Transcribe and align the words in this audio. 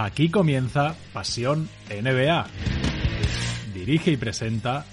Aquí 0.00 0.30
comienza 0.30 0.94
Pasión 1.12 1.68
NBA. 1.90 2.46
Dirige 3.74 4.12
y 4.12 4.16
presenta 4.16 4.86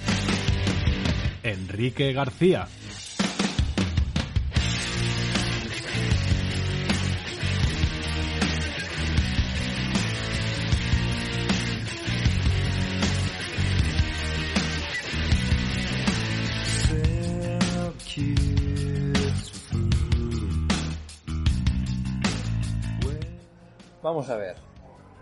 Enrique 1.43 2.11
García. 2.11 2.67
Vamos 24.01 24.27
a 24.31 24.35
ver. 24.37 24.74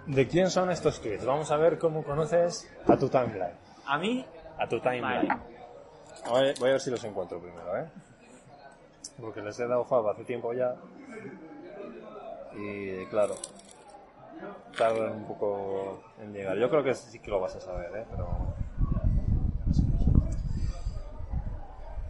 ¿De 0.06 0.28
quién 0.28 0.50
son 0.50 0.70
estos 0.70 1.00
tweets? 1.00 1.26
Vamos 1.26 1.50
a 1.52 1.58
ver 1.58 1.78
cómo 1.78 2.04
conoces 2.04 2.70
a 2.88 2.98
tu 2.98 3.08
timeline. 3.08 3.56
¿A 3.86 3.98
mí? 3.98 4.26
A 4.58 4.68
tu 4.68 4.80
timeline. 4.80 5.28
Vale. 5.28 6.54
Voy, 6.60 6.70
a 6.70 6.74
ver 6.74 6.80
si 6.82 6.92
los 6.92 7.04
encuentro 7.04 7.40
primero, 7.40 7.78
¿eh? 7.78 7.86
Porque 9.20 9.42
les 9.42 9.58
he 9.60 9.68
dado 9.68 9.86
fab 9.86 10.08
hace 10.10 10.24
tiempo 10.26 10.54
ya. 10.54 10.76
Y 12.56 13.06
claro, 13.06 13.36
tardan 14.78 15.14
un 15.14 15.26
poco 15.26 16.04
en 16.22 16.34
llegar. 16.34 16.58
Yo 16.58 16.70
creo 16.70 16.84
que 16.84 16.94
sí 16.94 17.20
que 17.20 17.32
lo 17.32 17.40
vas 17.40 17.56
a 17.56 17.62
saber, 17.62 17.92
¿eh? 17.96 18.06
Pero... 18.12 18.28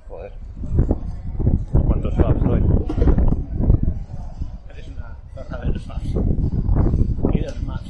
Joder. 0.09 0.33
¿Cuántos 1.87 2.15
fabs 2.15 2.43
doy? 2.43 2.63
Eres 4.69 4.87
una 4.89 5.17
torta 5.35 5.57
de 5.59 5.65
los 5.67 5.83
fans. 5.85 6.32
Más. 7.63 7.81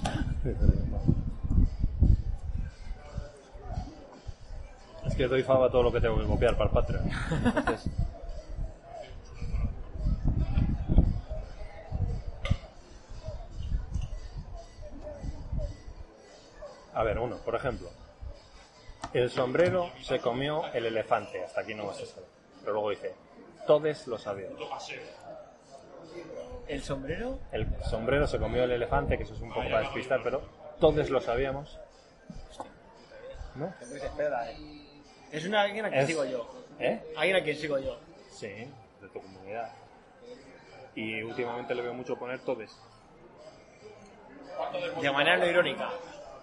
Es 5.06 5.16
que 5.16 5.28
doy 5.28 5.44
fab 5.44 5.64
a 5.64 5.70
todo 5.70 5.84
lo 5.84 5.92
que 5.92 6.02
tengo 6.02 6.18
que 6.20 6.26
copiar 6.26 6.58
para 6.58 6.70
el 6.70 6.74
Patreon. 6.74 7.10
Entonces... 7.56 7.92
A 16.96 17.02
ver, 17.04 17.18
uno, 17.18 17.38
por 17.38 17.56
ejemplo. 17.56 17.90
El 19.14 19.30
sombrero 19.30 19.92
se 20.02 20.20
comió 20.20 20.66
el 20.74 20.86
elefante. 20.86 21.44
Hasta 21.44 21.62
aquí 21.62 21.74
no 21.74 21.88
vas 21.88 22.02
a 22.02 22.06
saber. 22.06 22.26
Pero 22.62 22.74
luego 22.74 22.92
dice, 22.92 23.14
todos 23.66 24.08
lo 24.08 24.18
sabíamos. 24.18 24.60
El 26.68 26.82
sombrero. 26.82 27.40
El 27.52 27.68
sombrero 27.90 28.26
se 28.28 28.40
comió 28.40 28.64
el 28.64 28.72
elefante, 28.72 29.18
que 29.18 29.24
eso 29.24 29.34
es 29.34 29.42
un 29.42 29.50
poco 29.50 29.62
para 29.66 29.82
despistar, 29.82 30.22
pero 30.24 30.42
todos 30.80 31.10
lo 31.10 31.20
sabíamos. 31.22 31.80
¿No? 33.56 33.68
Eh. 33.68 34.58
Es 35.32 35.46
una 35.46 35.62
alguien 35.62 35.86
a 35.86 35.90
quien 35.90 36.02
Es- 36.02 36.08
sigo 36.08 36.26
yo. 36.26 36.50
¿Eh? 36.80 37.14
Alguien 37.18 37.36
a 37.38 37.44
quien 37.44 37.56
sigo 37.56 37.78
yo. 37.80 37.98
Sí, 38.32 38.48
de 38.48 39.08
tu 39.12 39.22
comunidad. 39.22 39.70
Y 40.96 41.22
últimamente 41.24 41.76
le 41.76 41.82
veo 41.82 41.94
mucho 41.94 42.16
poner 42.18 42.40
todes. 42.40 42.76
De 45.02 45.12
manera 45.12 45.38
no 45.38 45.46
irónica. 45.46 45.90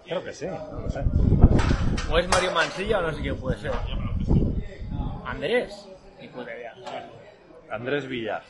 Creo 0.05 0.23
que 0.23 0.33
sí, 0.33 0.45
no 0.47 0.81
lo 0.81 0.89
sé. 0.89 1.03
O 2.11 2.17
es 2.17 2.27
Mario 2.27 2.51
Mansilla 2.51 2.99
o 2.99 3.01
no 3.01 3.13
sé 3.13 3.21
quién 3.21 3.37
puede 3.37 3.57
ser. 3.57 3.71
Andrés. 5.25 5.87
Ni 6.19 6.27
puta 6.27 6.53
idea. 6.55 6.73
Andrés 7.69 8.05
Villar, 8.07 8.43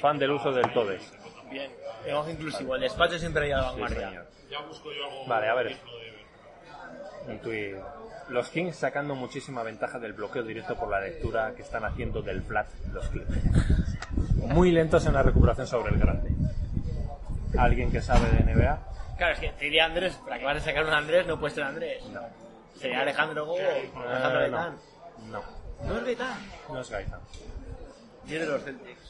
fan 0.00 0.18
del 0.18 0.30
uso 0.32 0.52
del 0.52 0.72
todes. 0.72 1.02
Bien. 1.50 1.70
Lenguaje 2.04 2.32
inclusivo. 2.32 2.74
El 2.74 2.82
despacho 2.82 3.18
siempre 3.18 3.52
ha 3.52 3.58
a 3.58 3.62
la 3.62 3.70
vanguardia. 3.70 4.24
Vale, 5.26 5.48
a 5.48 5.54
ver. 5.54 5.76
Un 7.28 7.38
tuit. 7.40 7.76
Los 8.28 8.48
Kings 8.50 8.76
sacando 8.76 9.14
muchísima 9.14 9.62
ventaja 9.62 9.98
del 9.98 10.12
bloqueo 10.12 10.42
directo 10.42 10.74
por 10.76 10.88
la 10.90 11.00
lectura 11.00 11.52
que 11.54 11.62
están 11.62 11.84
haciendo 11.84 12.22
del 12.22 12.42
flat 12.42 12.66
los 12.92 13.08
Clippers. 13.08 13.40
Muy 14.36 14.72
lentos 14.72 15.06
en 15.06 15.14
la 15.14 15.22
recuperación 15.22 15.66
sobre 15.66 15.92
el 15.94 16.00
grande. 16.00 16.30
¿Alguien 17.58 17.90
que 17.90 18.00
sabe 18.02 18.28
de 18.30 18.52
NBA? 18.54 18.78
Claro, 19.16 19.32
es 19.34 19.40
que 19.40 19.48
te 19.50 19.64
diría 19.66 19.86
Andrés, 19.86 20.14
para 20.24 20.38
que 20.38 20.44
vas 20.44 20.56
a 20.56 20.60
sacar 20.60 20.84
un 20.84 20.92
Andrés 20.92 21.26
no 21.26 21.38
puede 21.38 21.54
ser 21.54 21.64
Andrés. 21.64 22.04
No. 22.12 22.20
Sería 22.74 23.00
Alejandro 23.00 23.46
Go 23.46 23.54
o 23.54 23.58
Alejandro 24.00 24.40
Eh, 24.40 24.50
Gaitán. 24.50 24.76
no. 25.30 25.40
No, 25.40 25.88
No 25.88 25.98
es 25.98 26.04
Gaitán. 26.04 26.38
no 26.68 26.80
es 26.80 26.90
Gaitán. 26.90 27.20
Es 28.26 28.30
de 28.40 28.46
los 28.46 28.62
Celtics. 28.62 29.05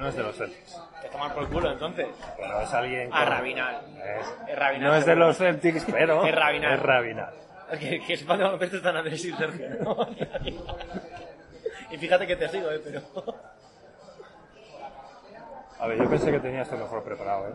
No 0.00 0.08
es 0.08 0.16
de 0.16 0.22
los 0.22 0.34
Celtics. 0.34 0.80
Que 1.02 1.08
tomar 1.10 1.34
por 1.34 1.46
culo 1.50 1.70
entonces. 1.70 2.06
Pero 2.38 2.60
es 2.62 2.72
alguien... 2.72 3.10
Ah, 3.12 3.24
con- 3.24 3.34
Rabinal. 3.34 3.82
Es- 4.18 4.34
Es 4.48 4.58
Rabinal. 4.58 4.90
No 4.90 4.96
es 4.96 5.04
de 5.04 5.14
los 5.14 5.36
Celtics, 5.36 5.84
pero... 5.90 6.24
Es 6.26 6.34
Rabinal. 6.34 6.72
Es 6.72 6.80
Rabinal. 6.82 7.34
Es 7.70 7.78
que, 7.78 8.00
que 8.00 8.16
sepan 8.16 8.38
de 8.38 8.44
baloncesto 8.44 8.76
están 8.78 8.96
Andrés 8.96 9.22
y 9.26 9.32
Sergio, 9.32 9.68
¿no? 9.84 9.96
y 11.90 11.98
fíjate 11.98 12.26
que 12.26 12.36
te 12.36 12.48
sigo, 12.48 12.70
¿eh? 12.70 12.80
Pero... 12.82 13.02
A 15.80 15.86
ver, 15.86 15.98
yo 15.98 16.08
pensé 16.08 16.30
que 16.32 16.40
tenía 16.40 16.62
esto 16.62 16.78
mejor 16.78 17.04
preparado, 17.04 17.48
¿eh? 17.48 17.52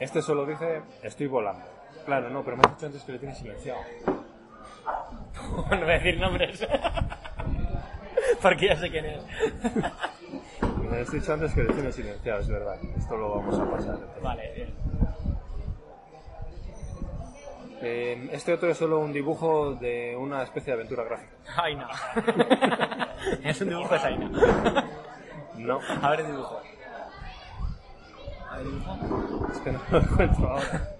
Este 0.00 0.20
solo 0.20 0.44
dice, 0.44 0.82
estoy 1.02 1.26
volando. 1.28 1.64
Claro, 2.04 2.28
no, 2.28 2.44
pero 2.44 2.58
me 2.58 2.62
has 2.64 2.74
dicho 2.74 2.86
antes 2.86 3.02
que 3.04 3.12
le 3.12 3.18
tienes 3.18 3.38
silenciado. 3.38 3.80
no 5.70 5.80
voy 5.80 5.80
a 5.90 5.94
decir 5.94 6.20
nombres. 6.20 6.66
Porque 8.42 8.66
ya 8.68 8.76
sé 8.76 8.90
quién 8.90 9.04
es. 9.06 9.22
Me 10.90 11.00
has 11.00 11.10
dicho 11.10 11.32
antes 11.32 11.52
que 11.52 11.62
le 11.62 11.72
tienes 11.72 11.94
silenciado, 11.94 12.40
es 12.40 12.48
verdad. 12.48 12.78
Esto 12.96 13.16
lo 13.16 13.36
vamos 13.36 13.58
a 13.58 13.70
pasar. 13.70 13.98
vale, 14.22 14.52
bien. 14.54 14.74
Eh, 17.82 18.30
este 18.32 18.52
otro 18.54 18.70
es 18.70 18.78
solo 18.78 19.00
un 19.00 19.12
dibujo 19.12 19.74
de 19.74 20.16
una 20.16 20.42
especie 20.42 20.72
de 20.72 20.78
aventura 20.80 21.04
gráfica. 21.04 21.32
Aina. 21.56 21.88
es 23.44 23.60
un 23.60 23.68
dibujo 23.68 23.94
de 23.94 24.00
Aina. 24.00 24.30
No, 25.56 25.80
A 26.02 26.10
ver 26.10 26.20
el 26.20 26.26
dibujo. 26.26 26.60
A 28.50 28.56
ver 28.56 28.66
el 28.66 28.72
dibujo. 28.72 29.48
es 29.52 29.58
que 29.60 29.72
no 29.72 29.80
lo 29.90 29.98
encuentro 29.98 30.50
ahora. 30.50 30.96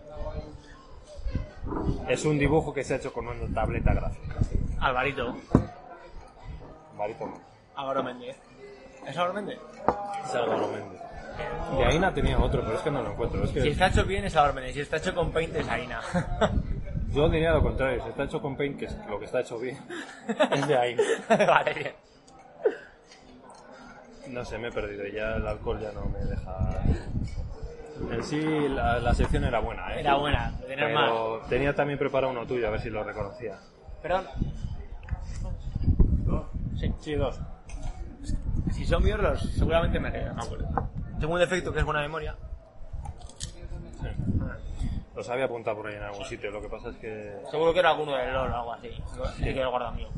Es 2.08 2.24
un 2.24 2.38
dibujo 2.38 2.72
que 2.72 2.84
se 2.84 2.94
ha 2.94 2.96
hecho 2.98 3.12
con 3.12 3.26
una 3.26 3.52
tableta 3.52 3.92
gráfica. 3.94 4.36
Alvarito. 4.80 5.34
Marito, 6.96 7.32
Álvaro 7.76 8.02
Méndez. 8.02 8.36
¿Es 9.06 9.16
Álvaro 9.16 9.34
Méndez? 9.34 9.58
es 10.24 10.34
Álvaro 10.34 10.68
Méndez. 10.68 11.00
De 11.76 11.84
Aina 11.84 12.14
tenía 12.14 12.38
otro, 12.38 12.62
pero 12.62 12.76
es 12.76 12.80
que 12.80 12.90
no 12.90 13.02
lo 13.02 13.12
encuentro. 13.12 13.44
Es 13.44 13.50
Si 13.50 13.68
está 13.68 13.88
hecho 13.88 14.04
bien 14.04 14.24
es 14.24 14.34
Álvaro 14.36 14.54
Méndez. 14.54 14.74
Si 14.74 14.80
está 14.80 14.96
hecho 14.96 15.14
con 15.14 15.30
Paint 15.30 15.54
es 15.56 15.68
Aina. 15.68 16.00
yo 17.12 17.28
diría 17.28 17.52
lo 17.52 17.62
contrario. 17.62 18.02
Si 18.02 18.08
está 18.08 18.24
hecho 18.24 18.40
con 18.40 18.56
Paint, 18.56 18.78
que 18.78 18.84
es 18.86 18.96
lo 19.08 19.18
que 19.18 19.26
está 19.26 19.40
hecho 19.40 19.58
bien, 19.58 19.78
es 20.50 20.66
de 20.66 20.76
Aina. 20.76 21.02
vale, 21.28 21.74
bien. 21.74 21.92
No 24.28 24.44
sé, 24.44 24.58
me 24.58 24.68
he 24.68 24.72
perdido. 24.72 25.06
Ya 25.06 25.36
el 25.36 25.46
alcohol 25.46 25.78
ya 25.80 25.92
no 25.92 26.06
me 26.06 26.18
deja. 26.20 26.82
En 28.10 28.24
sí, 28.24 28.68
la, 28.68 28.98
la 28.98 29.14
sección 29.14 29.44
era 29.44 29.60
buena, 29.60 29.94
¿eh? 29.94 30.00
Era 30.00 30.16
buena. 30.16 30.50
de 30.60 30.66
Tener 30.66 30.92
más. 30.94 31.04
Pero 31.10 31.40
tenía 31.48 31.74
también 31.74 31.98
preparado 31.98 32.32
uno 32.32 32.46
tuyo, 32.46 32.66
a 32.66 32.70
ver 32.70 32.80
si 32.80 32.90
lo 32.90 33.04
reconocía. 33.04 33.58
Perdón. 34.02 34.26
Sí. 36.78 36.92
Sí, 37.00 37.14
dos. 37.14 37.40
Si 38.72 38.84
son 38.84 39.02
míos, 39.04 39.20
los, 39.20 39.40
seguramente 39.54 39.98
me 40.00 40.10
no 40.10 40.42
acuerdo. 40.42 40.68
Tengo 41.18 41.34
un 41.34 41.40
defecto 41.40 41.72
que 41.72 41.78
es 41.78 41.84
buena 41.84 42.00
memoria. 42.02 42.36
Los 45.14 45.28
había 45.30 45.46
apuntado 45.46 45.78
por 45.78 45.86
ahí 45.86 45.96
en 45.96 46.02
algún 46.02 46.24
sitio. 46.26 46.50
Lo 46.50 46.60
que 46.60 46.68
pasa 46.68 46.90
es 46.90 46.96
que, 46.96 47.38
Seguro 47.50 47.72
que 47.72 47.78
era 47.78 47.90
alguno 47.90 48.14
del 48.14 48.32
LOL 48.32 48.50
o 48.50 48.56
algo 48.56 48.72
así. 48.74 48.90
Sí. 49.38 49.44
que 49.44 49.62
lo 49.62 49.70
guarda 49.70 49.90
mío. 49.92 50.08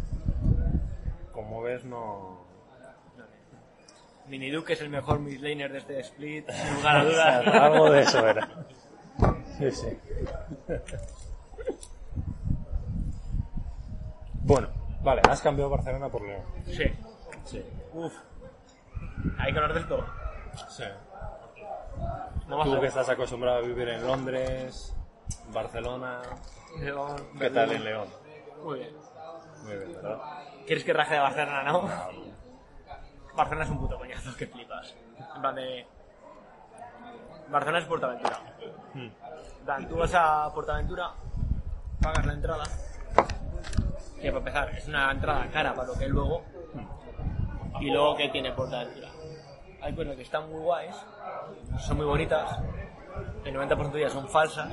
como 1.33 1.63
ves, 1.63 1.85
no. 1.85 2.39
Mini 4.27 4.51
Duke 4.51 4.75
es 4.75 4.81
el 4.83 4.91
mejor 4.91 5.21
midlaner 5.21 5.73
de 5.73 5.79
este 5.79 6.01
split, 6.01 6.51
sin 6.51 6.75
lugar 6.75 6.97
a 6.97 7.05
dudas. 7.05 7.47
Algo 7.47 7.91
de 7.91 8.01
eso 8.01 8.27
era. 8.27 8.49
Sí, 9.59 9.71
sí. 9.71 9.99
Bueno, 14.49 14.69
vale, 15.03 15.23
has 15.29 15.41
cambiado 15.41 15.71
Barcelona 15.71 16.09
por 16.09 16.23
León. 16.23 16.43
Sí. 16.67 16.85
Sí. 17.45 17.65
Uf. 17.93 18.13
Hay 19.39 19.53
que 19.53 19.59
hablar 19.59 19.75
de 19.75 19.81
esto. 19.81 20.05
Sí. 20.69 20.85
Tú 22.49 22.81
que 22.81 22.87
estás 22.87 23.09
acostumbrado 23.09 23.59
a 23.59 23.61
vivir 23.61 23.89
en 23.89 24.07
Londres, 24.07 24.95
Barcelona. 25.53 26.23
León, 26.79 27.17
¿Qué 27.39 27.51
tal 27.51 27.73
en 27.73 27.85
León? 27.85 28.09
Muy 28.63 28.81
bien. 28.81 28.97
Muy 29.65 29.77
bien, 29.77 29.93
¿verdad? 29.95 30.19
¿Quieres 30.67 30.85
que 30.85 30.93
raje 30.93 31.15
de 31.15 31.21
Barcelona, 31.21 31.63
no? 31.65 31.89
Barcelona 33.35 33.65
es 33.65 33.71
un 33.71 33.79
puto 33.79 33.99
coñazo, 33.99 34.37
que 34.37 34.47
flipas. 34.47 34.95
En 35.35 35.41
plan 35.41 35.55
de... 35.55 35.87
Barcelona 37.51 37.79
es 37.79 37.85
Portaventura. 37.87 38.41
Hmm. 38.95 39.09
Plan, 39.65 39.89
tú 39.89 39.97
vas 39.97 40.15
a 40.15 40.53
Portaventura, 40.55 41.13
pagas 42.03 42.27
la 42.27 42.33
entrada, 42.33 42.65
que 44.21 44.29
para 44.29 44.39
empezar 44.39 44.71
es 44.77 44.89
una 44.89 45.11
entrada 45.11 45.47
cara 45.53 45.75
para 45.75 45.89
lo 45.89 45.95
que 45.99 46.09
luego, 46.09 46.43
y 47.81 47.91
luego 47.91 48.17
que 48.17 48.29
tiene 48.29 48.53
Portaventura. 48.53 49.09
Hay 49.81 49.95
cosas 49.95 50.17
que 50.17 50.23
están 50.23 50.51
muy 50.51 50.61
guays, 50.61 50.97
son 51.79 51.97
muy 51.99 52.07
bonitas, 52.07 52.59
el 53.45 53.55
90% 53.55 53.93
de 53.93 54.01
ellas 54.01 54.13
son 54.13 54.29
falsas, 54.29 54.73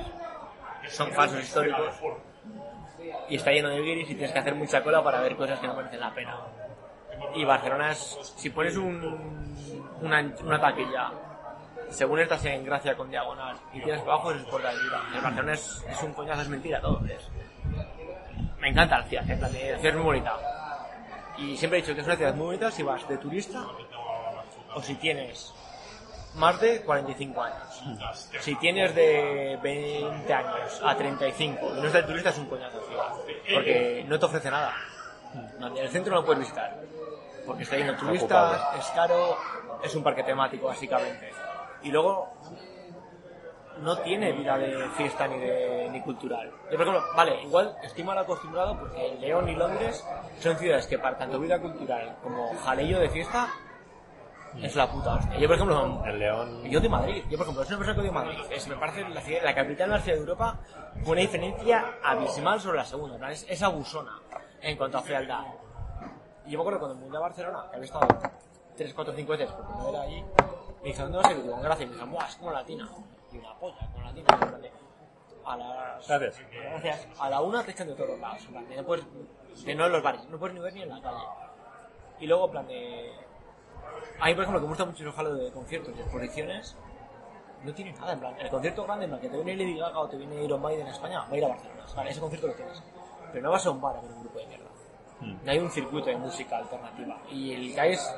son 0.88 1.10
falsos 1.12 1.40
históricos, 1.40 1.94
y 3.28 3.36
está 3.36 3.52
lleno 3.52 3.68
de 3.68 3.80
guiris 3.80 4.10
y 4.10 4.14
tienes 4.14 4.32
que 4.32 4.38
hacer 4.38 4.54
mucha 4.54 4.82
cola 4.82 5.02
para 5.02 5.20
ver 5.20 5.36
cosas 5.36 5.58
que 5.60 5.66
no 5.66 5.74
merecen 5.74 6.00
la 6.00 6.12
pena. 6.12 6.36
Y 7.34 7.44
Barcelona 7.44 7.92
es, 7.92 8.34
si 8.36 8.50
pones 8.50 8.76
un, 8.76 9.46
una, 10.02 10.34
una 10.42 10.60
taquilla, 10.60 11.12
según 11.88 12.20
estás 12.20 12.44
en 12.44 12.64
Gracia 12.64 12.96
con 12.96 13.10
diagonal 13.10 13.56
y 13.72 13.80
tienes 13.80 14.02
abajo 14.02 14.32
es 14.32 14.42
Porta 14.44 14.70
de 14.70 14.82
Vida. 14.82 15.02
El 15.14 15.20
Barcelona 15.20 15.52
es, 15.54 15.84
es 15.88 16.02
un 16.02 16.12
coñazo, 16.12 16.42
es 16.42 16.48
mentira 16.48 16.80
todo. 16.80 17.04
Es, 17.06 17.30
me 18.60 18.68
encanta 18.68 18.98
la 18.98 19.04
ciudad, 19.04 19.28
en 19.30 19.38
plan 19.38 19.52
de- 19.52 19.72
la 19.72 19.78
ciudad 19.78 19.84
es 19.86 19.94
muy 19.94 20.04
bonita. 20.04 20.36
Y 21.38 21.56
siempre 21.56 21.78
he 21.78 21.82
dicho 21.82 21.94
que 21.94 22.00
es 22.00 22.06
una 22.06 22.16
ciudad 22.16 22.34
muy 22.34 22.46
bonita 22.46 22.70
si 22.70 22.82
vas 22.82 23.06
de 23.08 23.18
turista 23.18 23.64
o 24.74 24.82
si 24.82 24.94
tienes 24.94 25.52
más 26.34 26.60
de 26.60 26.82
45 26.82 27.42
años. 27.42 27.82
Si 28.40 28.54
tienes 28.56 28.94
de 28.94 29.58
20 29.62 30.32
años 30.34 30.80
a 30.84 30.96
35 30.96 31.70
y 31.76 31.80
no 31.80 31.86
es 31.86 31.92
de 31.92 32.02
turista 32.02 32.30
es 32.30 32.38
un 32.38 32.46
coñazo 32.46 32.80
ciudad. 32.86 33.08
Porque 33.54 34.04
no 34.06 34.18
te 34.18 34.26
ofrece 34.26 34.50
nada. 34.50 34.74
En 35.60 35.76
el 35.76 35.88
centro 35.90 36.14
no 36.14 36.20
lo 36.20 36.26
puedes 36.26 36.40
visitar. 36.40 36.76
Porque 37.46 37.62
está 37.62 37.76
lleno 37.76 37.92
de 37.92 37.98
turistas, 37.98 38.60
es 38.78 38.86
caro, 38.88 39.36
es 39.82 39.94
un 39.94 40.02
parque 40.02 40.22
temático 40.24 40.66
básicamente. 40.66 41.32
Y 41.82 41.90
luego 41.90 42.34
no 43.80 43.98
tiene 43.98 44.32
vida 44.32 44.56
de 44.58 44.88
fiesta 44.96 45.26
ni 45.28 45.38
de 45.38 45.88
ni 45.90 46.00
cultural. 46.00 46.50
Yo, 46.70 46.76
por 46.78 46.86
ejemplo, 46.88 47.02
vale, 47.16 47.42
igual 47.42 47.76
estoy 47.82 48.04
mal 48.04 48.18
acostumbrado 48.18 48.78
porque 48.78 49.16
León 49.20 49.48
y 49.48 49.54
Londres 49.54 50.04
son 50.40 50.56
ciudades 50.56 50.86
que 50.86 50.98
para 50.98 51.16
tanto 51.18 51.38
vida 51.38 51.60
cultural 51.60 52.16
como 52.22 52.54
jaleo 52.64 52.98
de 53.00 53.08
fiesta 53.10 53.48
es 54.62 54.74
la 54.74 54.90
puta 54.90 55.14
hostia. 55.16 55.38
Yo, 55.38 55.46
por 55.48 55.56
ejemplo, 55.56 56.02
En 56.06 56.18
León. 56.18 56.64
yo 56.64 56.80
de 56.80 56.88
Madrid, 56.88 57.22
yo 57.28 57.36
por 57.36 57.44
ejemplo, 57.44 57.62
es 57.62 57.68
una 57.68 57.78
persona 57.78 57.94
que 57.94 58.00
odio 58.00 58.12
Madrid. 58.12 58.38
Es, 58.50 58.66
me 58.68 58.76
parece 58.76 59.06
la, 59.08 59.20
ciudad- 59.20 59.42
la 59.44 59.54
capital 59.54 59.90
más 59.90 60.02
fea 60.02 60.14
de 60.14 60.20
Europa 60.20 60.58
con 61.02 61.12
una 61.12 61.20
diferencia 61.20 61.84
abismal 62.02 62.60
sobre 62.60 62.78
la 62.78 62.84
segunda. 62.86 63.30
Es, 63.30 63.44
es 63.48 63.62
abusona 63.62 64.18
en 64.62 64.76
cuanto 64.78 64.96
a 64.98 65.02
fealdad. 65.02 65.44
Y 66.46 66.52
yo 66.52 66.58
me 66.58 66.62
acuerdo 66.62 66.78
cuando 66.80 66.94
me 66.98 67.06
mudé 67.06 67.18
a 67.18 67.20
Barcelona, 67.20 67.66
que 67.70 67.76
había 67.76 67.84
estado 67.86 68.06
3, 68.76 68.94
4, 68.94 69.14
5 69.14 69.32
veces 69.32 69.50
porque 69.52 69.72
no 69.74 69.88
era 69.90 70.02
allí, 70.02 70.24
me 70.82 70.88
dijeron, 70.88 71.12
¿dónde 71.12 71.18
vas 71.18 71.26
a 71.26 71.32
ir? 71.32 71.38
Y 71.38 71.42
digo, 71.42 71.56
gracias. 71.60 71.80
Y 71.80 71.86
me 71.86 71.92
dijeron, 71.92 72.12
¡buah, 72.12 72.26
es 72.28 72.36
como 72.36 72.50
latina! 72.52 72.88
Una 73.38 73.54
polla, 73.58 73.78
en 73.80 74.24
plan 74.24 74.60
de, 74.60 74.72
A 75.44 75.56
las... 75.56 76.08
Gracias. 76.08 76.42
Gracias. 76.50 77.08
A 77.18 77.30
la 77.30 77.40
una 77.40 77.64
te 77.64 77.70
echan 77.70 77.88
de 77.88 77.94
todos 77.94 78.18
lados. 78.18 78.44
En 78.46 78.52
plan, 78.52 78.68
de 78.68 78.76
no 78.76 78.84
puedes... 78.84 79.06
De 79.64 79.74
no 79.74 79.86
en 79.86 79.92
los 79.92 80.02
bares, 80.02 80.24
no 80.28 80.38
puedes 80.38 80.54
ni 80.54 80.60
ver 80.60 80.74
ni 80.74 80.82
en 80.82 80.88
la 80.90 81.00
calle. 81.00 81.24
Y 82.20 82.26
luego, 82.26 82.46
en 82.46 82.50
plan 82.50 82.66
de... 82.66 83.12
A 84.20 84.26
mí, 84.26 84.34
por 84.34 84.42
ejemplo, 84.42 84.60
que 84.60 84.66
me 84.66 84.68
gusta 84.68 84.84
mucho 84.84 85.04
el 85.04 85.12
jalo 85.12 85.34
de 85.34 85.52
conciertos 85.52 85.94
y 85.96 86.00
exposiciones, 86.00 86.76
no 87.64 87.74
tiene 87.74 87.92
nada, 87.92 88.12
en 88.12 88.20
plan, 88.20 88.34
el 88.38 88.48
concierto 88.48 88.84
grande, 88.84 89.04
en 89.04 89.10
plan, 89.10 89.20
que 89.20 89.28
te 89.28 89.36
viene 89.36 89.56
Lady 89.56 89.78
Gaga 89.78 89.98
o 89.98 90.08
te 90.08 90.16
viene 90.16 90.42
Iron 90.42 90.60
Maiden 90.60 90.86
en 90.86 90.92
España, 90.92 91.20
va 91.20 91.28
a 91.30 91.36
ir 91.36 91.44
a 91.44 91.48
Barcelona, 91.48 91.84
vale, 91.94 92.10
ese 92.10 92.20
concierto 92.20 92.46
lo 92.48 92.54
tienes. 92.54 92.82
Pero 93.32 93.44
no 93.44 93.50
vas 93.50 93.66
a 93.66 93.70
un 93.70 93.80
bar 93.80 93.96
a 93.96 94.00
ver 94.00 94.10
un 94.10 94.20
grupo 94.20 94.38
de 94.38 94.46
mierda. 94.46 94.64
No 95.20 95.50
hay 95.50 95.58
un 95.58 95.70
circuito 95.70 96.06
de 96.06 96.16
música 96.16 96.58
alternativa. 96.58 97.18
Y 97.30 97.52
el 97.52 97.74
que 97.74 97.80
hay 97.80 97.92
es 97.92 98.14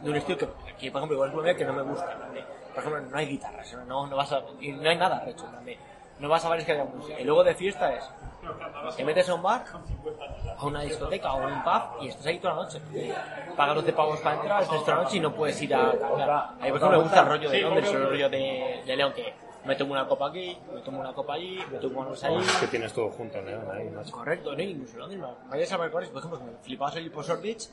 de 0.00 0.10
un 0.10 0.16
estilo 0.16 0.38
que, 0.38 0.48
que, 0.78 0.90
por 0.90 1.00
ejemplo, 1.00 1.26
igual 1.26 1.48
es 1.48 1.56
que 1.56 1.64
no 1.64 1.72
me 1.72 1.82
gusta, 1.82 2.12
en 2.12 2.18
plan 2.18 2.34
de, 2.34 2.44
por 2.74 2.84
ejemplo, 2.84 3.00
no 3.10 3.16
hay 3.16 3.26
guitarras, 3.26 3.72
no, 3.86 4.06
no 4.06 4.16
vas 4.16 4.32
a, 4.32 4.42
y 4.60 4.72
no 4.72 4.88
hay 4.88 4.96
nada, 4.96 5.24
de 5.24 5.32
hecho, 5.32 5.46
de, 5.64 5.78
no 6.18 6.28
vas 6.28 6.44
a 6.44 6.48
bares 6.48 6.64
que 6.64 6.72
haya 6.72 6.84
música. 6.84 7.20
Y 7.20 7.24
luego 7.24 7.44
de 7.44 7.54
fiesta 7.54 7.92
es, 7.94 8.04
te 8.96 9.04
metes 9.04 9.28
a 9.28 9.34
un 9.34 9.42
bar, 9.42 9.64
a 10.56 10.66
una 10.66 10.82
discoteca 10.82 11.32
o 11.32 11.42
a 11.42 11.46
un 11.46 11.62
pub 11.62 12.02
y 12.02 12.08
estás 12.08 12.26
ahí 12.26 12.38
toda 12.38 12.54
la 12.54 12.62
noche. 12.62 12.80
Pagas 13.56 13.74
12 13.76 13.92
pavos 13.92 14.20
para 14.20 14.36
entrar, 14.36 14.62
estás 14.62 14.84
toda 14.84 14.96
la 14.96 15.02
noche 15.04 15.16
y 15.16 15.20
no 15.20 15.34
puedes 15.34 15.60
ir 15.62 15.74
a 15.74 15.92
cambiar. 15.98 16.30
A 16.30 16.52
mí, 16.60 16.68
por 16.70 16.76
ejemplo, 16.78 16.90
me 16.90 16.98
gusta 16.98 17.20
el 17.20 17.26
rollo 17.26 17.50
de 17.50 17.60
Londres, 17.60 17.90
el 17.92 18.08
rollo 18.08 18.28
de, 18.28 18.82
de 18.86 18.96
León, 18.96 19.12
que 19.14 19.34
me 19.64 19.76
tomo 19.76 19.92
una 19.92 20.06
copa 20.06 20.28
aquí, 20.28 20.58
me 20.74 20.80
tomo 20.80 21.00
una 21.00 21.12
copa 21.12 21.34
allí, 21.34 21.60
me 21.70 21.78
tomo 21.78 22.00
unos 22.00 22.22
allí. 22.24 22.42
Es 22.42 22.56
que 22.56 22.66
tienes 22.66 22.92
todo 22.92 23.10
junto 23.10 23.40
León 23.40 23.64
ahí, 23.72 23.88
macho. 23.90 24.12
Correcto, 24.12 24.54
no, 24.54 24.62
incluso 24.62 24.98
Londres, 24.98 25.20
no. 25.20 25.36
Vayas 25.48 25.72
a 25.72 25.76
ver 25.76 25.90
por 25.90 26.02
ejemplo, 26.02 26.40
me 26.40 26.52
flipabas 26.62 26.96
hoy 26.96 27.10
por 27.10 27.24
Short 27.24 27.42
Beach, 27.42 27.68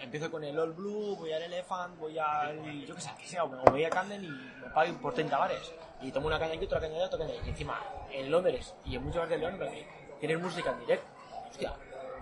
empiezo 0.00 0.30
con 0.30 0.44
el 0.44 0.58
All 0.58 0.72
Blue, 0.72 1.16
voy 1.16 1.32
al 1.32 1.42
Elephant, 1.42 1.98
voy 1.98 2.18
al, 2.18 2.86
yo 2.86 2.94
qué 2.94 3.00
sé, 3.00 3.10
que 3.18 3.26
sea, 3.26 3.44
o 3.44 3.48
me 3.48 3.58
voy 3.70 3.84
a 3.84 3.90
Camden 3.90 4.24
y 4.24 4.28
me 4.28 4.70
pago 4.74 4.92
por 4.98 5.14
30 5.14 5.36
bares. 5.36 5.72
Y 6.00 6.12
tomo 6.12 6.26
una 6.26 6.38
caña 6.38 6.54
aquí, 6.54 6.64
otra 6.64 6.80
caña 6.80 6.96
allá, 6.96 7.06
otra 7.06 7.18
caña 7.18 7.32
allá. 7.32 7.42
Y 7.46 7.48
encima, 7.50 7.80
en 8.10 8.30
Londres 8.30 8.74
y 8.84 8.96
en 8.96 9.02
muchos 9.02 9.16
bares 9.16 9.30
de 9.30 9.38
León, 9.38 9.52
en 9.54 9.58
plan 9.58 9.72
que 9.72 9.86
tienes 10.20 10.40
música 10.40 10.70
en 10.70 10.80
directo. 10.80 11.06
Hostia, 11.50 11.72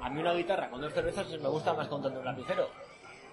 a 0.03 0.11
mí 0.11 0.21
una 0.21 0.33
guitarra 0.33 0.71
con 0.71 0.81
dos 0.81 0.93
cervezas 0.93 1.29
me 1.29 1.49
gusta 1.49 1.73
más 1.75 1.89
con 1.89 2.03
tanto 2.03 2.19
un 2.19 2.25
lapicero. 2.25 2.69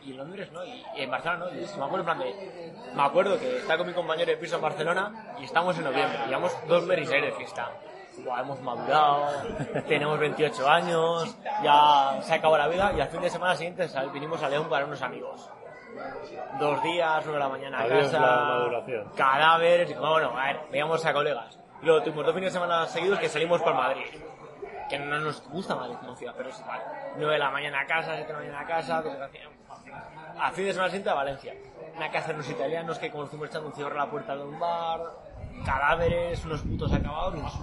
Y 0.01 0.11
en 0.11 0.17
Londres 0.17 0.51
no, 0.51 0.65
y, 0.65 0.83
y 0.97 1.01
en 1.01 1.11
Barcelona 1.11 1.45
no. 1.45 1.51
Y 1.51 1.61
me 1.61 1.85
acuerdo, 1.85 1.99
en 1.99 2.05
plan 2.05 2.19
de, 2.19 2.73
me 2.93 3.01
acuerdo 3.03 3.39
que 3.39 3.57
estaba 3.57 3.77
con 3.77 3.87
mi 3.87 3.93
compañero 3.93 4.31
de 4.31 4.37
piso 4.37 4.57
en 4.57 4.61
Barcelona 4.61 5.35
y 5.39 5.45
estamos 5.45 5.77
en 5.77 5.85
noviembre. 5.85 6.19
Llevamos 6.27 6.51
dos 6.67 6.83
meses 6.83 7.09
de 7.09 7.31
fiesta. 7.31 7.71
Hemos 8.17 8.61
madurado, 8.61 9.25
tenemos 9.87 10.19
28 10.19 10.69
años, 10.69 11.35
ya 11.63 12.19
se 12.21 12.33
acabó 12.35 12.57
la 12.57 12.67
vida 12.67 12.91
y 12.95 13.01
al 13.01 13.07
fin 13.09 13.21
de 13.21 13.29
semana 13.29 13.55
siguiente 13.55 13.87
sal- 13.87 14.09
vinimos 14.11 14.41
a 14.43 14.49
León 14.49 14.67
para 14.69 14.85
unos 14.85 15.01
amigos. 15.01 15.49
Dos 16.59 16.81
días, 16.83 17.23
nueve 17.25 17.33
de 17.33 17.39
la 17.39 17.49
mañana 17.49 17.79
a 17.79 17.81
Adiós 17.83 18.11
casa, 18.11 18.19
cadáveres, 19.15 19.89
y 19.89 19.93
bueno, 19.95 20.37
a 20.37 20.45
ver, 20.45 20.59
veíamos 20.71 21.03
a 21.05 21.13
colegas. 21.13 21.59
Luego 21.81 22.01
tuvimos 22.03 22.25
dos 22.25 22.33
fines 22.35 22.53
de 22.53 22.59
semana 22.59 22.85
seguidos 22.87 23.19
que 23.19 23.29
salimos 23.29 23.61
por 23.61 23.73
Madrid. 23.73 24.05
Que 24.89 24.99
no 24.99 25.19
nos 25.19 25.41
gusta 25.49 25.75
Madrid 25.75 25.95
como 25.99 26.15
ciudad, 26.15 26.33
pero 26.37 26.49
es 26.49 26.59
igual. 26.59 26.81
9 27.17 27.33
de 27.33 27.39
la 27.39 27.49
mañana 27.51 27.81
a 27.81 27.85
casa, 27.87 28.11
7 28.15 28.27
de 28.27 28.33
la 28.33 28.39
mañana 28.39 28.59
a 28.59 28.65
casa, 28.65 29.01
desgracia- 29.01 29.49
a 30.39 30.51
fin 30.51 30.65
de 30.65 30.71
semana 30.73 30.89
siguiente 30.89 31.09
a 31.09 31.13
Valencia. 31.15 31.53
Una 31.95 32.09
casa 32.11 32.27
de 32.29 32.33
unos 32.35 32.49
italianos 32.49 32.99
que 32.99 33.11
como 33.11 33.25
fuimos 33.27 33.49
echando 33.49 33.67
un 33.69 33.73
cigarro 33.73 33.99
a 34.01 34.05
la 34.05 34.11
puerta 34.11 34.35
de 34.35 34.43
un 34.43 34.59
bar, 34.59 34.99
cadáveres, 35.65 36.43
unos 36.45 36.61
putos 36.61 36.91
acabados, 36.93 37.35
y 37.35 37.39
nos 37.39 37.53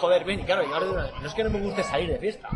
Joder, 0.00 0.24
ven, 0.24 0.40
y 0.40 0.44
claro, 0.44 0.62
y 0.62 0.72
ahora 0.72 1.10
no 1.20 1.26
es 1.26 1.34
que 1.34 1.44
no 1.44 1.50
me 1.50 1.60
guste 1.60 1.82
salir 1.82 2.10
de 2.10 2.18
fiesta. 2.18 2.48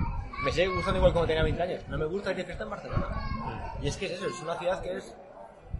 Me 0.45 0.52
sigue 0.52 0.69
gustando 0.69 0.99
igual 0.99 1.12
como 1.12 1.26
tenía 1.26 1.42
20 1.42 1.62
años. 1.62 1.83
No 1.88 1.99
me 1.99 2.07
gusta 2.07 2.30
ir 2.30 2.37
de 2.38 2.45
fiesta 2.45 2.64
en 2.64 2.71
Barcelona. 2.71 3.07
Y 3.83 3.88
es 3.88 3.97
que 3.97 4.07
es 4.07 4.12
eso, 4.12 4.26
es 4.26 4.40
una 4.42 4.57
ciudad 4.57 4.80
que 4.83 4.97
es 4.97 5.14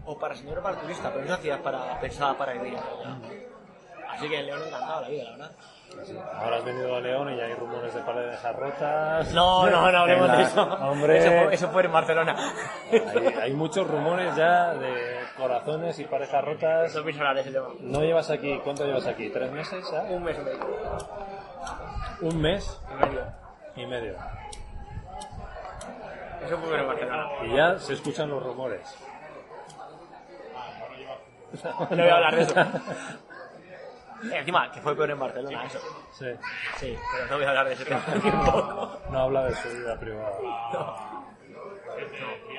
o 0.07 0.19
para 0.19 0.35
señor 0.35 0.59
o 0.59 0.63
para 0.63 0.77
turista, 0.81 1.11
pero 1.11 1.21
es 1.21 1.27
una 1.27 1.37
ciudad 1.39 1.61
para, 1.61 2.01
pensada 2.01 2.37
para 2.37 2.53
vivir. 2.55 2.75
ella. 2.75 3.17
Así 4.11 4.29
que 4.29 4.41
en 4.41 4.47
León 4.47 4.63
encantado 4.67 5.03
la 5.03 5.09
vida, 5.09 5.25
la 5.25 5.31
verdad. 5.31 5.51
Ahora 6.35 6.57
has 6.57 6.65
venido 6.65 6.95
a 6.97 7.01
León 7.01 7.33
y 7.33 7.37
ya 7.37 7.45
hay 7.45 7.55
rumores 7.55 7.95
de 7.95 8.01
paredes 8.01 8.43
rotas. 8.57 9.33
No, 9.33 9.69
no, 9.69 9.91
no 9.91 9.99
hablemos 9.99 10.37
de 10.37 10.43
eso. 10.43 10.63
Hombre, 10.63 11.19
Eso 11.19 11.29
fue, 11.29 11.55
eso 11.55 11.69
fue 11.71 11.85
en 11.85 11.93
Barcelona. 11.93 12.37
hay, 12.91 13.27
hay 13.43 13.53
muchos 13.53 13.87
rumores 13.87 14.35
ya 14.37 14.75
de 14.75 15.20
corazones 15.41 15.99
y 15.99 16.05
parejas 16.05 16.45
rotas. 16.45 16.95
No 16.95 17.31
ese 17.41 17.51
tema. 17.51 17.69
No 17.81 18.01
llevas 18.03 18.31
aquí, 18.31 18.61
¿cuánto 18.63 18.85
llevas 18.85 19.07
aquí? 19.07 19.31
¿Tres 19.31 19.51
meses? 19.51 19.85
Un 20.11 20.23
mes 20.23 20.37
y 20.39 20.43
medio. 20.43 20.67
Un 22.21 22.41
mes 22.41 22.81
Y 22.91 22.95
medio. 23.07 23.25
y 23.77 23.87
medio. 23.87 24.15
Eso 26.45 26.59
fue 26.59 26.81
en 26.81 26.87
Barcelona. 26.87 27.29
Y 27.45 27.55
ya 27.57 27.79
se 27.79 27.95
escuchan 27.95 28.29
los 28.31 28.43
rumores. 28.43 28.97
No 31.63 31.87
voy 31.89 32.09
a 32.09 32.15
hablar 32.15 32.37
de 32.37 32.43
eso. 32.43 32.55
Encima, 34.33 34.71
que 34.71 34.81
fue 34.83 34.95
peor 34.95 35.11
en 35.11 35.19
Barcelona, 35.19 35.65
eso. 35.65 35.79
Sí. 36.13 36.27
Sí, 36.77 36.99
pero 37.13 37.27
no 37.31 37.37
voy 37.37 37.45
a 37.47 37.49
hablar 37.49 37.67
de 37.69 37.73
ese 37.73 37.85
tema. 37.87 38.03
No 39.11 39.19
habla 39.19 39.45
de 39.45 39.55
su 39.55 39.69
vida 39.71 39.99
privada. 39.99 40.31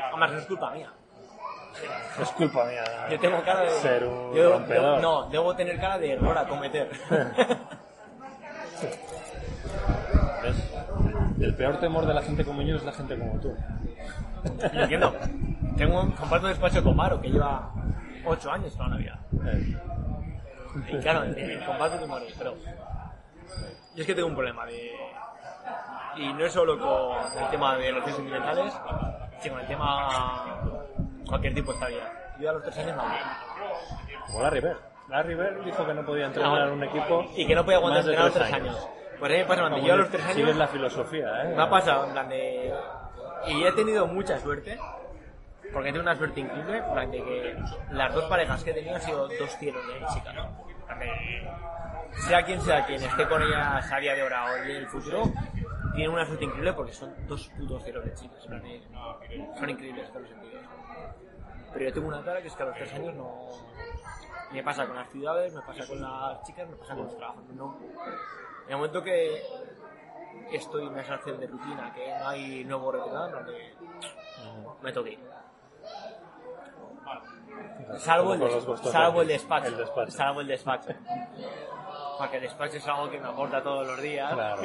Además, 0.09 0.31
no 0.31 0.37
es 0.39 0.45
culpa 0.47 0.71
mía. 0.71 0.91
Es 2.21 2.29
culpa 2.29 2.65
mía. 2.65 2.83
Yo 3.09 3.19
tengo 3.19 3.41
cara 3.43 3.61
de... 3.61 3.69
Ser 3.69 4.03
un 4.05 4.33
yo, 4.35 4.51
rompedor. 4.53 5.01
no, 5.01 5.29
debo 5.29 5.55
tener 5.55 5.79
cara 5.79 5.97
de 5.97 6.13
error 6.13 6.37
a 6.37 6.47
cometer. 6.47 6.89
¿Ves? 10.43 10.55
El 11.39 11.55
peor 11.55 11.79
temor 11.79 12.05
de 12.05 12.13
la 12.13 12.21
gente 12.21 12.43
como 12.45 12.61
yo 12.61 12.75
es 12.75 12.83
la 12.83 12.91
gente 12.91 13.17
como 13.17 13.39
tú. 13.39 13.55
Lo 14.73 14.81
entiendo. 14.81 15.15
Tengo 15.77 16.01
un, 16.01 16.11
comparto 16.11 16.47
despacho 16.47 16.83
con 16.83 16.95
Maro, 16.95 17.21
que 17.21 17.29
lleva 17.29 17.71
8 18.25 18.51
años 18.51 18.75
toda 18.75 18.89
la 18.89 18.97
vida. 18.97 19.19
Eh, 19.45 19.77
Y 20.91 20.97
claro, 20.99 21.23
eh, 21.25 21.63
comparto 21.65 21.97
temores, 21.97 22.33
pero... 22.37 22.55
Yo 23.95 24.01
es 24.01 24.05
que 24.05 24.15
tengo 24.15 24.27
un 24.27 24.35
problema 24.35 24.65
de... 24.65 24.91
Y 26.17 26.33
no 26.33 26.45
es 26.45 26.51
solo 26.53 26.77
con 26.77 27.41
el 27.41 27.49
tema 27.49 27.75
de 27.77 27.91
relaciones 27.91 28.15
sentimentales, 28.15 28.73
sino 29.41 29.55
con 29.55 29.61
el 29.61 29.67
tema 29.67 30.60
cualquier 31.31 31.53
tipo 31.55 31.71
está 31.73 31.87
bien. 31.87 32.03
Yo 32.39 32.49
a 32.49 32.53
los 32.53 32.63
tres 32.63 32.77
años 32.77 32.95
no. 32.97 33.03
Como 34.27 34.43
Larry 34.43 34.59
Bird. 34.59 34.77
Larry 35.09 35.35
Bird 35.35 35.63
dijo 35.65 35.85
que 35.85 35.93
no 35.93 36.05
podía 36.05 36.25
entrenar 36.27 36.69
Ah, 36.69 36.71
un 36.71 36.83
equipo 36.83 37.25
Y 37.35 37.45
que 37.45 37.55
no 37.55 37.63
podía 37.65 37.77
aguantar 37.77 38.01
entrenar 38.03 38.25
los 38.25 38.33
tres 38.33 38.53
años. 38.53 38.87
Pues 39.19 39.31
a 39.31 39.33
mí 39.33 39.39
me 39.39 39.45
pasa, 39.45 39.77
yo 39.79 39.93
a 39.93 39.97
los 39.97 40.09
tres 40.09 40.23
Sigues 40.23 40.45
años 40.45 40.57
la 40.57 40.67
filosofía, 40.67 41.43
¿eh? 41.43 41.53
me 41.55 41.61
ha 41.61 41.69
pasado 41.69 42.05
en 42.05 42.11
plan 42.13 42.29
de... 42.29 42.73
Y 43.47 43.63
he 43.63 43.71
tenido 43.73 44.07
mucha 44.07 44.39
suerte, 44.39 44.79
porque 45.73 45.89
he 45.89 45.91
tenido 45.91 46.01
una 46.01 46.15
suerte 46.15 46.39
increíble, 46.39 46.77
en 46.77 46.91
plan 46.93 47.11
de 47.11 47.23
que 47.23 47.55
las 47.91 48.13
dos 48.15 48.23
parejas 48.25 48.63
que 48.63 48.71
he 48.71 48.73
tenido 48.73 48.95
han 48.95 49.01
sido 49.01 49.27
dos 49.27 49.51
cielos 49.59 49.81
de 49.87 50.05
chica, 50.07 50.33
¿no? 50.33 50.49
En 50.89 52.21
Sea 52.21 52.43
quien 52.43 52.61
sea 52.61 52.85
quien 52.85 53.03
esté 53.03 53.27
con 53.27 53.41
ellas 53.43 53.91
a 53.91 53.97
día 53.97 54.15
de 54.15 54.21
ahora 54.21 54.45
o 54.53 54.55
en 54.57 54.69
el 54.71 54.87
futuro, 54.87 55.23
tiene 55.93 56.09
una 56.09 56.25
suerte 56.25 56.45
increíble 56.45 56.73
porque 56.73 56.93
son 56.93 57.13
dos 57.27 57.47
putos 57.57 57.83
cielos 57.83 58.03
de 58.05 58.13
chicas. 58.15 58.43
en 58.49 59.55
Son 59.55 59.69
increíbles 59.69 60.05
en 60.07 60.13
todos 60.13 60.21
los 60.21 60.29
sentidos. 60.31 60.63
Pero 61.73 61.85
yo 61.85 61.93
tengo 61.93 62.07
una 62.07 62.23
cara 62.23 62.41
que 62.41 62.47
es 62.47 62.55
que 62.55 62.63
a 62.63 62.65
los 62.67 62.75
tres 62.75 62.93
años 62.93 63.15
no... 63.15 63.49
Me 64.51 64.63
pasa 64.63 64.85
con 64.85 64.95
las 64.97 65.09
ciudades, 65.09 65.53
me 65.53 65.61
pasa 65.61 65.87
con 65.87 66.01
las 66.01 66.43
chicas, 66.43 66.67
me 66.67 66.75
pasa 66.75 66.93
con 66.93 67.05
los 67.05 67.15
trabajos. 67.15 67.43
No. 67.55 67.77
En 68.65 68.71
el 68.71 68.75
momento 68.75 69.01
que 69.01 69.41
estoy 70.51 70.87
en 70.87 70.99
esa 70.99 71.17
de 71.17 71.47
rutina, 71.47 71.93
que 71.93 72.13
no 72.19 72.27
hay 72.27 72.65
nuevo 72.65 72.91
retirado, 72.91 73.29
donde 73.29 73.73
me 74.81 74.91
toque 74.91 75.11
ir. 75.11 75.19
Salvo 77.97 78.33
el, 78.33 78.41
salvo 78.77 79.21
el 79.21 79.27
del- 79.27 79.37
despacho. 79.37 79.67
el 79.67 79.77
despacho. 79.77 80.11
Salvo 80.11 80.41
el 80.41 80.47
despacho. 80.47 80.89
Porque 82.17 82.37
el 82.37 82.43
despacho 82.43 82.77
es 82.77 82.87
algo 82.87 83.09
que 83.09 83.19
me 83.19 83.27
aporta 83.27 83.63
todos 83.63 83.87
los 83.87 84.01
días. 84.01 84.33
Claro. 84.33 84.61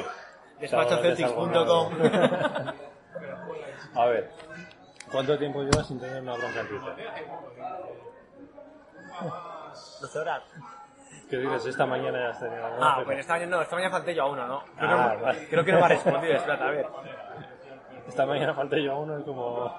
Despachoceltics.com 0.59 1.93
A 3.95 4.05
ver, 4.05 4.31
¿cuánto 5.11 5.37
tiempo 5.37 5.61
llevas 5.63 5.87
sin 5.87 5.99
tener 5.99 6.21
una 6.21 6.35
bronca 6.35 6.59
en 6.61 6.67
Twitter? 6.67 6.95
12 10.01 10.19
horas. 10.19 10.43
¿Qué 11.29 11.37
dices? 11.37 11.65
Esta 11.65 11.85
mañana 11.85 12.19
ya 12.19 12.29
has 12.29 12.39
tenido 12.39 12.65
Ah, 12.81 13.01
pues 13.03 13.19
esta 13.19 13.33
mañana 13.33 13.55
no, 13.57 13.61
esta 13.61 13.75
mañana 13.75 13.91
falté 13.91 14.15
yo 14.15 14.23
a 14.23 14.27
uno, 14.31 14.47
¿no? 14.47 14.63
Creo, 14.77 14.89
Ah, 14.97 15.15
que, 15.17 15.23
vale. 15.23 15.47
creo 15.49 15.65
que 15.65 15.71
no 15.73 15.79
me 15.79 15.85
ha 15.85 15.89
respondido, 15.89 16.33
espérate, 16.33 16.63
a 16.63 16.69
ver. 16.71 16.87
Esta 18.07 18.25
mañana 18.25 18.53
falté 18.53 18.83
yo 18.83 18.93
a 18.93 18.99
uno, 18.99 19.17
es 19.17 19.23
como... 19.25 19.75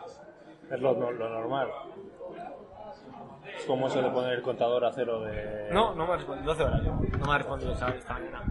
Es 0.70 0.80
lo, 0.80 0.92
lo 0.92 1.28
normal. 1.30 1.68
Es 3.56 3.64
como 3.64 3.88
se 3.88 4.02
le 4.02 4.10
pone 4.10 4.32
el 4.32 4.42
contador 4.42 4.84
a 4.84 4.92
cero 4.92 5.20
de... 5.22 5.68
No, 5.72 5.94
no 5.94 6.06
me 6.06 6.12
ha 6.12 6.16
respondido, 6.16 6.52
12 6.54 6.62
horas. 6.64 6.82
No 6.82 7.26
me 7.26 7.32
ha 7.34 7.38
respondido 7.38 7.72
esta, 7.72 7.88
esta 7.88 8.12
mañana. 8.12 8.42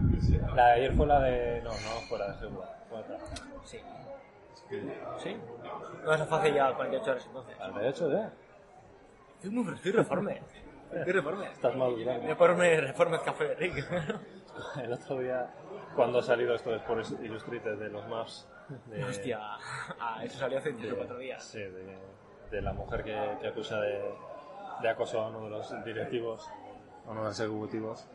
La 0.56 0.66
de 0.66 0.72
ayer 0.72 0.92
fue 0.94 1.06
la 1.06 1.20
de... 1.20 1.62
No, 1.62 1.70
no, 1.70 1.76
fue 2.08 2.18
la 2.18 2.32
de 2.32 2.38
seguro. 2.40 2.64
Fue 2.88 2.98
otra. 2.98 3.16
Sí. 3.64 3.78
¿Sí? 4.70 5.36
No, 6.04 6.26
fue 6.26 6.38
hace 6.38 6.52
ya 6.52 6.74
48 6.74 7.10
horas 7.10 7.26
entonces. 7.26 7.58
¿La 7.58 7.70
de 7.70 7.88
hecho 7.88 8.10
ya? 8.10 8.32
Estoy 9.34 9.50
muy 9.50 9.74
estoy 9.74 9.92
reforme. 9.92 10.42
Estoy 10.92 11.12
reforme. 11.12 11.46
Estás 11.46 11.76
madurando. 11.76 12.22
Voy 12.22 12.30
a 12.30 12.36
ponerme 12.36 12.80
reforme 12.80 13.18
café 13.24 13.54
Rick. 13.54 13.86
El 14.82 14.92
otro 14.92 15.18
día, 15.20 15.48
cuando 15.94 16.18
ha 16.18 16.22
salido 16.22 16.54
esto 16.54 16.70
de 16.70 16.76
Sports 16.76 17.14
Illustrated 17.22 17.78
de 17.78 17.88
los 17.88 18.06
maps... 18.08 18.48
De, 18.86 19.02
Hostia, 19.04 19.38
ah, 19.98 20.20
eso 20.22 20.38
salió 20.38 20.58
hace 20.58 20.72
3 20.72 20.92
o 20.92 20.96
4 20.96 21.18
días. 21.18 21.42
Sí, 21.42 21.58
de, 21.58 21.96
de 22.50 22.62
la 22.62 22.72
mujer 22.72 23.02
que, 23.02 23.16
que 23.40 23.48
acusa 23.48 23.80
de, 23.80 24.02
de 24.82 24.88
acoso 24.88 25.20
a 25.20 25.28
uno 25.28 25.44
de 25.44 25.50
los 25.50 25.84
directivos, 25.84 26.50
a 27.06 27.10
uno 27.10 27.22
de 27.22 27.28
los 27.28 27.40
ejecutivos. 27.40 28.06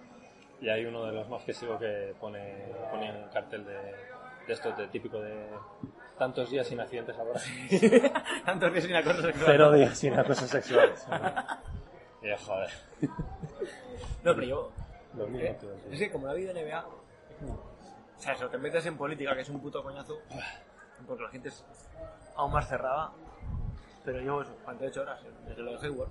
Y 0.62 0.70
hay 0.70 0.86
uno 0.86 1.06
de 1.06 1.12
los 1.12 1.28
más 1.28 1.44
que 1.44 1.54
sigo 1.54 1.80
que 1.80 2.14
pone, 2.20 2.72
pone 2.92 3.24
un 3.24 3.30
cartel 3.30 3.66
de, 3.66 3.74
de 3.74 4.54
esto, 4.54 4.72
de 4.74 4.88
típico 4.88 5.20
de 5.20 5.48
tantos 6.18 6.50
días 6.50 6.68
sin 6.68 6.80
accidentes 6.80 7.16
laborales. 7.18 7.50
Tantos 8.46 8.72
días 8.74 8.86
sin 8.86 8.96
acoso 8.96 9.22
sexual. 9.22 9.46
Cero 9.46 9.72
días 9.72 9.98
sin 9.98 10.14
acoso 10.14 10.48
sexual. 10.48 10.94
Yo, 12.22 12.38
joder. 12.46 12.70
No, 14.24 14.36
pero 14.36 14.44
yo. 14.44 14.72
Lo 15.16 15.28
mismo 15.28 15.48
¿eh? 15.48 15.58
sí. 15.60 15.68
Es 15.92 16.00
que 16.00 16.12
como 16.12 16.28
la 16.28 16.34
vida 16.34 16.54
NBA. 16.54 16.86
O 16.86 18.22
sea, 18.22 18.34
eso, 18.34 18.48
te 18.50 18.58
metes 18.58 18.86
en 18.86 18.98
política, 18.98 19.36
que 19.36 19.42
es 19.42 19.50
un 19.50 19.60
puto 19.60 19.84
coñazo. 19.84 20.20
Porque 21.08 21.24
la 21.24 21.30
gente 21.30 21.50
es 21.50 21.66
aún 22.36 22.52
más 22.52 22.68
cerrada. 22.68 23.12
Pero 24.06 24.20
llevo 24.20 24.42
eso, 24.42 24.56
48 24.66 25.02
horas, 25.02 25.22
eh, 25.24 25.32
desde 25.48 25.62
lo 25.62 25.78
de 25.78 25.88
Hayward. 25.88 26.10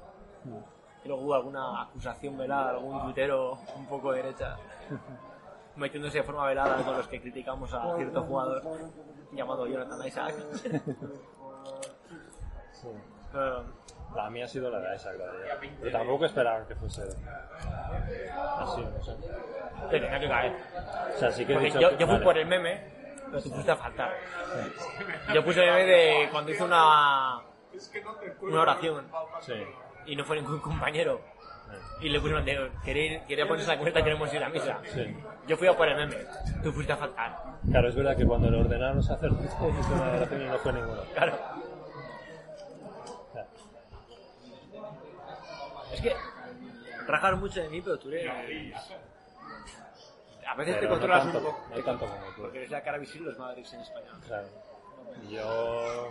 Y 1.05 1.09
luego 1.09 1.23
hubo 1.25 1.35
alguna 1.35 1.83
acusación 1.83 2.39
velada, 2.39 2.71
algún 2.71 3.03
tuitero 3.03 3.59
un 3.77 3.87
poco 3.87 4.13
derecha. 4.13 4.57
Metiéndose 5.77 6.19
de 6.19 6.25
forma 6.25 6.47
velada 6.47 6.77
con 6.85 6.97
los 6.97 7.09
que 7.09 7.21
criticamos 7.21 7.73
a 7.73 7.97
cierto 7.97 8.23
jugador 8.23 8.63
llamado 9.33 9.67
Jonathan 9.67 10.07
Isaac. 10.07 10.35
Pero, 13.33 13.65
La 14.15 14.29
mía 14.29 14.45
ha 14.45 14.49
sido 14.49 14.71
la 14.71 14.79
de 14.81 14.97
esa, 14.97 15.13
claro. 15.15 15.33
ya. 15.47 15.59
Pero 15.81 15.91
tampoco 15.93 16.27
esperaban 16.27 16.67
que 16.67 16.75
fuese 16.75 17.03
así, 17.03 18.83
no 18.85 19.03
sé. 19.03 19.17
te 19.91 20.01
tenía 20.01 20.21
que 20.21 20.29
caer. 20.29 20.57
O 21.15 21.19
sea, 21.19 21.31
sí 21.31 21.47
que 21.47 21.53
he 21.53 21.55
Porque 21.57 21.67
dicho 21.69 21.81
yo, 21.81 21.89
que- 21.91 21.97
yo 21.97 22.07
fui 22.07 22.15
vale. 22.17 22.25
por 22.25 22.37
el 22.39 22.47
meme, 22.47 22.93
pero 23.31 23.43
tú 23.43 23.49
fuiste 23.51 23.71
a 23.71 23.77
faltar. 23.77 24.13
Yo 25.33 25.43
puse 25.45 25.65
el 25.65 25.71
meme 25.73 25.85
de 25.87 26.29
cuando 26.31 26.51
hizo 26.51 26.65
una, 26.67 27.41
una 28.43 28.61
oración 28.61 29.07
Sí. 29.41 29.55
y 30.07 30.15
no 30.17 30.25
fue 30.25 30.37
ningún 30.37 30.61
compañero. 30.61 31.21
Y 32.01 32.09
le 32.09 32.21
pusieron 32.21 32.45
de 32.45 32.71
querer, 32.85 33.23
quería 33.27 33.47
ponerse 33.47 33.71
la 33.71 33.79
cuenta 33.79 34.03
queremos 34.03 34.33
ir 34.33 34.43
a 34.43 34.49
misa. 34.49 34.81
Sí. 34.93 35.17
Yo 35.47 35.57
fui 35.57 35.69
a 35.69 35.77
por 35.77 35.89
el 35.89 35.97
meme, 35.97 36.25
tú 36.63 36.73
fuiste 36.73 36.93
a 36.93 36.97
faltar. 36.97 37.39
Claro, 37.71 37.89
es 37.89 37.95
verdad 37.95 38.17
que 38.17 38.27
cuando 38.27 38.51
le 38.51 38.59
ordenaron 38.59 39.03
sacerdote 39.03 39.45
hizo 39.47 39.65
una 39.95 40.13
oración 40.13 40.49
no 40.49 40.59
fue 40.59 40.73
ninguno. 40.73 41.03
Claro. 41.15 41.39
Claro. 43.33 43.49
Es 45.93 46.01
que 46.01 46.17
rajar 47.07 47.37
mucho 47.37 47.61
de 47.61 47.69
mí, 47.69 47.81
pero 47.81 47.99
tú 47.99 48.09
eres. 48.09 48.75
A 50.47 50.55
veces 50.55 50.75
te 50.75 50.81
Pero 50.81 50.91
no 50.95 51.01
controlas 51.01 51.23
tanto, 51.25 51.39
un 51.39 51.45
poco. 51.45 51.67
no 51.71 51.83
tanto 51.85 52.07
como 52.07 52.27
tú. 52.37 52.43
Porque 52.43 52.59
eres 52.59 52.71
la 52.71 52.83
cara 52.83 52.99
visible 52.99 53.29
los 53.29 53.39
Madrid 53.39 53.65
en 53.73 53.81
España. 53.81 54.07
Claro. 54.27 54.49
Yo. 55.31 56.09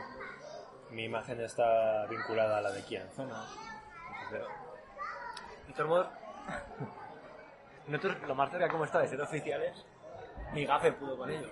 Mi 0.90 1.06
imagen 1.06 1.40
está 1.42 2.06
vinculada 2.08 2.58
a 2.58 2.62
la 2.62 2.72
de 2.72 2.82
Kianzona. 2.84 3.46
Entonces, 4.24 4.48
De 5.72 5.78
todos 5.78 5.90
modos, 5.90 6.08
nosotros 7.88 8.28
lo 8.28 8.36
más 8.36 8.52
cerca 8.52 8.68
como 8.68 8.84
está 8.84 9.00
de 9.00 9.08
ser 9.08 9.22
oficiales, 9.22 9.86
ni 10.54 10.66
gafe 10.66 10.92
pudo 10.92 11.18
con 11.18 11.30
ello. 11.30 11.48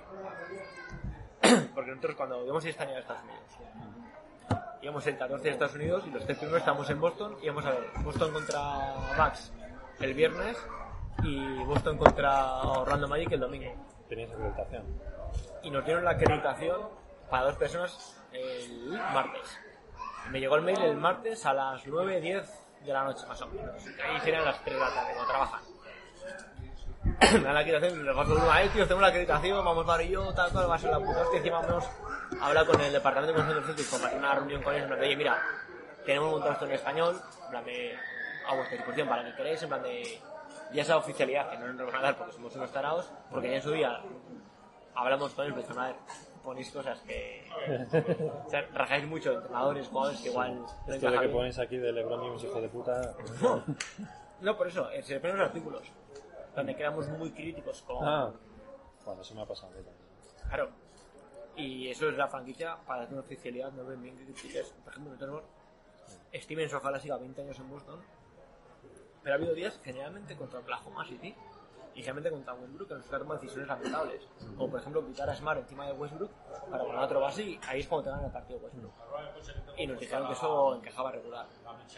Porque 1.73 1.91
nosotros 1.91 2.17
cuando 2.17 2.43
íbamos 2.43 2.65
a 2.65 2.69
España 2.69 2.97
a 2.97 2.99
Estados 2.99 3.23
Unidos, 3.23 3.43
íbamos 4.81 5.07
el 5.07 5.17
14 5.17 5.41
de 5.41 5.49
Estados 5.51 5.75
Unidos 5.75 6.03
y 6.05 6.09
los 6.11 6.25
tres 6.25 6.37
primeros 6.37 6.59
estamos 6.59 6.89
en 6.89 6.99
Boston 6.99 7.37
y 7.41 7.45
íbamos 7.45 7.65
a 7.65 7.71
ver 7.71 7.91
Boston 8.03 8.33
contra 8.33 8.59
Bucks 9.17 9.53
el 10.01 10.13
viernes 10.13 10.57
y 11.23 11.63
Boston 11.63 11.97
contra 11.97 12.57
Orlando 12.57 13.07
Magic 13.07 13.31
el 13.31 13.39
domingo. 13.39 13.73
tenías 14.09 14.31
acreditación. 14.33 14.83
Y 15.63 15.71
nos 15.71 15.85
dieron 15.85 16.03
la 16.03 16.11
acreditación 16.11 16.89
para 17.29 17.45
dos 17.45 17.55
personas 17.55 18.21
el 18.33 18.99
martes. 19.13 19.57
Me 20.29 20.41
llegó 20.41 20.57
el 20.57 20.63
mail 20.63 20.81
el 20.81 20.97
martes 20.97 21.45
a 21.45 21.53
las 21.53 21.87
9, 21.87 22.19
10 22.19 22.68
de 22.85 22.93
la 22.93 23.03
noche 23.03 23.25
más 23.27 23.41
o 23.41 23.47
menos. 23.47 23.75
Ahí 24.03 24.19
serían 24.21 24.45
las 24.45 24.63
3 24.63 24.73
de 24.73 24.79
la 24.79 24.93
tarde 24.93 25.13
cuando 25.13 25.31
trabajan. 25.31 25.61
Me 27.33 27.39
dan 27.39 27.53
la 27.53 27.59
acreditación 27.59 28.05
les 28.05 28.15
paso 28.15 28.35
uno, 28.35 28.57
eh, 28.57 28.69
tío, 28.73 28.87
tengo 28.87 29.01
la 29.01 29.07
acreditación, 29.07 29.65
vamos 29.65 29.85
Mar 29.85 30.01
y 30.01 30.09
yo, 30.09 30.33
tal, 30.33 30.51
tal, 30.51 30.69
va 30.69 30.75
a 30.75 30.79
ser 30.79 30.91
la 30.91 30.99
puta 30.99 31.21
hostia. 31.21 31.37
Encima 31.37 31.61
vamos 31.61 31.85
a 32.39 32.47
hablar 32.47 32.65
con 32.65 32.81
el 32.81 32.91
departamento 32.91 33.33
de 33.33 33.39
consejos 33.39 33.65
Celtics, 33.65 33.89
compartir 33.89 34.19
una 34.19 34.35
reunión 34.35 34.63
con 34.63 34.73
ellos, 34.73 34.83
en 34.83 34.89
plan 34.89 34.99
de, 34.99 35.07
oye, 35.07 35.15
mira, 35.15 35.41
tenemos 36.05 36.31
montado 36.31 36.53
esto 36.53 36.65
en 36.65 36.71
español, 36.71 37.21
en 37.45 37.49
plan 37.49 37.65
de, 37.65 37.97
a 38.47 38.55
vuestra 38.55 38.77
disposición 38.77 39.07
para 39.07 39.23
que 39.23 39.35
queréis, 39.35 39.63
en 39.63 39.69
plan 39.69 39.83
de, 39.83 40.21
ya 40.73 40.81
esa 40.81 40.97
oficialidad 40.97 41.49
que 41.49 41.57
no 41.57 41.73
nos 41.73 41.87
van 41.87 41.95
a 41.95 42.01
dar 42.01 42.17
porque 42.17 42.33
somos 42.33 42.55
unos 42.55 42.71
tarados, 42.71 43.11
porque 43.29 43.49
ya 43.49 43.55
en 43.55 43.63
su 43.63 43.71
día 43.71 44.01
hablamos 44.95 45.33
con 45.33 45.45
ellos, 45.45 45.75
ver, 45.75 45.95
ponéis 46.43 46.71
cosas 46.71 46.99
que, 47.01 47.45
o 48.45 48.49
sea, 48.49 48.67
rajáis 48.73 49.07
mucho, 49.07 49.33
entrenadores, 49.33 49.87
jugadores 49.87 50.21
que 50.21 50.29
igual 50.29 50.59
no 50.59 50.65
Esto 50.65 50.91
de 50.91 50.99
que 50.99 51.19
bien. 51.19 51.31
ponéis 51.31 51.59
aquí 51.59 51.77
de 51.77 51.91
LeBron 51.91 52.21
James, 52.21 52.43
hijo 52.43 52.61
de 52.61 52.69
puta. 52.69 53.15
No, 53.41 53.63
no, 54.41 54.57
por 54.57 54.67
eso, 54.67 54.89
eh, 54.91 55.03
se 55.03 55.15
le 55.15 55.19
ponen 55.19 55.37
los 55.37 55.47
artículos, 55.47 55.83
donde 56.55 56.75
quedamos 56.75 57.07
muy 57.09 57.31
críticos 57.31 57.81
con... 57.83 57.97
Ah, 58.07 58.31
bueno, 59.05 59.21
eso 59.21 59.35
me 59.35 59.41
ha 59.41 59.45
pasado. 59.45 59.71
Claro. 60.47 60.69
Y 61.55 61.89
eso 61.89 62.09
es 62.09 62.15
la 62.15 62.27
franquicia 62.27 62.77
para 62.87 63.05
tener 63.05 63.19
oficialidad, 63.19 63.71
no 63.73 63.83
ven 63.85 64.01
bien 64.01 64.17
que 64.17 64.23
critiques. 64.23 64.73
Por 64.83 64.93
ejemplo, 64.93 65.17
tenemos 65.17 65.43
Stevens 66.33 66.73
ojalá 66.73 66.99
siga 66.99 67.17
20 67.17 67.41
años 67.41 67.59
en 67.59 67.69
Boston. 67.69 67.99
Pero 69.21 69.35
ha 69.35 69.37
habido 69.37 69.53
días 69.53 69.79
generalmente 69.83 70.35
contra 70.35 70.59
Oklahoma 70.59 71.05
City 71.05 71.35
y 71.95 72.01
generalmente 72.01 72.31
contra 72.31 72.53
Westbrook 72.53 72.87
que 72.87 72.93
nos 72.95 73.05
toman 73.05 73.37
decisiones 73.37 73.67
lamentables. 73.67 74.27
Como 74.57 74.69
por 74.69 74.79
ejemplo 74.79 75.05
quitar 75.05 75.29
a 75.29 75.35
Smart 75.35 75.59
encima 75.59 75.87
de 75.87 75.93
Westbrook 75.93 76.31
para 76.69 76.83
poner 76.83 76.99
otro 76.99 77.19
base 77.19 77.43
y 77.43 77.59
ahí 77.67 77.81
es 77.81 77.87
cuando 77.87 78.05
te 78.05 78.09
ganan 78.11 78.25
el 78.25 78.31
partido 78.31 78.59
Westbrook. 78.59 78.93
Y 79.77 79.87
nos 79.87 79.99
dijeron 79.99 80.27
que 80.27 80.33
eso 80.33 80.75
encajaba 80.75 81.11
regular. 81.11 81.45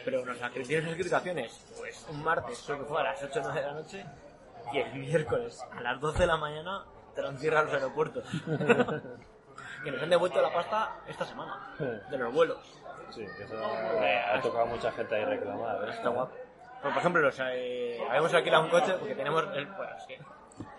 Pero 0.03 0.25
nos 0.25 0.41
acreditaron 0.41 0.85
las 0.85 0.93
acreditaciones, 0.93 1.75
pues 1.77 2.05
un 2.09 2.23
martes, 2.23 2.63
creo 2.65 2.79
que 2.79 2.85
fue 2.85 3.01
a 3.01 3.03
las 3.03 3.23
8 3.23 3.39
o 3.39 3.43
9 3.43 3.59
de 3.59 3.67
la 3.67 3.73
noche, 3.73 4.05
y 4.73 4.77
el 4.77 4.93
miércoles 4.95 5.63
a 5.71 5.81
las 5.81 5.99
12 5.99 6.19
de 6.19 6.27
la 6.27 6.37
mañana 6.37 6.85
te 7.15 7.21
lo 7.21 7.29
encierran 7.29 7.65
los 7.65 7.73
aeropuertos. 7.73 8.25
que 9.83 9.91
nos 9.91 10.01
han 10.01 10.09
devuelto 10.09 10.41
la 10.41 10.53
pasta 10.53 11.01
esta 11.07 11.25
semana, 11.25 11.75
de 12.09 12.17
los 12.17 12.33
vuelos. 12.33 12.59
Sí, 13.09 13.25
que 13.37 13.43
eso 13.43 13.55
ha 13.57 14.41
tocado 14.41 14.63
a 14.63 14.65
mucha 14.65 14.91
gente 14.91 15.15
ahí 15.15 15.25
reclamar. 15.25 15.89
¿eh? 15.89 15.91
Está 15.91 16.09
guapo. 16.09 16.33
Pues, 16.81 16.93
por 16.93 16.99
ejemplo, 16.99 17.21
los, 17.21 17.39
eh, 17.39 17.99
habíamos 18.09 18.33
alquilado 18.33 18.63
un 18.63 18.69
coche 18.69 18.93
porque 18.99 19.15
tenemos 19.15 19.43
el, 19.53 19.65
bueno, 19.67 19.95
es 19.97 20.05
que 20.05 20.19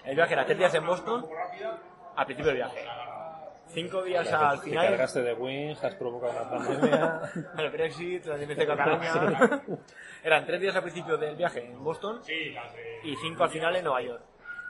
el 0.04 0.16
viaje 0.16 0.32
era 0.32 0.44
tres 0.44 0.58
días 0.58 0.74
en 0.74 0.86
Boston 0.86 1.24
al 2.16 2.26
principio 2.26 2.48
del 2.48 2.56
viaje. 2.56 2.84
Cinco 3.68 4.02
días 4.02 4.30
al 4.32 4.60
Te 4.60 4.66
final. 4.66 4.86
cargaste 4.88 5.22
de 5.22 5.32
Wings, 5.32 5.82
has 5.82 5.94
provocado 5.94 6.32
una 6.32 6.50
pandemia. 6.50 7.20
el 7.58 7.70
Brexit, 7.70 8.26
la 8.26 8.36
de 8.36 8.66
Cataluña. 8.66 9.12
Eran 10.24 10.44
tres 10.44 10.60
días 10.60 10.76
al 10.76 10.82
principio 10.82 11.16
del 11.16 11.36
viaje 11.36 11.64
en 11.64 11.82
Boston 11.82 12.20
y 13.04 13.16
cinco 13.16 13.44
al 13.44 13.50
final 13.50 13.76
en 13.76 13.84
Nueva 13.84 14.02
York. 14.02 14.22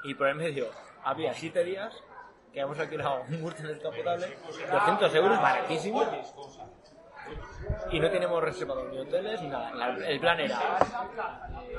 Y 0.05 0.15
por 0.15 0.29
el 0.29 0.35
medio 0.37 0.69
había 1.03 1.33
siete 1.35 1.65
días 1.65 1.95
que 2.53 2.61
habíamos 2.61 2.79
alquilado 2.79 3.23
un 3.29 3.41
Murcian 3.41 3.69
descapotable, 3.69 4.37
200 4.71 5.15
euros, 5.15 5.41
baratísimo. 5.41 6.05
Y 7.91 8.01
no 8.01 8.11
tenemos 8.11 8.43
reservado 8.43 8.89
ni 8.89 8.99
hoteles 8.99 9.41
ni 9.43 9.49
nada. 9.49 9.97
El 10.07 10.21
plan 10.21 10.41
era 10.41 10.79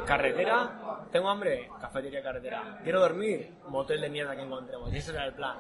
carretera, 0.06 1.06
tengo 1.12 1.30
hambre, 1.30 1.70
cafetería 1.80 2.22
carretera. 2.22 2.80
Quiero 2.84 3.00
dormir, 3.00 3.54
motel 3.68 4.02
de 4.02 4.10
mierda 4.10 4.36
que 4.36 4.44
encontremos. 4.44 4.94
Y 4.94 4.98
ese 4.98 5.12
era 5.12 5.26
el 5.26 5.34
plan. 5.34 5.58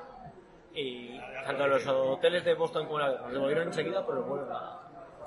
Y 0.75 1.19
tanto 1.45 1.67
los 1.67 1.85
hoteles 1.87 2.43
de 2.43 2.53
Boston 2.55 2.85
como 2.85 2.99
la 2.99 3.19
nos 3.21 3.31
devolvieron 3.31 3.67
enseguida, 3.67 4.05
pero 4.05 4.23
bueno, 4.23 4.45
nada. 4.45 4.82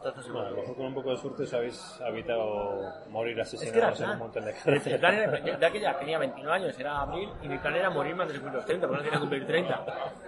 Entonces, 0.09 0.33
Bueno, 0.33 0.47
a 0.49 0.51
lo 0.51 0.57
mejor 0.59 0.77
con 0.77 0.87
un 0.87 0.95
poco 0.95 1.11
de 1.11 1.17
suerte 1.17 1.43
os 1.45 1.55
habéis 1.55 2.01
evitado 2.07 2.81
morir 3.09 3.39
Es 3.41 3.51
que 3.51 3.57
asesinados 3.59 4.01
en 4.01 4.11
un 4.11 4.19
montón 4.19 4.45
de 4.45 4.51
El 4.51 4.57
plan 4.57 4.81
carreteras. 5.17 5.41
era, 5.45 5.57
de 5.59 5.67
aquella 5.67 5.99
tenía 5.99 6.19
29 6.19 6.57
años, 6.57 6.79
era 6.79 7.01
abril, 7.01 7.29
y 7.43 7.49
mi 7.49 7.59
plan 7.59 7.75
era 7.77 7.91
morirme 7.91 8.23
antes 8.23 8.35
de 8.37 8.41
cumplir 8.41 8.57
los 8.57 8.67
30, 8.67 8.87
porque 8.87 8.99
no 8.99 9.05
quería 9.05 9.21
cumplir 9.21 9.47
30. 9.47 9.85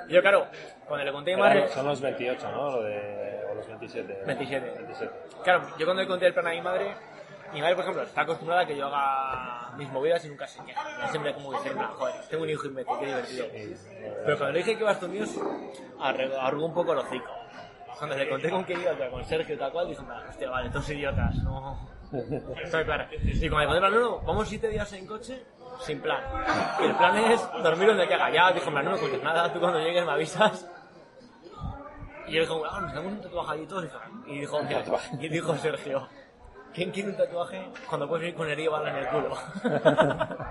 Y 0.09 0.13
yo, 0.15 0.21
claro, 0.23 0.47
cuando 0.87 1.05
le 1.05 1.13
conté 1.13 1.33
a 1.33 1.37
mi 1.37 1.43
madre... 1.43 1.69
Son 1.69 1.87
los 1.87 2.01
28, 2.01 2.51
¿no? 2.51 2.71
Lo 2.73 2.83
de, 2.83 3.45
o 3.51 3.55
los 3.55 3.67
27. 3.69 4.23
27. 4.27 4.71
27. 4.79 5.13
Claro, 5.45 5.63
yo 5.79 5.85
cuando 5.87 6.03
le 6.03 6.09
conté 6.09 6.27
el 6.27 6.35
plan 6.35 6.47
a 6.49 6.51
mi 6.51 6.61
madre, 6.61 6.95
mi 7.53 7.61
madre, 7.63 7.75
por 7.77 7.83
ejemplo, 7.85 8.03
está 8.03 8.21
acostumbrada 8.23 8.63
a 8.63 8.67
que 8.67 8.77
yo 8.77 8.87
haga 8.87 9.77
mis 9.77 9.89
movidas 9.91 10.23
y 10.25 10.29
nunca 10.29 10.47
se 10.47 10.63
queja. 10.65 11.09
Siempre 11.11 11.33
como 11.35 11.51
que 11.53 11.59
siempre, 11.61 11.85
joder, 11.87 12.15
tengo 12.29 12.43
un 12.43 12.51
hijo 12.51 12.67
imbécil, 12.67 12.95
qué 13.01 13.07
divertido. 13.07 13.47
Pero 14.25 14.37
cuando 14.37 14.53
le 14.53 14.59
dije 14.59 14.75
que 14.75 14.81
iba 14.81 14.91
a 14.91 14.93
Estados 14.93 15.11
Unidos, 15.15 15.31
arre- 16.01 16.37
arrugó 16.39 16.67
un 16.67 16.75
poco 16.75 16.93
el 16.93 16.99
hocico. 16.99 17.31
Cuando 17.99 18.17
le 18.17 18.29
conté 18.29 18.51
con 18.51 18.65
quién 18.65 18.81
iba, 18.81 19.11
con 19.11 19.25
Sergio 19.25 19.55
y 19.55 19.59
tal 19.59 19.73
cual, 19.73 19.89
dije, 19.89 20.03
"Nah, 20.03 20.29
hostia, 20.29 20.51
vale, 20.51 20.71
todos 20.71 20.89
idiotas, 20.91 21.35
no... 21.43 21.79
Está 22.63 22.85
claro. 22.85 23.05
Y 23.23 23.49
cuando 23.49 23.75
le 23.75 23.81
conté 23.81 23.97
no, 23.99 24.11
no, 24.11 24.21
vamos 24.21 24.49
siete 24.49 24.69
días 24.69 24.91
en 24.93 25.07
coche, 25.07 25.45
sin 25.81 26.01
plan. 26.01 26.23
Y 26.81 26.85
el 26.85 26.95
plan 26.97 27.17
es 27.19 27.49
dormir 27.63 27.89
donde 27.89 28.05
haga. 28.05 28.31
Ya, 28.31 28.53
dijo, 28.53 28.71
no 28.71 28.91
me 28.93 28.99
cuentes 28.99 29.23
nada, 29.23 29.53
tú 29.53 29.61
cuando 29.61 29.79
llegues 29.81 30.05
me 30.07 30.13
avisas. 30.13 30.71
Y 32.27 32.33
yo 32.33 32.41
dije, 32.41 32.53
ah, 32.71 32.81
nos 32.81 32.95
damos 32.95 33.13
un 33.13 33.21
tatuajadito. 33.21 33.83
Y 34.27 34.41
dijo, 34.41 34.59
y 35.19 35.29
dijo 35.29 35.57
Sergio, 35.57 36.09
¿quién 36.75 36.91
quiere 36.91 37.11
un 37.11 37.17
tatuaje 37.17 37.69
cuando 37.89 38.09
puedes 38.09 38.29
ir 38.29 38.35
con 38.35 38.49
herida 38.49 38.71
bala 38.71 38.91
en 38.91 38.97
el 38.97 39.09
culo? 39.09 39.37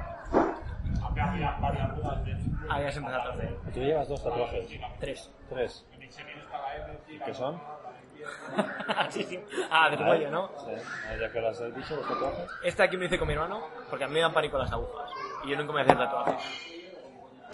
Ahí 2.69 2.83
ya 2.83 2.91
se 2.91 2.99
empezó 2.99 3.17
a 3.17 3.23
torcer. 3.23 3.55
Tú 3.73 3.79
llevas 3.79 4.07
dos 4.07 4.23
tatuajes. 4.23 4.67
Tres. 4.99 5.31
Tres. 5.49 5.85
¿Y 7.17 7.19
qué 7.19 7.33
son? 7.33 7.59
sí, 9.09 9.23
sí. 9.23 9.39
Ah, 9.71 9.89
del 9.89 10.03
cuello, 10.03 10.29
¿no? 10.29 10.49
Sí. 10.59 10.71
Ya 11.19 11.31
que 11.31 11.41
lo 11.41 11.49
has 11.49 11.75
dicho, 11.75 11.95
los 11.95 12.07
tatuajes. 12.07 12.49
Este 12.63 12.83
aquí 12.83 12.97
me 12.97 13.05
hice 13.05 13.17
con 13.17 13.27
mi 13.27 13.33
hermano, 13.33 13.61
porque 13.89 14.05
a 14.05 14.07
mí 14.07 14.13
me 14.15 14.21
dan 14.21 14.33
pánico 14.33 14.57
las 14.57 14.71
agujas. 14.71 15.09
Y 15.43 15.49
yo 15.49 15.57
nunca 15.57 15.73
me 15.73 15.81
hacía 15.81 15.97
tatuajes. 15.97 16.43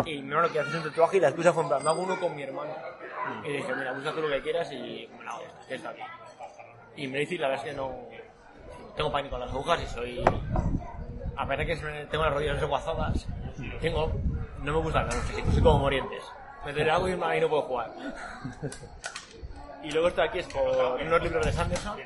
Y 0.06 0.22
mi 0.22 0.30
hermano 0.32 0.48
quería 0.48 0.64
hacer 0.64 0.76
un 0.78 0.84
tatuaje 0.84 1.18
y 1.18 1.20
la 1.22 1.28
excusa 1.30 1.54
fue 1.54 1.64
en 1.64 1.70
plan, 1.70 1.84
me 1.84 1.90
hago 1.90 2.02
uno 2.02 2.20
con 2.20 2.36
mi 2.36 2.44
hermano. 2.44 2.74
Y 3.46 3.54
dije, 3.54 3.76
mira, 3.76 3.94
busca 3.94 4.12
tú 4.12 4.22
lo 4.22 4.30
que 4.30 4.42
quieras 4.42 4.70
y 4.72 5.10
me 5.18 5.24
lo 5.24 5.32
hago, 5.32 5.44
que 5.68 5.76
está 5.76 5.90
aquí. 5.90 6.02
Y 6.98 7.08
me 7.08 7.18
lo 7.18 7.24
hice 7.24 7.36
y 7.36 7.38
la 7.38 7.48
verdad 7.48 7.66
es 7.66 7.72
que 7.72 7.78
no... 7.78 7.92
Tengo 8.96 9.12
pánico 9.12 9.38
a 9.38 9.40
las 9.40 9.52
agujas 9.52 9.82
y 9.82 9.88
soy... 9.88 10.24
A 11.36 11.48
pesar 11.48 11.66
de 11.66 11.66
que 11.66 12.08
tengo 12.12 12.24
las 12.26 12.34
rodillas 12.34 12.60
desguazadas, 12.60 13.28
tengo... 13.80 14.12
No 14.60 14.74
me 14.74 14.80
gustan 14.80 15.06
los 15.06 15.16
físicos, 15.16 15.54
soy 15.54 15.64
como 15.64 15.80
morientes. 15.80 16.24
Me 16.66 16.74
duele 16.74 16.92
algo 16.92 17.08
y 17.10 17.16
no 17.16 17.50
puedo 17.50 17.64
jugar. 17.64 17.94
Y 19.84 19.92
luego 19.92 20.08
esto 20.08 20.22
aquí 20.22 20.40
es 20.40 20.48
por 20.48 21.02
unos 21.02 21.22
libros 21.22 21.46
de 21.46 21.52
Sanderson. 21.52 22.00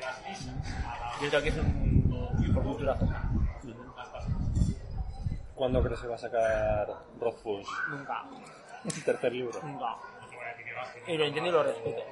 Y 1.21 1.25
esto 1.25 1.37
aquí 1.37 1.49
es 1.49 1.57
un... 1.57 2.51
por 2.53 2.63
cultura. 2.63 2.97
¿Cuándo 5.55 5.81
crees 5.81 5.99
que 5.99 6.07
va 6.07 6.15
a 6.15 6.19
sacar 6.19 6.87
Rothfuss? 7.19 7.67
Nunca. 7.89 8.23
Tercer 9.05 9.33
libro. 9.33 9.59
Nunca. 9.63 9.95
Y 11.07 11.17
lo 11.17 11.25
entiendo 11.25 11.49
y 11.49 11.53
lo 11.53 11.63
respeto. 11.63 12.03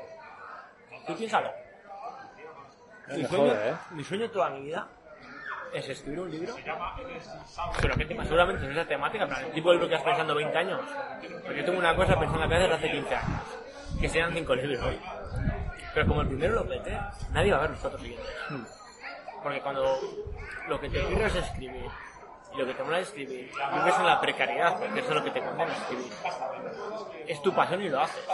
Tú 1.05 1.15
piénsalo. 1.15 1.51
Es 3.07 3.17
Mi 3.17 3.21
mejor, 3.21 3.37
sueño, 3.37 3.53
¿eh? 3.53 3.75
mi 3.91 4.03
sueño 4.03 4.31
toda 4.31 4.49
mi 4.49 4.61
vida 4.61 4.87
es 5.73 5.89
escribir 5.89 6.21
un 6.21 6.31
libro. 6.31 6.55
Pero 7.81 7.95
que 7.95 8.05
tema, 8.05 8.23
seguramente 8.23 8.65
es 8.65 8.71
esa 8.71 8.87
temática, 8.87 9.27
plan, 9.27 9.45
el 9.45 9.51
tipo 9.51 9.69
de 9.69 9.75
libro 9.75 9.89
que 9.89 9.95
has 9.95 10.03
pensando 10.03 10.33
20 10.33 10.57
años. 10.57 10.81
Porque 11.43 11.59
yo 11.59 11.65
tengo 11.65 11.79
una 11.79 11.95
cosa 11.95 12.19
pensando 12.19 12.43
en 12.43 12.49
la 12.49 12.55
cabeza 12.55 12.73
desde 12.73 12.87
hace 12.87 12.91
15 12.97 13.15
años. 13.15 13.41
Que 14.01 14.09
sean 14.09 14.33
5 14.33 14.55
libros. 14.55 14.95
Pero 15.93 16.07
como 16.07 16.21
el 16.21 16.27
primero 16.27 16.55
lo 16.55 16.67
peté, 16.67 16.99
nadie 17.31 17.51
va 17.51 17.57
a 17.57 17.61
ver 17.61 17.69
los 17.71 17.85
otros 17.85 18.01
siguientes. 18.01 18.29
Porque 19.41 19.61
cuando 19.61 19.97
lo 20.67 20.79
que 20.79 20.89
te 20.89 21.01
ocurre 21.03 21.27
es 21.27 21.35
escribir, 21.35 21.85
y 22.53 22.57
lo 22.57 22.65
que 22.65 22.73
te 22.73 22.83
mola 22.83 22.99
es 22.99 23.07
escribir, 23.07 23.51
vives 23.73 23.99
en 23.99 24.05
la 24.05 24.21
precariedad, 24.21 24.79
porque 24.79 24.99
eso 24.99 25.09
es 25.09 25.15
lo 25.15 25.23
que 25.23 25.31
te 25.31 25.41
condena 25.41 25.71
a 25.71 25.77
escribir. 25.77 26.11
Es 27.27 27.41
tu 27.41 27.53
pasión 27.53 27.81
y 27.81 27.89
lo 27.89 28.01
haces. 28.01 28.25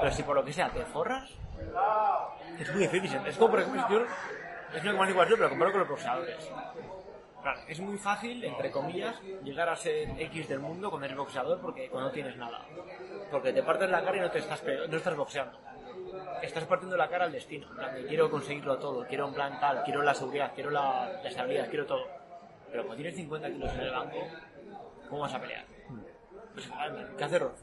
Pero 0.00 0.12
si 0.12 0.22
por 0.22 0.36
lo 0.36 0.44
que 0.44 0.52
sea 0.52 0.70
te 0.70 0.84
forras, 0.86 1.30
es 2.58 2.72
muy 2.72 2.86
difícil. 2.86 3.20
Es 3.26 3.36
como, 3.36 3.50
por 3.50 3.60
ejemplo, 3.60 3.80
escribir, 3.80 4.06
es 4.74 4.84
lo 4.84 4.92
que 4.92 4.98
más 4.98 5.10
igual 5.10 5.28
yo, 5.28 5.36
pero 5.36 5.48
comparo 5.50 5.72
con 5.72 5.80
los 5.80 5.88
boxeadores. 5.88 6.50
Claro, 7.42 7.60
es 7.68 7.80
muy 7.80 7.98
fácil, 7.98 8.44
entre 8.44 8.70
comillas, 8.70 9.20
llegar 9.44 9.68
a 9.68 9.76
ser 9.76 10.08
X 10.20 10.48
del 10.48 10.58
mundo 10.58 10.90
cuando 10.90 11.06
eres 11.06 11.16
boxeador 11.16 11.60
porque 11.60 11.88
cuando 11.88 12.08
no 12.08 12.14
tienes 12.14 12.36
nada. 12.36 12.66
Porque 13.30 13.52
te 13.52 13.62
partes 13.62 13.88
la 13.90 14.02
cara 14.02 14.16
y 14.16 14.20
no 14.20 14.30
te 14.30 14.38
estás, 14.38 14.62
no 14.88 14.96
estás 14.96 15.16
boxeando. 15.16 15.58
Estás 16.42 16.64
partiendo 16.64 16.96
la 16.96 17.08
cara 17.08 17.24
al 17.24 17.32
destino. 17.32 17.68
Plan, 17.74 17.90
quiero 18.08 18.30
conseguirlo 18.30 18.78
todo, 18.78 19.06
quiero 19.06 19.26
un 19.26 19.34
plan 19.34 19.58
tal, 19.60 19.82
quiero 19.84 20.02
la 20.02 20.14
seguridad, 20.14 20.52
quiero 20.54 20.70
la, 20.70 21.20
la 21.22 21.28
estabilidad, 21.28 21.68
quiero 21.68 21.86
todo. 21.86 22.06
Pero 22.70 22.84
cuando 22.84 22.96
tienes 22.96 23.16
50 23.16 23.50
kilos 23.50 23.72
en 23.72 23.80
el 23.80 23.90
banco, 23.90 24.18
¿cómo 25.08 25.22
vas 25.22 25.34
a 25.34 25.40
pelear? 25.40 25.64
Pues, 26.52 26.70
¿qué 27.16 27.24
hace 27.24 27.38
Roth? 27.38 27.58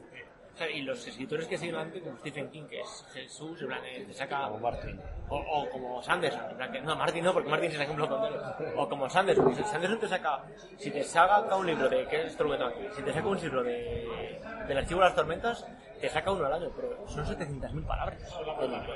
O 0.56 0.58
sea, 0.58 0.70
y 0.70 0.80
los 0.80 1.06
escritores 1.06 1.46
que 1.46 1.58
siguen 1.58 1.76
antes, 1.76 2.02
como 2.02 2.16
Stephen 2.16 2.48
King, 2.48 2.64
que 2.64 2.80
es 2.80 3.06
Jesús, 3.12 3.60
en 3.60 3.66
plan, 3.68 3.82
que 3.82 4.06
te 4.06 4.14
saca... 4.14 4.46
Como 4.48 4.60
Martin. 4.60 4.98
O, 5.28 5.36
o 5.36 5.68
como 5.68 6.02
Sanderson, 6.02 6.50
en 6.50 6.56
plan 6.56 6.72
que, 6.72 6.80
no, 6.80 6.96
Martin 6.96 7.24
no, 7.24 7.34
porque 7.34 7.50
Martin 7.50 7.70
se 7.72 7.76
saca 7.76 7.90
un 7.90 7.96
bloque 7.98 8.14
entero. 8.14 8.82
O 8.82 8.88
como 8.88 9.10
Sanderson, 9.10 9.54
que 9.54 9.62
Sanderson 9.64 10.00
te 10.00 10.08
saca, 10.08 10.44
si 10.78 10.90
te 10.90 11.02
saca 11.02 11.54
un 11.56 11.66
libro 11.66 11.90
de, 11.90 12.06
¿qué 12.08 12.22
es 12.22 12.28
esto 12.28 12.44
lo 12.44 12.52
que 12.52 12.56
tengo 12.56 12.70
aquí? 12.70 12.88
Si 12.96 13.02
te 13.02 13.12
saca 13.12 13.28
un 13.28 13.38
libro 13.38 13.62
de, 13.62 14.40
del 14.66 14.78
archivo 14.78 15.00
de 15.00 15.06
las 15.06 15.14
tormentas, 15.14 15.66
te 16.00 16.08
saca 16.08 16.30
uno 16.30 16.46
al 16.46 16.52
año, 16.52 16.70
pero 16.74 17.06
son 17.08 17.24
700.000 17.24 17.86
palabras 17.86 18.18
libro. 18.60 18.94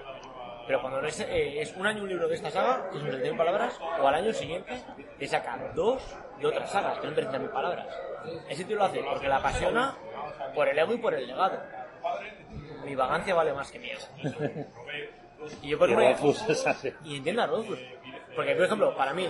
Pero 0.67 0.83
cuando 0.83 1.01
es, 1.01 1.21
eh, 1.21 1.61
es 1.61 1.75
un 1.77 1.87
año 1.87 2.03
un 2.03 2.09
libro 2.09 2.29
de 2.29 2.35
esta 2.35 2.51
saga, 2.51 2.91
que 2.91 2.99
son 2.99 3.09
700.000 3.09 3.37
palabras, 3.37 3.81
o 4.01 4.07
al 4.07 4.15
año 4.15 4.33
siguiente 4.33 4.81
te 5.19 5.27
saca 5.27 5.59
dos 5.75 6.03
de 6.39 6.47
otras 6.47 6.71
sagas, 6.71 6.99
que 6.99 7.07
son 7.07 7.17
300.000 7.17 7.51
palabras. 7.51 7.87
Ese 8.49 8.65
tío 8.65 8.77
lo 8.77 8.85
hace 8.85 9.03
porque 9.03 9.29
le 9.29 9.35
apasiona 9.35 9.97
por 10.55 10.69
el 10.69 10.79
ego 10.79 10.95
y 10.95 10.99
por 10.99 11.15
el 11.15 11.27
legado. 11.27 11.59
Mi 12.85 12.95
vagancia 12.95 13.35
vale 13.35 13.53
más 13.53 13.71
que 13.71 13.79
mi 13.79 13.91
ego. 13.91 14.03
Y 15.63 15.71
yo 15.71 15.79
por 15.79 15.91
ejemplo, 15.91 16.35
y 17.05 17.17
entiendo 17.17 17.43
a 17.43 17.47
Rothfuss. 17.47 17.79
Porque, 18.37 18.55
por 18.55 18.65
ejemplo, 18.65 18.95
para 18.95 19.15
mí, 19.15 19.29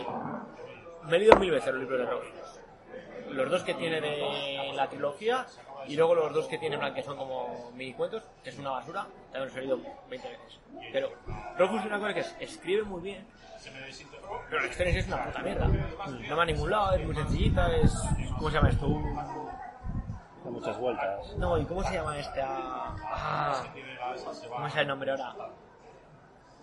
me 1.04 1.16
he 1.16 1.20
leído 1.20 1.37
mil 1.37 1.50
veces 1.50 1.72
los 1.72 1.80
libros 1.80 2.00
de 2.00 2.06
Rothfuss. 2.06 2.61
Los 3.30 3.50
dos 3.50 3.62
que 3.62 3.74
tiene 3.74 4.00
de 4.00 4.72
la 4.74 4.88
trilogía 4.88 5.46
y 5.86 5.96
luego 5.96 6.14
los 6.14 6.32
dos 6.32 6.46
que 6.46 6.58
tiene 6.58 6.74
en 6.74 6.80
plan 6.80 6.94
que 6.94 7.02
son 7.02 7.16
como 7.16 7.70
mini 7.74 7.94
cuentos, 7.94 8.22
que 8.42 8.50
es 8.50 8.58
una 8.58 8.70
basura, 8.70 9.06
también 9.32 9.44
los 9.44 9.56
he 9.56 9.60
leído 9.60 9.78
20 10.08 10.28
veces. 10.28 10.58
Pero 10.92 11.10
Rothfuss 11.58 11.80
es 11.80 11.86
una 11.86 11.98
cosa 11.98 12.14
que 12.14 12.20
es, 12.20 12.36
escribe 12.40 12.82
muy 12.84 13.02
bien, 13.02 13.26
pero 14.48 14.62
la 14.62 14.68
historia 14.68 14.98
es 14.98 15.06
una 15.06 15.24
puta 15.24 15.38
mierda. 15.40 15.66
No 15.66 16.36
va 16.36 16.42
a 16.42 16.46
ningún 16.46 16.70
lado, 16.70 16.92
es 16.94 17.06
muy 17.06 17.14
sencillita, 17.14 17.76
es... 17.76 17.92
¿Cómo 18.36 18.50
se 18.50 18.56
llama 18.56 18.70
esto? 18.70 18.86
Da 20.44 20.50
muchas 20.50 20.78
vueltas. 20.78 21.36
No, 21.36 21.58
¿y 21.58 21.66
cómo 21.66 21.82
se 21.82 21.94
llama 21.94 22.18
esta...? 22.18 22.46
Ah, 22.46 23.62
¿Cómo 24.48 24.66
es 24.66 24.76
el 24.76 24.86
nombre 24.86 25.10
ahora? 25.10 25.34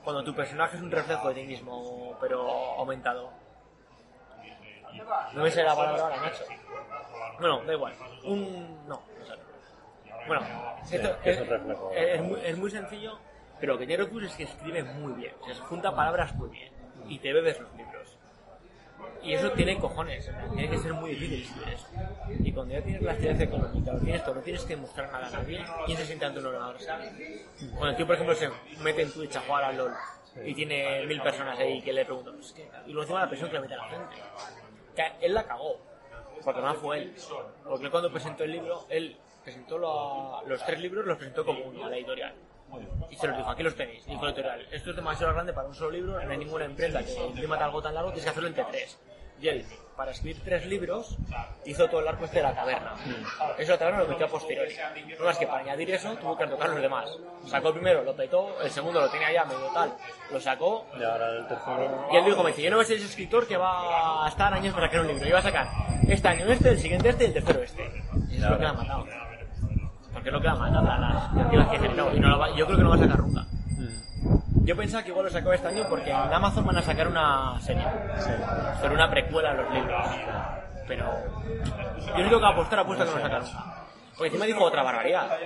Cuando 0.03 0.23
tu 0.23 0.33
personaje 0.33 0.77
es 0.77 0.81
un 0.81 0.91
reflejo 0.91 1.27
de 1.29 1.35
ti 1.35 1.43
mismo, 1.43 2.17
pero 2.19 2.49
aumentado. 2.77 3.31
No 5.33 5.43
me 5.43 5.51
sé 5.51 5.63
la 5.63 5.75
palabra 5.75 6.03
ahora, 6.03 6.17
macho. 6.17 6.43
Bueno, 7.39 7.63
da 7.63 7.73
igual. 7.73 7.93
Un... 8.23 8.87
No, 8.87 9.01
no. 9.27 10.17
Bueno, 10.27 10.45
esto 10.91 11.19
que 11.23 11.31
es 11.31 11.37
es, 11.39 12.15
es- 12.15 12.21
muy, 12.21 12.39
es 12.43 12.57
muy 12.57 12.71
sencillo, 12.71 13.17
pero 13.59 13.73
lo 13.73 13.79
que 13.79 13.87
tiene 13.87 14.03
Rocus 14.03 14.23
es 14.23 14.33
que 14.35 14.43
escribe 14.43 14.83
muy 14.83 15.13
bien. 15.13 15.33
O 15.41 15.45
sea, 15.45 15.55
se 15.55 15.61
junta 15.61 15.95
palabras 15.95 16.35
muy 16.35 16.49
bien. 16.49 16.71
Y 17.07 17.19
te 17.19 17.31
bebes 17.31 17.59
los 17.59 17.73
libros. 17.75 18.17
Y 19.23 19.33
eso 19.33 19.51
tiene 19.51 19.77
cojones, 19.79 20.29
tiene 20.53 20.69
que 20.69 20.77
ser 20.79 20.93
muy 20.93 21.11
difícil 21.11 21.43
escribir 21.43 21.73
eso. 21.73 21.87
Y 22.43 22.51
cuando 22.51 22.73
ya 22.73 22.81
tienes 22.81 23.01
la 23.01 23.11
actividad 23.11 23.41
económica, 23.41 23.93
lo 23.93 23.99
tienes 23.99 24.23
todo, 24.23 24.35
no 24.35 24.41
tienes 24.41 24.63
que 24.65 24.75
mostrar 24.75 25.11
nada 25.11 25.27
a 25.27 25.31
nadie, 25.31 25.63
¿quién 25.85 25.97
se 25.97 26.05
sienta 26.05 26.27
ante 26.27 26.39
un 26.39 26.45
ordenador? 26.47 26.79
¿sabes? 26.79 27.11
Cuando 27.71 27.89
el 27.89 27.95
tío, 27.95 28.05
por 28.05 28.15
ejemplo, 28.15 28.35
se 28.35 28.49
mete 28.81 29.03
en 29.03 29.11
Twitch 29.11 29.35
a 29.35 29.41
jugar 29.41 29.63
al 29.65 29.77
LOL 29.77 29.91
y 30.45 30.53
tiene 30.53 31.05
mil 31.05 31.21
personas 31.21 31.57
ahí 31.59 31.81
que 31.81 31.93
le 31.93 32.05
preguntan, 32.05 32.39
"Es 32.39 32.53
que-". 32.53 32.67
y 32.85 32.91
luego 32.91 33.01
encima 33.03 33.21
la 33.21 33.27
presión 33.29 33.49
que 33.49 33.55
le 33.55 33.61
mete 33.61 33.73
a 33.75 33.77
la 33.77 33.87
gente. 33.89 34.15
Que 34.95 35.25
él 35.25 35.33
la 35.33 35.43
cagó, 35.43 35.77
porque 36.47 36.61
no 36.61 36.73
fue 36.75 36.97
él. 36.99 37.13
Porque 37.67 37.85
él 37.85 37.91
cuando 37.91 38.09
presentó 38.09 38.43
el 38.45 38.51
libro, 38.53 38.85
él 38.87 39.17
presentó 39.43 39.77
lo- 39.77 40.41
los 40.47 40.65
tres 40.65 40.79
libros, 40.79 41.05
los 41.05 41.17
presentó 41.17 41.45
como 41.45 41.59
uno 41.65 41.85
a 41.85 41.89
la 41.89 41.97
editorial. 41.97 42.33
Y 43.09 43.15
se 43.17 43.27
los 43.27 43.35
dijo, 43.37 43.49
aquí 43.49 43.63
los 43.63 43.75
tenéis. 43.75 44.05
Dijo 44.05 44.23
la 44.23 44.31
editorial, 44.31 44.65
esto 44.71 44.89
es 44.91 44.95
demasiado 44.95 45.33
grande 45.33 45.51
para 45.51 45.67
un 45.67 45.75
solo 45.75 45.91
libro, 45.91 46.13
no 46.23 46.31
hay 46.31 46.37
ninguna 46.37 46.63
empresa 46.65 47.03
que 47.03 47.13
imprima 47.25 47.57
algo 47.57 47.81
tan 47.81 47.93
largo, 47.95 48.09
tienes 48.11 48.23
que 48.23 48.29
hacerlo 48.29 48.47
entre 48.47 48.63
tres. 48.63 48.97
Y 49.39 49.47
él, 49.47 49.65
para 49.95 50.11
escribir 50.11 50.41
tres 50.43 50.65
libros, 50.65 51.17
hizo 51.65 51.87
todo 51.89 52.01
el 52.01 52.07
arco 52.07 52.25
este 52.25 52.37
de 52.37 52.43
la 52.43 52.53
taberna. 52.55 52.93
Eso 53.57 53.71
la 53.71 53.77
taberna 53.77 53.99
lo 54.01 54.07
metió 54.07 54.25
a 54.25 54.29
posteriori. 54.29 54.75
No 55.19 55.25
más 55.25 55.37
que 55.37 55.47
para 55.47 55.59
añadir 55.61 55.91
eso, 55.91 56.15
tuvo 56.17 56.37
que 56.37 56.47
tocar 56.47 56.69
los 56.69 56.81
demás. 56.81 57.09
Sacó 57.47 57.67
el 57.69 57.73
primero, 57.75 58.03
lo 58.03 58.15
petó, 58.15 58.59
el 58.61 58.69
segundo 58.71 59.01
lo 59.01 59.09
tenía 59.09 59.31
ya 59.31 59.45
medio 59.45 59.67
tal, 59.73 59.93
lo 60.31 60.39
sacó, 60.39 60.85
Y 60.99 61.03
ahora 61.03 61.29
el 61.29 61.47
tercero. 61.47 62.07
y 62.11 62.15
él 62.17 62.25
dijo, 62.25 62.43
me 62.43 62.49
dice, 62.49 62.61
yo 62.63 62.69
no 62.71 62.77
voy 62.77 62.85
a 62.85 62.87
ser 62.87 62.97
ese 62.97 63.05
escritor 63.07 63.47
que 63.47 63.57
va 63.57 64.25
a 64.25 64.29
estar 64.29 64.53
años 64.53 64.73
para 64.73 64.87
crear 64.89 65.01
un 65.05 65.07
libro. 65.11 65.23
Yo 65.25 65.31
voy 65.31 65.39
a 65.39 65.43
sacar 65.43 65.67
este 66.07 66.27
año 66.27 66.45
este, 66.47 66.69
el 66.69 66.79
siguiente 66.79 67.09
este 67.09 67.23
y 67.23 67.27
el 67.27 67.33
tercero 67.33 67.61
este. 67.63 68.03
Y 68.29 68.35
es 68.35 68.41
lo 68.41 68.57
que 68.57 68.63
le 68.63 68.69
ha 68.69 68.73
matado. 68.73 69.05
Porque 70.13 70.29
es 70.29 70.33
lo 70.33 70.39
que 70.41 70.47
le 70.47 70.53
ha 70.53 70.55
matado 70.55 70.91
a 70.91 70.97
las 71.53 71.67
que 71.69 71.79
generó. 71.79 72.15
Y 72.15 72.19
no 72.19 72.29
lo 72.29 72.39
va- 72.39 72.55
yo 72.55 72.65
creo 72.65 72.77
que 72.77 72.83
no 72.83 72.89
va 72.89 72.95
a 72.95 72.99
sacar 72.99 73.19
nunca. 73.19 73.45
Yo 74.67 74.75
pensaba 74.75 75.01
que 75.01 75.11
igual 75.11 75.27
lo 75.27 75.31
sacó 75.31 75.53
este 75.53 75.69
año 75.69 75.85
porque 75.87 76.09
en 76.09 76.17
Amazon 76.17 76.65
van 76.65 76.75
a 76.75 76.81
sacar 76.81 77.07
una 77.07 77.57
serie. 77.61 77.85
Sobre 78.81 78.95
una 78.95 79.09
precuela 79.09 79.51
a 79.51 79.53
los 79.53 79.73
libros. 79.73 80.07
Pero 80.85 81.05
yo 82.05 82.17
no 82.17 82.29
tengo 82.29 82.39
que 82.41 82.45
apostar, 82.45 82.79
apuesto 82.79 83.05
que 83.05 83.11
no 83.11 83.29
nunca. 83.29 83.87
Porque 84.17 84.27
encima 84.27 84.45
dijo 84.45 84.65
otra 84.65 84.83
barbaridad. 84.83 85.37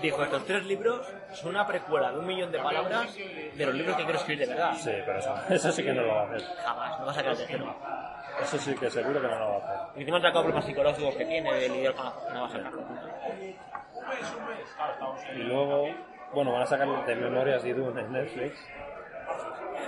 Dijo, 0.00 0.22
estos 0.22 0.44
tres 0.44 0.64
libros 0.66 1.04
son 1.32 1.50
una 1.50 1.66
precuela 1.66 2.12
de 2.12 2.18
un 2.20 2.26
millón 2.28 2.52
de 2.52 2.60
palabras 2.60 3.12
de 3.16 3.66
los 3.66 3.74
libros 3.74 3.96
que 3.96 4.04
quiero 4.04 4.18
escribir 4.20 4.46
de 4.46 4.54
verdad. 4.54 4.74
Sí, 4.76 4.92
pero 5.04 5.18
eso, 5.18 5.34
eso 5.50 5.72
sí 5.72 5.82
que 5.82 5.92
no 5.92 6.02
lo 6.02 6.14
va 6.14 6.20
a 6.20 6.24
hacer. 6.26 6.42
Jamás, 6.64 7.00
no 7.00 7.06
va 7.06 7.10
a 7.10 7.14
sacar 7.14 7.32
el 7.32 7.38
tercero. 7.38 7.76
Eso 8.40 8.58
sí 8.58 8.74
que 8.76 8.88
seguro 8.88 9.20
que 9.20 9.26
no 9.26 9.36
lo 9.36 9.48
va 9.48 9.54
a 9.54 9.58
hacer. 9.58 9.96
Y 9.96 10.00
encima 10.00 10.20
sacado 10.20 10.42
problemas 10.42 10.64
psicológicos 10.64 11.16
que 11.16 11.24
tiene 11.24 11.52
de 11.54 11.68
lidiar 11.70 11.94
con 11.94 12.04
la... 12.04 12.12
No 12.32 12.40
va 12.42 12.46
a 12.46 12.50
sacarlo. 12.50 12.82
Y 15.34 15.38
luego, 15.38 15.88
bueno, 16.34 16.52
van 16.52 16.62
a 16.62 16.66
sacar 16.66 17.06
de 17.06 17.16
Memorias 17.16 17.62
de 17.62 17.74
Dune 17.74 18.00
en 18.00 18.12
Netflix. 18.12 18.58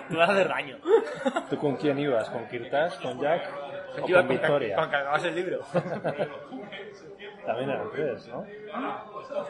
Tú 0.08 0.16
vas 0.16 0.28
a 0.28 0.32
hacer 0.32 0.48
daño. 0.48 0.78
¿Tú 1.50 1.58
con 1.58 1.76
quién 1.76 1.98
ibas? 1.98 2.30
¿Con 2.30 2.46
Kirtash? 2.46 3.00
¿Con 3.00 3.20
Jack? 3.20 3.42
¿O 3.96 4.00
con 4.02 4.12
con, 4.12 4.28
Victoria? 4.28 4.76
con 4.76 4.90
que 4.90 4.96
acabas 4.96 5.24
el 5.24 5.34
libro. 5.34 5.60
También 7.46 7.70
eran 7.70 7.90
tres, 7.92 8.28
¿no? 8.28 8.44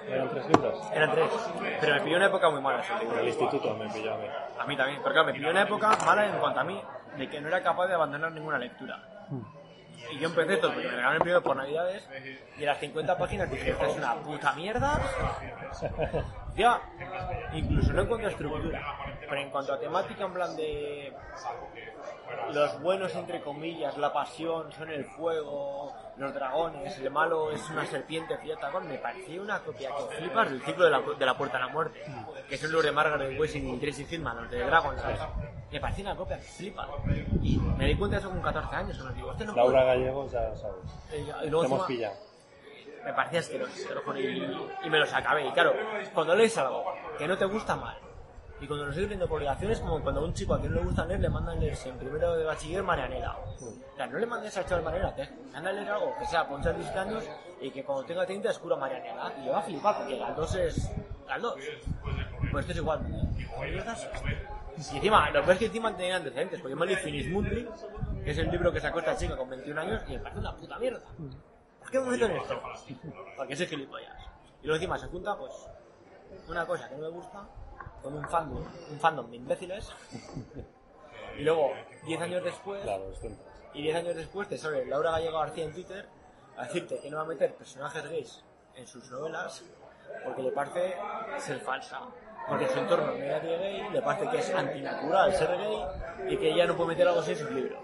Eran 0.08 0.28
tres 0.30 0.46
libros. 0.46 0.90
Eran 0.92 1.10
tres. 1.12 1.30
Pero 1.80 1.94
me 1.94 2.00
pilló 2.00 2.16
una 2.16 2.26
época 2.26 2.50
muy 2.50 2.60
mala 2.60 2.80
ese 2.80 2.92
En 2.92 3.00
libro. 3.00 3.18
el 3.18 3.28
instituto 3.28 3.74
me 3.74 3.88
pilló 3.88 4.14
a 4.14 4.18
mí. 4.18 4.26
A 4.58 4.66
mí 4.66 4.76
también. 4.76 5.00
Pero 5.02 5.12
claro, 5.12 5.26
me 5.26 5.32
pilló 5.34 5.50
una 5.50 5.62
época 5.62 5.96
mala 6.04 6.26
en 6.26 6.38
cuanto 6.38 6.60
a 6.60 6.64
mí, 6.64 6.80
de 7.16 7.28
que 7.28 7.40
no 7.40 7.48
era 7.48 7.62
capaz 7.62 7.86
de 7.88 7.94
abandonar 7.94 8.32
ninguna 8.32 8.58
lectura. 8.58 9.02
Y 10.12 10.18
yo 10.18 10.28
empecé 10.28 10.58
todo 10.58 10.72
porque 10.72 10.86
me 10.86 10.90
regalaron 10.90 11.16
el 11.16 11.20
primero 11.22 11.42
por 11.42 11.56
Navidades 11.56 12.08
y 12.58 12.64
a 12.64 12.66
las 12.66 12.78
50 12.78 13.18
páginas 13.18 13.50
dije, 13.50 13.70
esto 13.70 13.86
es 13.86 13.96
una 13.96 14.14
puta 14.14 14.52
mierda. 14.52 15.00
Ya, 16.56 16.80
incluso 17.52 17.92
no 17.92 18.02
en 18.02 18.08
cuanto 18.08 18.26
a 18.26 18.30
estructura, 18.30 18.82
pero 19.20 19.40
en 19.40 19.50
cuanto 19.50 19.74
a 19.74 19.78
temática, 19.78 20.24
en 20.24 20.32
plan 20.32 20.56
de 20.56 21.12
los 22.52 22.80
buenos, 22.80 23.14
entre 23.14 23.42
comillas, 23.42 23.96
la 23.98 24.12
pasión, 24.12 24.72
son 24.72 24.90
el 24.90 25.04
fuego, 25.04 25.92
los 26.16 26.32
dragones, 26.32 26.98
el 26.98 27.10
malo 27.10 27.50
es 27.50 27.68
una 27.68 27.84
serpiente 27.84 28.38
fiatagón, 28.38 28.88
me 28.88 28.96
parecía 28.96 29.40
una 29.40 29.58
copia 29.60 29.90
que 29.94 30.16
flipas 30.16 30.50
del 30.50 30.62
ciclo 30.62 30.84
de 30.86 30.90
la, 30.92 31.00
de 31.00 31.26
la 31.26 31.36
puerta 31.36 31.58
a 31.58 31.60
la 31.60 31.68
muerte, 31.68 32.00
que 32.48 32.54
es 32.54 32.62
el 32.64 32.70
libro 32.70 32.86
de 32.86 32.92
Margaret 32.92 33.38
Wessing 33.38 33.74
y 33.74 33.78
Tracy 33.78 34.06
Hickman, 34.10 34.36
los 34.36 34.50
de 34.50 34.64
Dragon, 34.64 34.98
¿sabes? 34.98 35.20
Me 35.70 35.80
parecía 35.80 36.04
una 36.04 36.16
copia 36.16 36.38
que 36.38 36.44
flipa. 36.44 36.88
Y 37.42 37.58
me 37.58 37.86
di 37.86 37.96
cuenta 37.96 38.16
de 38.16 38.20
eso 38.20 38.30
con 38.30 38.40
14 38.40 38.76
años, 38.76 39.14
digo, 39.14 39.32
este 39.32 39.44
no 39.44 39.54
Laura 39.54 39.82
puede. 39.82 39.86
Gallegos, 39.98 40.32
ya 40.32 40.56
sabes. 40.56 40.84
Y, 41.12 41.16
y 41.16 41.24
Te 41.26 41.50
luego 41.50 41.64
hemos 41.66 41.86
pillado. 41.86 42.14
Me 43.06 43.12
parecía 43.12 43.38
asqueroso, 43.38 43.72
y, 44.16 44.42
y 44.84 44.90
me 44.90 44.98
los 44.98 45.12
acabé. 45.14 45.46
Y 45.46 45.52
claro, 45.52 45.72
cuando 46.12 46.34
lees 46.34 46.58
algo 46.58 46.84
que 47.16 47.28
no 47.28 47.38
te 47.38 47.44
gusta 47.44 47.76
mal, 47.76 47.96
y 48.60 48.66
cuando 48.66 48.86
lo 48.86 48.92
sigues 48.92 49.08
leyendo 49.08 49.28
por 49.28 49.36
obligación 49.36 49.70
es 49.70 49.80
como 49.80 50.02
cuando 50.02 50.22
a 50.22 50.24
un 50.24 50.32
chico 50.32 50.54
a 50.54 50.58
quien 50.58 50.72
no 50.72 50.80
le 50.80 50.86
gusta 50.86 51.04
leer 51.04 51.20
le 51.20 51.28
mandan 51.28 51.60
leerse 51.60 51.90
en 51.90 51.98
primero 51.98 52.34
de 52.34 52.44
bachiller 52.44 52.82
Marianela. 52.82 53.36
O 53.36 53.96
sea, 53.96 54.06
no 54.06 54.18
le 54.18 54.26
mandes 54.26 54.56
al 54.56 54.66
chaval 54.66 54.82
Marianela, 54.82 55.14
te 55.14 55.28
anda 55.54 55.70
a 55.70 55.72
leer 55.72 55.88
algo 55.88 56.14
que 56.18 56.26
sea 56.26 56.48
poncha 56.48 56.72
de 56.72 56.78
10 56.80 56.96
años 56.96 57.24
y 57.60 57.70
que 57.70 57.84
cuando 57.84 58.04
tenga 58.04 58.26
30 58.26 58.48
descubra 58.48 58.76
Marianela. 58.76 59.32
Y 59.40 59.46
yo 59.46 59.52
va 59.52 59.58
a 59.58 59.62
flipar 59.62 59.98
porque 59.98 60.18
Galdós 60.18 60.54
es 60.56 60.90
Galdós. 61.28 61.54
Pues 62.50 62.62
esto 62.62 62.72
es 62.72 62.78
igual. 62.78 63.00
Y 64.92 64.96
encima, 64.96 65.30
lo 65.30 65.42
peor 65.42 65.52
es 65.52 65.58
que 65.58 65.66
encima 65.66 65.96
tenía 65.96 66.16
antecedentes, 66.16 66.60
porque 66.60 66.72
yo 66.72 66.76
me 66.76 66.86
leí 66.86 66.96
Finis 66.96 67.30
Mundi, 67.30 67.66
que 68.24 68.30
es 68.30 68.38
el 68.38 68.50
libro 68.50 68.72
que 68.72 68.80
sacó 68.80 68.98
esta 68.98 69.16
chica 69.16 69.36
con 69.36 69.48
21 69.48 69.80
años, 69.80 70.02
y 70.08 70.12
me 70.12 70.18
parece 70.18 70.40
una 70.40 70.56
puta 70.56 70.78
mierda. 70.78 71.00
¿Por 71.86 71.92
qué 71.92 72.00
me 72.00 72.10
meto 72.10 72.24
en 72.24 72.32
esto? 72.32 72.60
Porque 73.36 73.54
soy 73.54 73.66
gilipollas. 73.66 74.20
Y 74.60 74.66
luego 74.66 74.74
encima 74.74 74.98
se 74.98 75.06
junta, 75.06 75.38
pues, 75.38 75.52
una 76.48 76.66
cosa 76.66 76.88
que 76.88 76.96
no 76.96 77.02
me 77.02 77.08
gusta 77.10 77.46
con 78.02 78.16
un 78.16 78.28
fandom, 78.28 78.64
un 78.90 78.98
fandom 78.98 79.30
de 79.30 79.36
imbéciles. 79.36 79.92
Y 81.38 81.42
luego, 81.42 81.70
10 82.04 82.20
años 82.22 82.42
después, 82.42 82.82
Claro, 82.82 83.12
y 83.72 83.82
10 83.82 83.96
años 83.98 84.16
después 84.16 84.48
te 84.48 84.58
sale 84.58 84.84
Laura 84.86 85.12
Gallego 85.12 85.38
García 85.38 85.64
en 85.64 85.72
Twitter 85.72 86.08
a 86.56 86.64
decirte 86.64 86.98
que 86.98 87.08
no 87.08 87.18
va 87.18 87.22
a 87.22 87.26
meter 87.26 87.54
personajes 87.54 88.02
gays 88.10 88.44
en 88.74 88.86
sus 88.88 89.08
novelas 89.08 89.62
porque 90.24 90.42
le 90.42 90.50
parece 90.50 90.96
ser 91.38 91.60
falsa. 91.60 92.00
Porque 92.48 92.64
en 92.64 92.70
su 92.70 92.78
entorno 92.80 93.06
no 93.06 93.12
hay 93.12 93.28
nadie 93.28 93.58
gay, 93.58 93.90
le 93.92 94.02
parece 94.02 94.28
que 94.28 94.38
es 94.38 94.52
antinatural 94.52 95.32
ser 95.34 95.56
gay 95.56 95.84
y 96.30 96.36
que 96.36 96.50
ella 96.50 96.66
no 96.66 96.76
puede 96.76 96.88
meter 96.88 97.06
algo 97.06 97.20
así 97.20 97.30
en 97.30 97.38
sus 97.38 97.50
libros. 97.52 97.78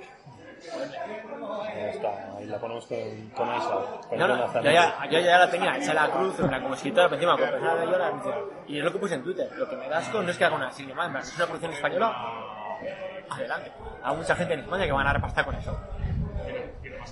Ahí 0.70 1.88
está, 1.90 2.36
ahí 2.36 2.46
la 2.46 2.58
ponemos 2.58 2.86
con, 2.86 2.98
con 3.34 3.56
Isa. 3.56 3.68
Con 4.08 4.18
No, 4.18 4.28
no, 4.28 4.36
Jonathan. 4.36 4.62
yo 4.64 4.70
ya, 4.70 5.06
yo 5.10 5.18
ya 5.18 5.38
la 5.38 5.50
tenía 5.50 5.76
hecha 5.76 5.94
la 5.94 6.10
cruz, 6.10 6.38
en 6.38 6.48
plan, 6.48 6.62
como 6.62 6.74
pero 6.74 7.14
encima, 7.14 7.36
con 7.36 7.90
llora, 7.90 8.10
dice, 8.12 8.34
y 8.68 8.78
es 8.78 8.84
lo 8.84 8.92
que 8.92 8.98
puse 8.98 9.14
en 9.14 9.22
Twitter, 9.22 9.50
lo 9.56 9.68
que 9.68 9.76
me 9.76 9.88
da 9.88 9.98
asco 9.98 10.22
no 10.22 10.30
es 10.30 10.38
que 10.38 10.44
haga 10.44 10.56
una 10.56 10.70
serie 10.70 10.94
más, 10.94 11.28
es 11.28 11.36
una 11.36 11.46
producción 11.46 11.72
española, 11.72 12.14
adelante. 13.30 13.72
Hay 14.02 14.16
mucha 14.16 14.34
gente 14.36 14.54
en 14.54 14.60
España 14.60 14.84
que 14.84 14.92
van 14.92 15.06
a 15.06 15.12
repastar 15.12 15.44
con 15.44 15.54
eso. 15.54 15.78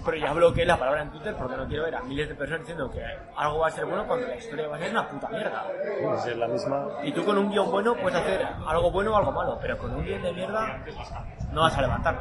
Pero 0.05 0.17
ya 0.17 0.33
bloqueé 0.33 0.65
la 0.65 0.79
palabra 0.79 1.03
en 1.03 1.11
Twitter 1.11 1.35
porque 1.37 1.57
no 1.57 1.67
quiero 1.67 1.85
ver 1.85 1.95
a 1.97 2.03
miles 2.03 2.29
de 2.29 2.35
personas 2.35 2.61
diciendo 2.61 2.91
que 2.91 3.05
algo 3.37 3.59
va 3.59 3.67
a 3.67 3.71
ser 3.71 3.85
bueno 3.87 4.07
cuando 4.07 4.27
la 4.27 4.37
historia 4.37 4.69
va 4.69 4.77
a 4.77 4.79
ser 4.79 4.91
una 4.91 5.09
puta 5.09 5.29
mierda. 5.29 5.65
Es 6.27 6.37
la 6.37 6.49
misma. 6.49 6.89
Y 7.03 7.13
tú 7.13 7.25
con 7.25 7.37
un 7.37 7.51
guion 7.51 7.71
bueno 7.71 7.95
puedes 7.95 8.19
hacer 8.19 8.47
algo 8.67 8.91
bueno 8.91 9.13
o 9.13 9.17
algo 9.17 9.33
malo, 9.33 9.59
pero 9.61 9.77
con 9.79 9.95
un 9.95 10.05
guion 10.05 10.23
de 10.23 10.33
mierda 10.33 10.79
no 11.53 11.63
vas 11.63 11.77
a 11.77 11.83
levantar. 11.83 12.19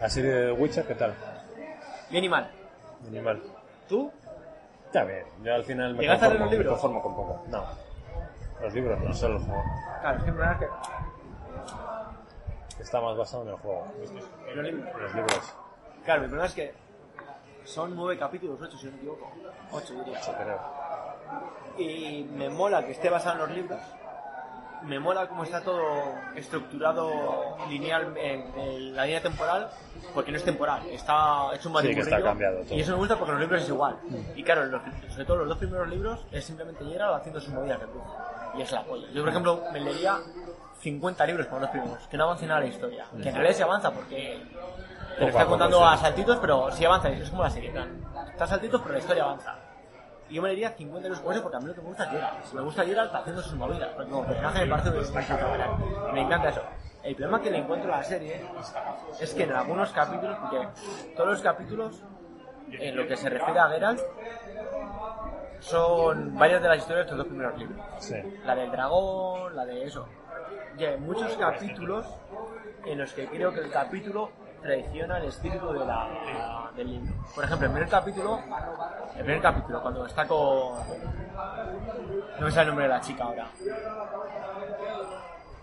La 0.00 0.08
serie 0.08 0.30
de 0.30 0.52
Witcher, 0.52 0.86
¿qué 0.86 0.94
tal? 0.94 1.14
Bien 2.10 2.24
y 2.24 2.28
mal. 2.28 2.50
Minimal. 3.04 3.42
¿Tú? 3.88 4.10
Está 4.86 5.04
bien, 5.04 5.24
yo 5.44 5.54
al 5.54 5.64
final 5.64 5.94
me 5.94 6.00
¿Llegaste 6.02 6.26
a 6.26 6.28
leer 6.30 6.40
conformo, 6.40 6.40
los 6.40 6.50
me 6.50 6.56
libros? 6.58 6.72
conformo 6.80 7.02
con 7.02 7.14
poco. 7.16 7.44
No. 7.48 7.64
Los 8.60 8.74
libros 8.74 9.00
no, 9.00 9.14
solo 9.14 9.36
el 9.36 9.42
juego. 9.44 9.62
Claro, 10.00 10.18
es 10.18 10.24
que 10.24 10.32
problema 10.32 10.52
es 10.52 10.58
que 10.58 10.68
Está 12.82 13.00
más 13.00 13.16
basado 13.16 13.42
en 13.44 13.48
el 13.50 13.56
juego. 13.56 13.86
los 14.00 14.10
libros- 14.64 15.00
Los 15.00 15.14
libros, 15.14 15.54
Claro, 16.04 16.22
el 16.22 16.28
problema 16.28 16.46
es 16.46 16.54
que 16.54 16.74
son 17.64 17.94
nueve 17.94 18.18
capítulos, 18.18 18.58
ocho 18.60 18.76
si 18.78 18.86
no 18.86 18.92
me 18.92 18.98
equivoco. 18.98 19.30
Ocho 19.72 19.94
diría. 19.94 20.20
yo 20.20 20.32
creo. 20.34 20.58
Y 21.78 22.24
me 22.34 22.48
mola 22.48 22.84
que 22.84 22.92
esté 22.92 23.08
basado 23.10 23.34
en 23.34 23.38
los 23.40 23.50
libros. 23.56 23.78
Me 24.82 24.98
mola 24.98 25.28
cómo 25.28 25.44
está 25.44 25.60
todo 25.62 25.82
estructurado 26.34 27.56
lineal 27.68 28.16
en, 28.16 28.58
en 28.58 28.96
la 28.96 29.04
línea 29.04 29.20
temporal, 29.22 29.68
porque 30.14 30.30
no 30.30 30.36
es 30.38 30.44
temporal, 30.44 30.82
está 30.90 31.54
hecho 31.54 31.68
un 31.68 31.74
Sí, 31.82 31.94
que 31.94 32.00
está 32.00 32.16
cambiado 32.30 32.60
todo. 32.64 32.74
Y 32.74 32.80
eso 32.80 32.92
me 32.92 32.98
gusta 32.98 33.16
porque 33.16 33.30
en 33.32 33.38
los 33.38 33.40
libros 33.42 33.62
es 33.62 33.68
igual. 33.68 33.96
Y 34.34 34.42
claro, 34.42 34.66
los- 34.66 34.82
sobre 35.10 35.24
todo 35.24 35.36
los 35.38 35.48
dos 35.48 35.58
primeros 35.58 35.88
libros 35.88 36.24
es 36.32 36.44
simplemente 36.44 36.84
Geralt 36.84 37.16
haciendo 37.16 37.40
sus 37.40 37.52
movidas 37.52 37.80
de 37.80 37.86
cruz. 37.86 38.02
Y 38.56 38.62
es 38.62 38.72
la 38.72 38.82
polla. 38.82 39.06
Yo, 39.12 39.22
por 39.22 39.28
ejemplo, 39.30 39.62
me 39.72 39.80
leería 39.80 40.18
50 40.80 41.26
libros 41.26 41.46
con 41.46 41.60
los 41.60 41.70
primeros, 41.70 42.06
que 42.08 42.16
no 42.16 42.24
avanza 42.24 42.46
nada 42.46 42.60
la 42.60 42.66
historia. 42.66 43.04
Que 43.22 43.28
en 43.28 43.34
realidad 43.34 43.54
se 43.56 43.62
avanza 43.62 43.90
porque 43.92 44.42
te 45.16 45.20
lo 45.20 45.26
está 45.28 45.44
contando 45.46 45.86
a 45.86 45.96
saltitos, 45.98 46.38
pero 46.38 46.70
sí 46.72 46.84
avanza, 46.84 47.08
es 47.10 47.28
como 47.30 47.42
la 47.42 47.50
serie. 47.50 47.72
Está 48.30 48.44
a 48.44 48.46
saltitos, 48.46 48.80
pero 48.80 48.94
la 48.94 48.98
historia 49.00 49.24
avanza. 49.24 49.54
Y 50.30 50.34
yo 50.34 50.42
me 50.42 50.48
leería 50.48 50.70
50 50.70 51.08
libros 51.08 51.20
con 51.20 51.32
eso 51.32 51.42
porque 51.42 51.56
a 51.56 51.60
mí 51.60 51.66
lo 51.66 51.74
que 51.74 51.80
me 51.80 51.88
gusta 51.88 52.04
es 52.04 52.10
Geralt. 52.10 52.52
Me 52.52 52.60
gusta 52.60 52.84
Geralt 52.84 53.14
haciendo 53.14 53.42
sus 53.42 53.54
movidas, 53.54 53.88
porque 53.94 54.10
como 54.10 54.26
personaje 54.26 54.64
me 54.64 54.70
parece 54.70 54.88
un 54.90 55.14
madre. 55.14 55.64
Me 56.12 56.20
encanta 56.22 56.48
eso. 56.50 56.62
El 57.02 57.16
problema 57.16 57.42
que 57.42 57.50
le 57.50 57.58
encuentro 57.58 57.92
a 57.92 57.96
la 57.96 58.02
serie 58.04 58.40
es 59.18 59.34
que 59.34 59.42
en 59.42 59.52
algunos 59.52 59.90
capítulos, 59.90 60.38
porque 60.38 60.68
todos 61.16 61.30
los 61.30 61.42
capítulos, 61.42 62.02
en 62.70 62.96
lo 62.96 63.08
que 63.08 63.16
se 63.16 63.28
refiere 63.28 63.58
a 63.58 63.68
Geralt, 63.70 64.00
son 65.58 66.38
varias 66.38 66.62
de 66.62 66.68
las 66.68 66.78
historias 66.78 67.06
de 67.06 67.10
estos 67.10 67.18
dos 67.18 67.26
primeros 67.26 67.58
libros. 67.58 67.78
Sí. 67.98 68.14
La 68.44 68.54
del 68.54 68.70
dragón, 68.70 69.56
la 69.56 69.64
de 69.64 69.84
eso. 69.84 70.06
Y 70.78 70.84
hay 70.84 70.96
muchos 70.98 71.36
capítulos 71.36 72.06
en 72.86 72.98
los 72.98 73.12
que 73.12 73.26
creo 73.26 73.52
que 73.52 73.60
el 73.60 73.70
capítulo 73.70 74.30
traiciona 74.60 75.18
el 75.18 75.24
espíritu 75.24 75.72
de 75.72 75.84
la, 75.84 76.70
del 76.76 76.90
libro. 76.90 77.14
Por 77.34 77.44
ejemplo, 77.44 77.66
el 77.66 77.72
primer 77.72 77.88
capítulo, 77.88 78.40
el 79.16 79.24
primer 79.24 79.40
capítulo, 79.42 79.82
cuando 79.82 80.06
está 80.06 80.26
con... 80.26 80.74
No 82.38 82.46
me 82.46 82.50
sale 82.50 82.62
el 82.62 82.66
nombre 82.68 82.84
de 82.84 82.88
la 82.88 83.00
chica 83.00 83.24
ahora. 83.24 83.46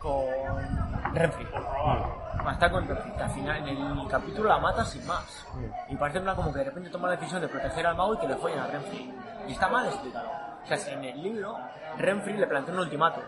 Con... 0.02 0.26
Renfri. 1.14 1.48
Estar 2.52 2.72
con 2.72 2.88
Renfri, 2.88 3.12
que 3.12 3.24
al 3.24 3.30
final 3.32 3.58
en 3.58 3.78
el 3.78 4.08
capítulo 4.08 4.50
la 4.50 4.58
mata 4.60 4.86
sin 4.86 5.06
más. 5.06 5.46
Y 5.90 5.96
parece 5.96 6.24
como 6.36 6.52
que 6.52 6.60
de 6.60 6.66
repente 6.66 6.90
toma 6.90 7.10
la 7.10 7.16
decisión 7.16 7.42
de 7.42 7.48
proteger 7.48 7.86
al 7.86 7.96
mago 7.96 8.14
y 8.14 8.18
que 8.20 8.28
le 8.28 8.36
follen 8.36 8.60
a 8.60 8.68
Renfri. 8.68 9.14
Y 9.48 9.52
está 9.52 9.68
mal 9.68 9.86
explicado. 9.86 10.47
Si 10.76 10.90
en 10.92 11.04
el 11.04 11.22
libro 11.24 11.58
Renfri 11.98 12.34
le 12.34 12.48
plantea 12.48 12.74
un 12.74 12.82
ultimátum. 12.82 13.24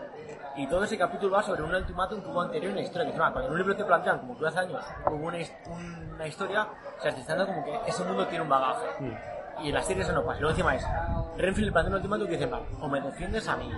Y 0.56 0.66
todo 0.66 0.84
ese 0.84 0.98
capítulo 0.98 1.36
va 1.36 1.42
sobre 1.42 1.62
un 1.62 1.74
ultimátum 1.74 2.20
que 2.20 2.28
hubo 2.28 2.42
anterior 2.42 2.70
en 2.70 2.76
la 2.76 2.82
historia. 2.82 3.10
Que 3.10 3.16
cuando 3.16 3.40
en 3.46 3.52
un 3.52 3.58
libro 3.58 3.76
te 3.76 3.84
plantean, 3.84 4.18
como 4.18 4.36
que 4.36 4.46
hace 4.46 4.58
años, 4.58 4.84
hubo 5.06 5.26
una, 5.26 5.38
una 6.14 6.26
historia, 6.26 6.66
o 6.98 7.00
sea, 7.02 7.14
te 7.14 7.20
está 7.20 7.34
dando 7.34 7.52
como 7.54 7.64
que 7.64 7.80
ese 7.86 8.04
mundo 8.04 8.26
tiene 8.26 8.42
un 8.42 8.50
bagaje. 8.50 8.86
Y 9.62 9.68
en 9.68 9.74
la 9.74 9.82
serie 9.82 10.02
eso 10.02 10.12
no 10.12 10.24
pasa. 10.24 10.38
Y 10.38 10.40
luego 10.40 10.50
encima 10.50 10.74
es, 10.74 10.86
Renfri 11.36 11.64
le 11.64 11.72
plantea 11.72 11.90
un 11.90 11.96
ultimátum 11.96 12.26
que 12.26 12.32
dice, 12.32 12.46
"Va, 12.46 12.60
o 12.80 12.88
me 12.88 13.00
defiendes 13.00 13.48
a 13.48 13.56
mí 13.56 13.70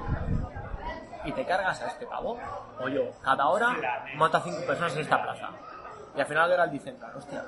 y 1.24 1.32
te 1.32 1.44
cargas 1.44 1.80
a 1.82 1.86
este 1.86 2.06
pavo, 2.06 2.38
o 2.80 2.88
yo, 2.88 3.02
cada 3.22 3.46
hora 3.46 3.76
mato 4.16 4.38
a 4.38 4.40
cinco 4.40 4.60
personas 4.66 4.94
en 4.94 5.02
esta 5.02 5.22
plaza. 5.22 5.50
Y 6.16 6.20
al 6.20 6.26
final 6.26 6.50
Geralt 6.50 6.72
dice, 6.72 6.90
en 6.90 6.96
plan, 6.96 7.12
hostia, 7.16 7.44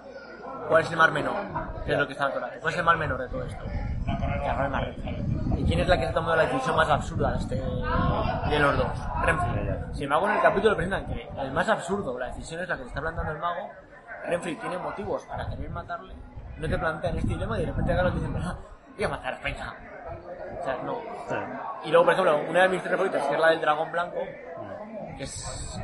¿cuál 0.68 0.82
es 0.82 0.90
el 0.90 0.96
mal 0.96 1.12
menor? 1.12 1.34
Que 1.84 1.92
es 1.92 1.98
lo 1.98 2.06
que 2.06 2.12
está 2.12 2.26
acordando. 2.26 2.60
¿Cuál 2.60 2.72
es 2.72 2.78
el 2.78 2.84
mal 2.84 2.96
menor 2.96 3.20
de 3.20 3.28
todo 3.28 3.42
esto? 3.42 3.64
¿Y 5.56 5.64
quién 5.64 5.80
es 5.80 5.88
la 5.88 5.96
que 5.96 6.04
se 6.04 6.10
ha 6.10 6.14
tomado 6.14 6.36
la 6.36 6.44
decisión 6.44 6.76
más 6.76 6.88
absurda 6.90 7.30
de, 7.30 7.38
este, 7.38 7.54
de 7.54 8.58
los 8.58 8.76
dos? 8.76 8.92
Renfri. 9.24 9.94
Sin 9.94 10.04
embargo, 10.04 10.28
en 10.28 10.36
el 10.36 10.42
capítulo 10.42 10.76
presentan 10.76 11.06
que 11.06 11.28
el 11.38 11.52
más 11.52 11.68
absurdo, 11.68 12.18
la 12.18 12.26
decisión 12.26 12.60
es 12.60 12.68
la 12.68 12.76
que 12.76 12.82
le 12.82 12.88
está 12.88 13.00
planteando 13.00 13.32
el 13.32 13.38
mago. 13.38 13.70
Renfri 14.26 14.56
tiene 14.56 14.78
motivos 14.78 15.24
para 15.26 15.48
querer 15.48 15.70
matarle, 15.70 16.14
no 16.56 16.68
te 16.68 16.78
plantean 16.78 17.16
este 17.18 17.28
dilema 17.28 17.58
y 17.58 17.60
de 17.60 17.66
repente 17.66 17.94
Geralt 17.94 18.14
dice, 18.14 18.26
ah, 18.42 18.56
voy 18.94 19.04
a 19.04 19.08
matar 19.08 19.34
a 19.34 19.38
Peña. 19.38 19.74
O 20.60 20.64
sea, 20.64 20.76
no. 20.82 20.98
Y 21.84 21.90
luego, 21.90 22.04
por 22.04 22.14
ejemplo, 22.14 22.40
una 22.48 22.62
de 22.62 22.68
mis 22.68 22.82
tres 22.82 22.92
favoritas, 22.92 23.26
que 23.26 23.34
es 23.34 23.40
la 23.40 23.48
del 23.50 23.60
dragón 23.60 23.92
blanco, 23.92 24.18
que 25.16 25.24
es 25.24 25.80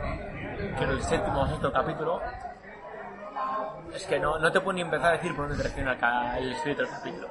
creo 0.77 0.91
el 0.91 1.03
séptimo 1.03 1.43
o 1.43 1.47
sexto 1.47 1.73
capítulo, 1.73 2.21
es 3.95 4.07
que 4.07 4.19
no, 4.19 4.39
no 4.39 4.53
te 4.53 4.61
puedo 4.61 4.75
ni 4.75 4.83
empezar 4.83 5.09
a 5.09 5.17
decir 5.17 5.35
por 5.35 5.49
dónde 5.49 5.63
reacciona 5.63 6.37
el, 6.39 6.45
el 6.45 6.53
escrito 6.53 6.83
del 6.83 6.91
capítulo. 6.91 7.29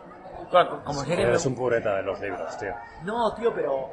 Claro, 0.50 0.82
como 0.84 1.02
serie... 1.02 1.26
Eres 1.26 1.46
un 1.46 1.56
pureta 1.56 1.96
de 1.96 2.04
los 2.04 2.20
libros, 2.20 2.58
tío. 2.58 2.74
No, 3.04 3.34
tío, 3.34 3.54
pero... 3.54 3.90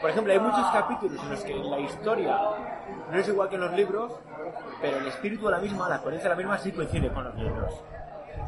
Por 0.00 0.10
ejemplo, 0.10 0.32
hay 0.32 0.38
muchos 0.38 0.66
capítulos 0.72 1.22
en 1.22 1.30
los 1.30 1.40
que 1.44 1.54
la 1.54 1.78
historia 1.80 2.38
no 3.10 3.18
es 3.18 3.28
igual 3.28 3.48
que 3.48 3.54
en 3.54 3.60
los 3.62 3.72
libros, 3.72 4.12
pero 4.80 4.98
el 4.98 5.06
espíritu 5.06 5.46
de 5.46 5.52
la 5.52 5.58
misma, 5.58 5.88
la 5.88 5.98
coherencia 6.00 6.28
de 6.28 6.34
la 6.34 6.38
misma 6.38 6.58
sí 6.58 6.70
coincide 6.72 7.10
con 7.10 7.24
los 7.24 7.34
libros. 7.36 7.82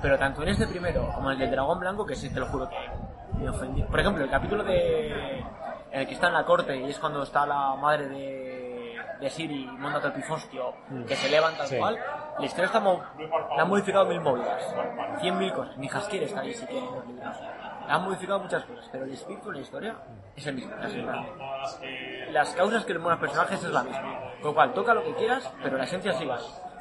Pero 0.02 0.18
tanto 0.18 0.42
en 0.42 0.50
este 0.50 0.66
primero 0.66 1.10
como 1.14 1.30
en 1.30 1.34
el 1.34 1.38
del 1.40 1.50
dragón 1.52 1.80
blanco, 1.80 2.04
que 2.04 2.14
sí 2.14 2.28
te 2.32 2.38
lo 2.38 2.46
juro 2.46 2.68
que 2.68 2.76
me 3.38 3.48
ofendí. 3.48 3.82
Por 3.82 3.98
ejemplo, 3.98 4.22
el 4.24 4.30
capítulo 4.30 4.62
de 4.62 5.38
en 5.90 6.00
el 6.00 6.06
que 6.06 6.14
está 6.14 6.26
en 6.28 6.34
la 6.34 6.44
corte 6.44 6.76
y 6.76 6.90
es 6.90 6.98
cuando 6.98 7.22
está 7.22 7.46
la 7.46 7.74
madre 7.76 8.08
de, 8.08 8.96
de 9.18 9.30
Siri, 9.30 9.64
Monda 9.78 10.12
Pifostio, 10.12 10.74
que 11.06 11.16
se 11.16 11.30
levanta 11.30 11.60
tal 11.60 11.68
Sí. 11.68 11.78
cual, 11.78 11.98
la 12.38 12.44
historia 12.46 12.66
está 12.66 12.80
mo- 12.80 13.02
la 13.56 13.62
han 13.62 13.68
modificado 13.68 14.06
mil 14.06 14.20
movidas, 14.20 14.62
cien 15.20 15.38
mil 15.38 15.52
cosas. 15.52 15.76
Ni 15.78 15.88
Haskell 15.88 16.22
está 16.22 16.40
ahí, 16.40 16.54
sí 16.54 16.66
que 16.66 16.78
en 16.78 16.84
los 16.84 17.06
libros. 17.06 17.36
La 17.86 17.94
han 17.94 18.04
modificado 18.04 18.40
muchas 18.40 18.64
cosas, 18.64 18.88
pero 18.92 19.04
el 19.04 19.12
espíritu 19.12 19.48
de 19.48 19.54
la 19.56 19.60
historia 19.62 19.94
es 20.36 20.46
el 20.46 20.54
mismo. 20.56 20.72
es 20.84 20.94
el. 20.94 22.32
Las 22.32 22.54
causas 22.54 22.84
que 22.84 22.92
le 22.92 22.98
mueven 22.98 23.18
a 23.18 23.20
los 23.22 23.30
personajes 23.30 23.64
es 23.64 23.70
la 23.70 23.82
misma. 23.82 24.02
Con 24.42 24.50
lo 24.50 24.54
cual, 24.54 24.72
toca 24.74 24.94
lo 24.94 25.02
que 25.02 25.14
quieras, 25.14 25.50
pero 25.62 25.76
la 25.78 25.84
esencia 25.84 26.12
sí 26.12 26.24
va. 26.26 26.38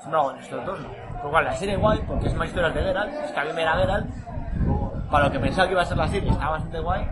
No, 0.10 0.32
en 0.32 0.38
estos 0.40 0.66
dos 0.66 0.80
no. 0.80 0.90
Con 0.90 1.24
lo 1.24 1.30
cual, 1.32 1.46
la 1.46 1.54
serie 1.54 1.76
guay, 1.78 2.00
porque 2.08 2.28
es 2.28 2.34
más 2.36 2.48
historias 2.50 2.74
de 2.76 2.84
Geralt, 2.84 3.14
es 3.14 3.32
que 3.32 3.40
a 3.40 3.44
mí 3.46 3.54
me 3.54 3.62
era 3.62 3.74
Geralt, 3.78 4.08
para 5.10 5.26
lo 5.26 5.32
que 5.32 5.40
pensaba 5.40 5.68
que 5.68 5.74
iba 5.74 5.82
a 5.82 5.86
ser 5.86 5.98
la 5.98 6.08
serie, 6.08 6.30
estaba 6.30 6.52
bastante 6.52 6.80
guay, 6.80 7.08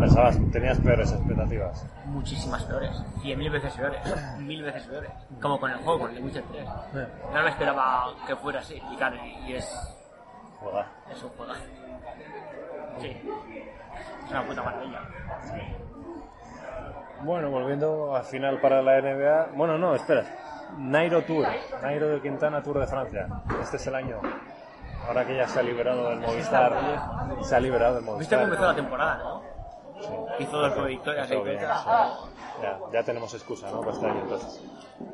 Pensabas, 0.00 0.38
tenías 0.52 0.78
peores 0.80 1.12
expectativas. 1.12 1.86
muchísimas 2.06 2.62
peores, 2.64 3.02
cien 3.22 3.38
mil 3.38 3.50
veces 3.50 3.72
peores, 3.74 4.00
mil 4.38 4.62
veces 4.62 4.84
peores, 4.86 5.10
como 5.40 5.58
con 5.58 5.70
el 5.70 5.78
juego, 5.78 6.00
con 6.00 6.10
el 6.10 6.16
The 6.16 6.22
Witcher 6.22 6.44
3. 6.52 6.68
No 7.32 7.42
me 7.42 7.48
esperaba 7.50 8.06
que 8.26 8.36
fuera 8.36 8.60
así, 8.60 8.80
y 8.92 8.96
claro, 8.96 9.16
y 9.46 9.54
es, 9.54 9.96
Joder. 10.60 10.84
es 11.12 11.22
un 11.22 11.30
juego. 11.30 11.52
Sí, 13.00 13.08
es 14.24 14.30
una 14.30 14.42
puta 14.46 14.62
maravilla. 14.62 15.00
Bueno, 17.22 17.50
volviendo 17.50 18.14
al 18.14 18.24
final 18.24 18.60
para 18.60 18.82
la 18.82 19.00
NBA. 19.00 19.48
Bueno, 19.56 19.78
no, 19.78 19.94
espera. 19.94 20.24
Nairo 20.78 21.22
Tour. 21.24 21.46
Nairo 21.82 22.08
de 22.08 22.20
Quintana 22.20 22.62
Tour 22.62 22.78
de 22.80 22.86
Francia. 22.86 23.26
Este 23.62 23.76
es 23.76 23.86
el 23.86 23.94
año. 23.94 24.20
Ahora 25.06 25.24
que 25.24 25.36
ya 25.36 25.46
se 25.48 25.60
ha 25.60 25.62
liberado 25.62 26.10
del 26.10 26.20
Movistar. 26.20 26.72
Se 27.42 27.56
ha 27.56 27.60
liberado 27.60 27.94
del 27.96 28.04
¿Viste 28.18 28.34
cómo 28.36 28.46
Movistar. 28.46 28.48
empezó 28.48 28.66
la 28.66 28.74
temporada, 28.74 29.18
no? 29.18 29.42
Hizo 30.38 30.58
dos 30.58 30.86
victorias 30.86 31.30
ahí. 31.30 31.40
Bien, 31.42 31.58
sí. 31.58 31.64
Ya, 32.62 32.78
ya 32.92 33.02
tenemos 33.02 33.32
excusa, 33.34 33.70
¿no? 33.70 33.80
Para 33.80 33.92
este 33.92 34.06
año 34.06 34.20
entonces. 34.22 34.62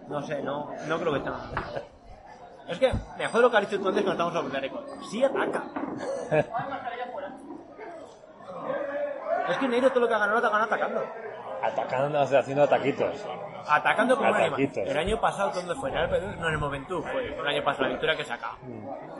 No 0.08 0.22
sé, 0.22 0.42
no, 0.42 0.70
no 0.86 0.98
creo 0.98 1.12
que 1.12 1.30
mal. 1.30 1.40
Es 2.68 2.78
que 2.78 2.92
me 3.18 3.26
jode 3.26 3.42
lo 3.42 3.50
que 3.50 3.56
has 3.56 3.68
dicho 3.68 3.82
tú 3.82 3.88
antes 3.88 4.04
cuando 4.04 4.30
estamos 4.30 4.36
hablando 4.36 4.54
de 4.54 4.60
récord. 4.60 4.84
Sí 5.10 5.24
ataca. 5.24 5.62
es 9.48 9.58
que 9.58 9.68
Neiro 9.68 9.90
todo 9.90 10.00
lo 10.00 10.08
que 10.08 10.14
ha 10.14 10.18
ganado 10.18 10.40
lo 10.40 10.46
ha 10.46 10.50
ganado 10.50 10.64
atacando. 10.64 11.04
Atacando, 11.62 12.20
haciendo 12.20 12.62
ataquitos. 12.64 13.26
Atacando 13.68 14.16
como 14.16 14.30
un 14.30 14.36
animal. 14.36 14.70
El 14.74 14.98
año 14.98 15.20
pasado, 15.20 15.52
¿dónde 15.52 15.74
fue? 15.74 15.90
En 15.90 15.96
el 15.96 16.08
Perú, 16.08 16.26
no 16.38 16.48
en 16.48 16.54
el 16.54 16.58
Moventud, 16.58 17.02
fue 17.02 17.26
el 17.26 17.46
año 17.46 17.64
pasado, 17.64 17.84
la 17.84 17.90
victoria 17.90 18.16
que 18.16 18.24
saca. 18.24 18.52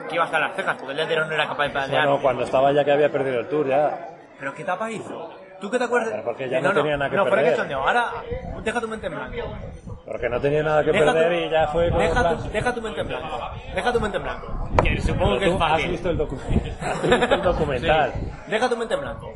Que 0.09 0.15
iba 0.17 0.25
hasta 0.25 0.39
las 0.39 0.55
cejas, 0.57 0.77
porque 0.77 0.93
el 0.93 0.97
letero 0.97 1.27
no 1.27 1.35
era 1.35 1.47
capaz 1.47 1.65
de 1.65 1.71
pedalear. 1.71 2.07
Bueno, 2.07 2.23
cuando 2.23 2.43
estaba 2.43 2.73
ya 2.73 2.85
que 2.85 2.93
había 2.93 3.11
perdido 3.11 3.41
el 3.41 3.49
Tour, 3.49 3.69
ya. 3.69 4.09
¿Pero 4.39 4.55
qué 4.55 4.63
etapa 4.63 4.91
hizo? 4.91 5.42
¿Tú 5.63 5.71
qué 5.71 5.79
te 5.79 5.85
acuerdas? 5.85 6.09
Pero 6.11 6.25
porque 6.25 6.49
ya 6.51 6.59
Eh, 6.59 6.61
no 6.63 6.73
tenía 6.75 6.97
nada 6.97 7.09
que 7.09 7.17
no, 7.17 7.23
fuera 7.23 7.37
perder. 7.37 7.53
que 7.53 7.57
sondeo. 7.61 7.79
Ahora, 7.79 8.11
deja 8.65 8.81
tu 8.81 8.89
mente 8.89 9.07
en 9.07 9.15
blanco. 9.15 9.37
Porque 10.05 10.29
no 10.29 10.41
tenía 10.41 10.63
nada 10.65 10.83
que 10.85 10.91
Deja 10.93 11.13
perder 11.13 11.29
tu- 11.29 11.47
y 11.47 11.51
ya 11.51 11.69
fue 11.69 11.91
deja, 11.91 12.29
tu, 12.37 12.49
deja 12.51 12.75
tu 12.75 12.83
mente 12.83 13.01
en 13.01 13.07
blanco. 13.09 13.51
Deja 13.75 13.93
tu 13.93 14.01
mente 14.01 14.17
en 14.17 14.23
blanco. 14.25 14.69
Que 14.83 15.01
supongo 15.01 15.39
que 15.39 15.49
es 15.49 15.57
fácil. 15.59 15.85
has 15.87 15.91
visto 15.93 16.11
el, 16.11 16.19
docu- 16.19 16.39
has 16.81 17.03
visto 17.21 17.35
el 17.37 17.43
documental. 17.43 18.13
Sí. 18.13 18.31
Deja 18.49 18.69
tu 18.69 18.77
mente 18.77 18.95
en 18.95 19.01
blanco. 19.01 19.33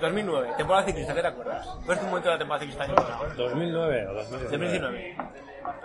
2009, 0.00 0.50
temporada 0.56 0.84
ciclista, 0.86 1.14
¿qué 1.14 1.20
te 1.22 1.26
acuerdas? 1.28 1.66
¿Cuál 1.84 1.96
es 1.98 2.00
tu 2.00 2.06
momento 2.08 2.28
de 2.28 2.34
la 2.34 2.38
temporada 2.38 2.60
ciclista 2.60 2.84
año 2.84 2.94
pasado? 2.94 3.24
2009 3.36 4.06
o 4.08 4.14
2019. 4.14 4.50
2019. 4.50 5.16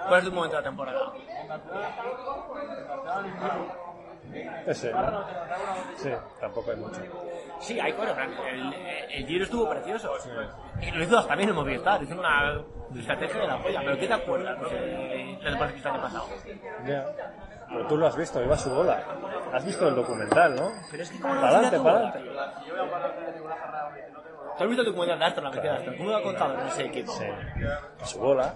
¿Cuál 0.08 0.20
es 0.20 0.26
tu 0.26 0.32
momento 0.32 0.56
de 0.56 0.62
la 0.62 0.70
temporada? 0.70 1.00
Ese. 4.66 4.92
Sí, 5.98 6.10
tampoco 6.40 6.72
hay 6.72 6.78
mucho. 6.78 7.02
Sí, 7.60 7.80
hay 7.80 7.94
cosas. 7.94 8.18
El, 8.52 8.74
el 9.12 9.28
Giro 9.28 9.44
estuvo 9.44 9.70
precioso. 9.70 10.14
Y 10.82 10.92
lo 10.92 11.04
hizo 11.04 11.18
hasta 11.18 11.36
bien 11.36 11.50
en 11.50 11.56
Movistar. 11.56 12.04
Hizo 12.04 12.14
una 12.20 12.62
estrategia 12.96 13.42
de 13.42 13.48
la 13.48 13.62
polla. 13.62 13.82
¿Pero 13.82 13.98
qué 13.98 14.08
te 14.08 14.14
acuerdas 14.14 14.60
no 14.60 14.70
sé, 14.70 14.76
de 14.76 15.34
la 15.42 15.50
temporada 15.50 15.68
ciclista 15.68 15.94
año 15.94 16.02
pasado? 16.02 16.28
Ya. 16.86 17.06
Pero 17.70 17.88
tú 17.88 17.98
lo 17.98 18.08
has 18.08 18.16
visto, 18.16 18.42
iba 18.42 18.56
a 18.56 18.58
su 18.58 18.70
bola. 18.70 19.04
Has 19.54 19.66
visto 19.66 19.88
el 19.88 19.96
documental, 19.96 20.56
¿no? 20.56 20.72
Pero 20.90 21.04
es 21.04 21.10
que 21.10 21.20
cómo 21.20 21.34
no 21.34 21.42
Para 21.42 21.58
adelante, 21.58 21.80
para 21.80 21.98
adelante. 21.98 22.20
has 24.60 24.68
visto 24.68 24.82
el 24.82 24.88
documental 24.88 25.20
de 25.20 25.26
Aston, 25.26 25.44
la 25.44 25.50
de 25.52 25.70
Aston? 25.70 25.98
¿Cómo 25.98 26.10
lo 26.10 26.18
ha 26.18 26.24
contado 26.24 26.60
en 26.60 26.68
ese 26.68 26.86
equipo? 26.86 27.12
Sí. 27.12 27.26
A 28.02 28.06
su 28.06 28.20
bola. 28.20 28.56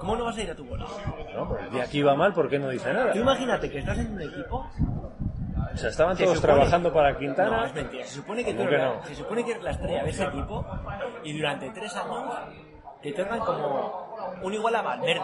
¿Cómo 0.00 0.16
no 0.16 0.24
vas 0.24 0.36
a 0.36 0.42
ir 0.42 0.50
a 0.50 0.54
tu 0.54 0.64
bola? 0.64 0.86
¿no? 1.34 1.48
Pues 1.48 1.62
el 1.64 1.70
día 1.70 1.86
que 1.86 1.98
iba 1.98 2.14
mal, 2.14 2.32
¿por 2.34 2.48
qué 2.48 2.58
no 2.58 2.68
dice 2.68 2.92
nada? 2.92 3.12
Tú 3.12 3.18
imagínate 3.18 3.70
que 3.70 3.78
estás 3.78 3.98
en 3.98 4.12
un 4.12 4.20
equipo 4.22 4.66
O 5.72 5.76
sea, 5.76 5.90
estaban 5.90 6.16
Se 6.16 6.24
todos 6.24 6.36
supone- 6.38 6.52
No, 6.52 6.58
trabajando 6.58 6.92
para 6.92 7.10
es 7.10 7.16
Quintana. 7.18 7.70
mentira. 7.74 8.04
Se 8.04 8.14
supone 8.16 8.44
que 8.44 8.52
tú 8.52 8.58
¿Cómo 8.58 8.68
eres, 8.68 8.80
la- 8.80 8.94
no? 8.94 9.04
se 9.04 9.14
supone 9.14 9.44
que 9.44 9.50
eres 9.52 9.62
la 9.62 9.70
estrella 9.70 10.02
de 10.04 10.10
ese 10.10 10.24
equipo 10.24 10.66
y 11.24 11.36
durante 11.38 11.70
tres 11.70 11.96
años 11.96 12.34
te 13.02 13.12
tocan 13.12 13.38
como 13.40 14.14
un 14.42 14.52
igual 14.54 14.74
a 14.76 14.82
Valverde. 14.82 15.22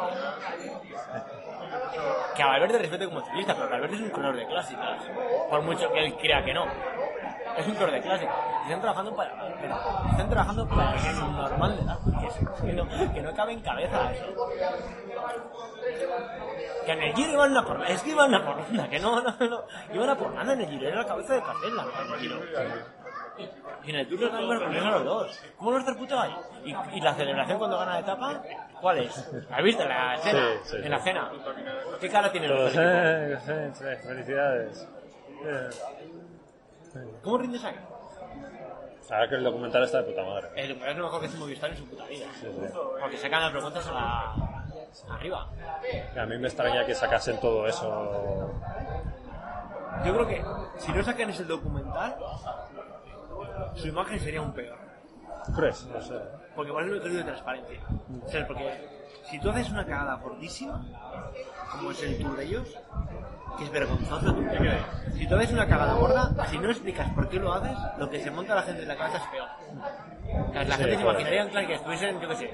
Que 2.34 2.42
a 2.42 2.46
Valverde 2.46 2.78
respete 2.78 3.06
como 3.06 3.20
ciclista, 3.22 3.54
pero 3.54 3.68
Valverde 3.68 3.96
es 3.96 4.00
un 4.02 4.10
color 4.10 4.36
de 4.36 4.46
clásicas. 4.46 5.02
Por 5.50 5.62
mucho 5.62 5.90
que 5.92 6.04
él 6.06 6.14
crea 6.16 6.44
que 6.44 6.54
no. 6.54 6.64
Es 7.58 7.66
un 7.66 7.74
color 7.74 7.90
de 7.90 8.00
clásicas. 8.00 8.34
Están 8.62 8.80
trabajando 8.80 9.16
para. 9.16 9.48
Están 10.10 10.30
trabajando 10.30 10.68
para 10.68 10.94
normal 11.32 11.76
de 11.76 11.82
edad. 11.82 11.98
Que, 12.62 12.72
no, 12.72 13.12
que 13.12 13.20
no 13.20 13.34
cabe 13.34 13.52
en 13.52 13.60
cabeza 13.60 14.12
eso. 14.12 14.26
Que 16.86 16.92
en 16.92 17.02
el 17.02 17.14
Giro 17.14 17.32
iban 17.32 17.56
a 17.56 17.64
por 17.64 17.84
es 17.84 18.02
que 18.02 18.10
iban 18.10 18.34
a 18.34 18.44
por 18.44 18.70
nada, 18.70 18.88
que 18.88 18.98
no, 19.00 19.20
no, 19.20 19.36
no, 19.38 19.64
iban 19.92 20.08
a 20.08 20.16
por 20.16 20.32
nada 20.32 20.52
en 20.52 20.60
el 20.60 20.68
Giro, 20.68 20.88
era 20.88 21.02
la 21.02 21.06
cabeza 21.06 21.34
de 21.34 21.42
cartel 21.42 21.76
la 21.76 21.82
en 21.82 22.12
el 22.12 22.20
Giro. 22.20 22.36
Y 23.84 23.90
en 23.90 23.96
el 23.96 24.08
de 24.08 24.16
Francia 24.16 24.40
iban 24.40 24.56
a 24.56 24.64
poner 24.64 24.82
a 24.82 24.90
los 24.90 25.04
dos. 25.04 25.40
¿Cómo 25.56 25.72
no 25.72 25.78
estar 25.78 25.96
puto 25.96 26.18
ahí? 26.18 26.34
¿Y, 26.64 26.96
y 26.96 27.00
la 27.00 27.14
celebración 27.14 27.58
cuando 27.58 27.78
gana 27.78 27.94
la 27.94 28.00
etapa? 28.00 28.42
¿Cuál 28.80 28.98
es? 28.98 29.30
¿Has 29.50 29.62
visto 29.62 29.84
la 29.84 30.16
cena? 30.18 30.46
Sí, 30.62 30.70
sí, 30.70 30.76
en 30.76 30.90
la 30.90 31.00
cena. 31.00 31.30
¿Qué 32.00 32.08
cara 32.08 32.30
tiene 32.30 32.48
los 32.48 32.74
dos 32.74 32.84
equipos? 32.84 33.42
sí, 33.44 33.52
sí, 33.74 34.06
felicidades. 34.06 34.88
Eh, 35.44 35.70
¿Cómo 37.22 37.38
rindes 37.38 37.64
ahí? 37.64 37.76
Ahora 39.10 39.28
que 39.28 39.34
el 39.36 39.44
documental 39.44 39.84
está 39.84 40.02
de 40.02 40.04
puta 40.04 40.22
madre. 40.22 40.48
El 40.54 40.72
es 40.72 40.96
lo 40.96 41.04
mejor 41.04 41.20
que 41.20 41.26
hizo 41.26 41.38
Movistar 41.38 41.70
en 41.70 41.76
su 41.76 41.86
puta 41.86 42.04
vida. 42.06 42.26
Sí, 42.40 42.46
sí. 42.46 42.66
Porque 43.00 43.16
sacan 43.16 43.42
las 43.42 43.52
preguntas 43.52 43.86
a 43.86 43.92
la... 43.92 45.14
arriba. 45.14 45.50
A 46.16 46.26
mí 46.26 46.38
me 46.38 46.48
extraña 46.48 46.84
que 46.84 46.94
sacasen 46.94 47.40
todo 47.40 47.66
eso. 47.66 48.52
Yo 50.04 50.14
creo 50.14 50.26
que 50.26 50.44
si 50.78 50.92
no 50.92 51.02
sacan 51.02 51.30
ese 51.30 51.44
documental, 51.44 52.16
su 53.74 53.88
imagen 53.88 54.20
sería 54.20 54.42
un 54.42 54.52
peor. 54.52 54.78
¿Tú 55.46 55.52
crees? 55.52 55.86
No 55.86 56.02
sé. 56.02 56.14
Porque 56.58 56.72
por 56.72 56.82
eso 56.82 56.90
lo 56.90 56.96
he 56.98 57.02
querido 57.02 57.18
de 57.20 57.24
transparencia. 57.26 57.78
O 58.26 58.28
sea, 58.28 58.44
porque 58.48 58.88
si 59.30 59.38
tú 59.38 59.48
haces 59.48 59.70
una 59.70 59.86
cagada 59.86 60.18
fortísima, 60.18 60.84
como 61.70 61.92
es 61.92 62.02
el 62.02 62.18
tour 62.18 62.36
de 62.36 62.44
ellos, 62.46 62.76
que 63.56 63.62
es 63.64 63.70
vergonzoso 63.70 64.34
tú. 64.34 64.44
Si 65.14 65.28
tú 65.28 65.36
haces 65.36 65.52
una 65.52 65.68
cagada 65.68 65.94
gorda, 65.94 66.32
si 66.50 66.58
no 66.58 66.68
explicas 66.68 67.08
por 67.14 67.28
qué 67.28 67.38
lo 67.38 67.52
haces, 67.52 67.78
lo 67.98 68.10
que 68.10 68.18
se 68.20 68.32
monta 68.32 68.56
la 68.56 68.62
gente 68.62 68.82
en 68.82 68.88
la 68.88 68.96
cabeza 68.96 69.18
es 69.18 69.24
peor. 69.30 69.48
O 70.48 70.52
sea, 70.52 70.64
la 70.64 70.74
Sí, 70.74 70.82
gente 70.82 70.96
se 70.96 71.02
claro. 71.02 71.10
imaginaría 71.20 71.48
plan 71.52 71.66
que 71.68 71.74
estuviesen, 71.74 72.20
yo 72.20 72.28
qué 72.28 72.34
sé, 72.36 72.50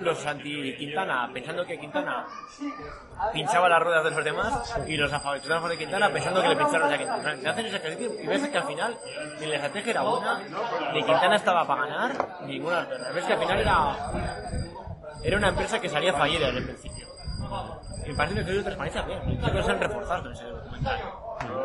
los 0.00 0.26
anti-Quintana 0.26 1.30
pensando 1.32 1.64
que 1.64 1.78
Quintana 1.78 2.26
pinchaba 3.32 3.68
las 3.68 3.82
ruedas 3.82 4.04
de 4.04 4.10
los 4.10 4.24
demás 4.24 4.74
y 4.86 4.96
los 4.96 5.12
a 5.12 5.20
favor 5.20 5.68
de 5.68 5.78
Quintana 5.78 6.10
pensando 6.10 6.42
que 6.42 6.48
le 6.48 6.56
pincharon 6.56 6.92
a 6.92 6.98
Quintana. 6.98 7.36
Te 7.40 7.48
hacen 7.48 7.66
ese 7.66 7.76
ejercicio 7.76 8.22
y 8.22 8.26
ves 8.26 8.48
que 8.48 8.58
al 8.58 8.64
final 8.64 8.98
ni 9.40 9.46
la 9.46 9.54
estrategia 9.56 9.90
era 9.90 10.02
buena, 10.02 10.40
ni 10.92 11.04
Quintana 11.04 11.36
estaba 11.36 11.66
para 11.66 11.86
ganar, 11.86 12.38
ni 12.42 12.54
ninguna. 12.54 12.86
Ves 13.14 13.24
que 13.24 13.32
al 13.32 13.38
final 13.38 13.60
era, 13.60 13.96
era 15.22 15.36
una 15.36 15.48
empresa 15.48 15.80
que 15.80 15.88
salía 15.88 16.12
fallida 16.12 16.46
desde 16.46 16.58
el 16.58 16.64
principio. 16.64 17.08
Y 18.04 18.08
me 18.08 18.14
parece 18.14 18.44
que 18.44 18.52
de 18.52 18.62
transparencia 18.62 19.02
bien, 19.02 19.20
creo 19.38 19.52
que 19.52 19.62
se 19.62 19.70
han 19.70 19.80
reforzado 19.80 20.26
en 20.26 20.32
ese 20.32 20.44
documental. 20.44 21.00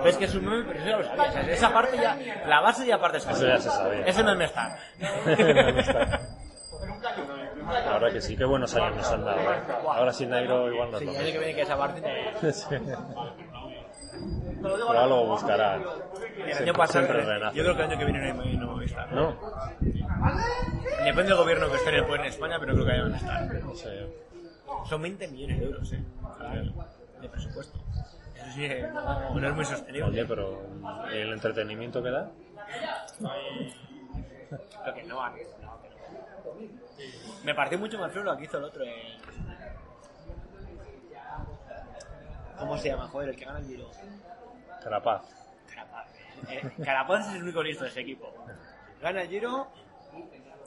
Ves 0.03 0.17
que 0.17 0.25
es 0.25 0.35
un 0.35 0.45
meme, 0.45 0.63
pero 0.67 0.79
eso 0.79 0.89
ya 0.89 0.97
lo 0.97 1.03
sabías. 1.03 1.29
O 1.29 1.31
sea, 1.31 1.53
esa 1.53 1.73
parte 1.73 1.97
ya, 1.97 2.17
la 2.45 2.61
base 2.61 2.85
ya 2.85 2.99
parte 2.99 3.17
es 3.17 3.25
Eso 3.25 3.47
ya 3.47 3.57
se 3.57 3.69
sabía. 3.69 4.05
Ese 4.05 4.23
meme 4.23 4.45
está. 4.45 4.77
La 7.65 7.93
verdad 7.93 8.11
que 8.13 8.21
sí, 8.21 8.37
qué 8.37 8.45
buenos 8.45 8.73
años 8.75 8.95
nos 8.97 9.11
han 9.11 9.25
dado. 9.25 9.39
¿eh? 9.39 9.59
Ahora 9.87 10.13
sin 10.13 10.29
Nairo 10.29 10.71
igual 10.71 10.91
no 10.91 10.99
Sí, 10.99 11.05
lo 11.05 11.11
que 11.13 11.21
viene 11.39 11.55
que 11.55 11.61
esa 11.61 11.77
parte. 11.77 12.01
Pero 14.61 14.75
ahora 14.87 15.05
lo 15.07 15.25
buscará. 15.25 15.75
El 15.75 16.57
año 16.57 16.73
pasado, 16.73 17.05
siempre 17.05 17.23
renace. 17.25 17.57
yo 17.57 17.63
creo 17.63 17.75
que 17.75 17.83
el 17.83 17.89
año 17.91 17.99
que 17.99 18.05
viene 18.05 18.33
no, 18.33 18.41
hay- 18.41 18.57
no 18.57 18.75
va 18.75 18.81
a 18.81 18.85
estar. 18.85 19.11
¿No? 19.13 19.37
Depende 21.03 21.23
del 21.29 21.35
gobierno 21.37 21.69
que 21.69 21.75
esté 21.75 21.89
en 21.89 21.95
el 21.95 22.05
poder 22.05 22.21
en 22.21 22.27
España, 22.27 22.57
pero 22.59 22.73
creo 22.73 22.85
que 22.85 22.91
ahí 22.91 23.01
van 23.01 23.13
a 23.13 23.17
estar. 23.17 23.53
No 23.53 23.75
sé. 23.75 24.07
Son 24.85 25.01
20 25.01 25.27
millones 25.27 25.59
de 25.59 25.65
euros, 25.65 25.93
eh, 25.93 25.99
de 27.21 27.29
presupuesto. 27.29 27.77
Eso 28.35 28.45
sí, 28.53 28.65
eh, 28.65 28.87
no, 28.93 29.35
no 29.39 29.47
es 29.47 29.53
muy 29.55 29.65
sostenible. 29.65 30.09
Oye, 30.09 30.25
pero 30.25 30.61
¿el 31.11 31.33
entretenimiento 31.33 32.01
que 32.01 32.09
da? 32.11 32.29
Creo 34.83 34.93
que 34.95 35.03
no, 35.03 35.15
no. 35.15 35.33
Me 37.43 37.53
pareció 37.55 37.77
mucho 37.79 37.97
más 37.99 38.11
feo 38.11 38.23
lo 38.23 38.35
que 38.37 38.43
hizo 38.45 38.57
el 38.57 38.63
otro. 38.65 38.83
eh. 38.83 39.17
¿Cómo 42.59 42.77
se 42.77 42.89
llama? 42.89 43.07
Joder, 43.07 43.29
el 43.29 43.35
que 43.35 43.45
gana 43.45 43.59
el 43.59 43.65
Giro. 43.67 43.89
Carapaz. 44.83 45.23
Carapaz. 45.69 46.07
Eh, 46.49 46.61
Carapaz 46.83 47.27
es 47.29 47.35
el 47.35 47.43
único 47.43 47.61
listo 47.63 47.83
de 47.83 47.89
ese 47.91 48.01
equipo. 48.01 48.33
Gana 49.01 49.21
el 49.21 49.29
Giro 49.29 49.67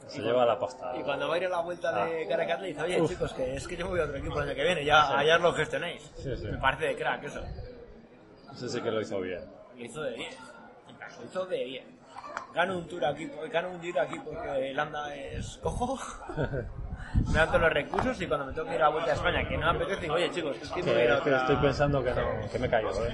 Se 0.06 0.20
lleva 0.20 0.44
la 0.46 0.58
pasta. 0.58 0.92
y 0.96 1.02
cuando 1.02 1.28
va 1.28 1.34
a 1.34 1.38
ir 1.38 1.46
a 1.46 1.48
la 1.48 1.60
vuelta 1.60 2.04
de 2.06 2.26
Caracas 2.28 2.60
le 2.60 2.68
dice, 2.68 2.82
oye 2.82 3.00
Uf. 3.00 3.10
chicos, 3.10 3.32
que 3.32 3.54
es 3.56 3.66
que 3.66 3.76
yo 3.76 3.86
me 3.86 3.90
voy 3.92 4.00
a 4.00 4.04
otro 4.04 4.16
equipo 4.16 4.36
el 4.40 4.48
año 4.48 4.54
que 4.56 4.62
viene, 4.64 4.84
ya 4.84 5.18
allá 5.18 5.38
lo 5.38 5.52
gestionéis. 5.52 6.02
Sí, 6.16 6.36
sí. 6.36 6.46
Me 6.46 6.58
parece 6.58 6.86
de 6.86 6.96
crack 6.96 7.24
eso. 7.24 7.42
Ese 8.52 8.68
sí 8.68 8.80
que 8.80 8.90
lo 8.90 9.00
hizo 9.00 9.20
bien. 9.20 9.44
Lo 9.76 9.84
hizo 9.84 10.02
de 10.02 10.12
10. 10.14 10.36
Lo 11.18 11.24
hizo 11.26 11.46
de 11.46 11.64
10. 11.64 11.84
Gano 12.54 12.78
un 12.78 12.88
tour 12.88 13.04
aquí, 13.04 13.30
gano 13.52 13.70
un 13.70 13.80
giro 13.80 14.00
aquí 14.02 14.18
porque 14.24 14.72
Landa 14.74 15.14
es 15.14 15.58
cojo. 15.62 15.98
me 17.26 17.32
dan 17.34 17.48
todos 17.48 17.60
los 17.60 17.72
recursos 17.72 18.20
y 18.20 18.26
cuando 18.26 18.46
me 18.46 18.52
toca 18.52 18.74
ir 18.74 18.80
a 18.82 18.84
la 18.84 18.88
vuelta 18.90 19.10
a 19.12 19.14
España, 19.14 19.48
que 19.48 19.56
no 19.56 19.72
me 19.72 19.78
apetece, 19.78 20.00
digo, 20.02 20.14
oye 20.14 20.30
chicos, 20.30 20.56
es 20.60 20.70
que 20.70 20.80
a 20.80 20.82
a 20.82 20.86
Que, 20.96 21.12
otra- 21.12 21.36
estoy 21.38 21.56
pensando 21.56 22.02
que 22.04 22.10
no, 22.10 22.50
que 22.50 22.58
me 22.58 22.68
callo, 22.68 22.90
¿eh? 23.06 23.12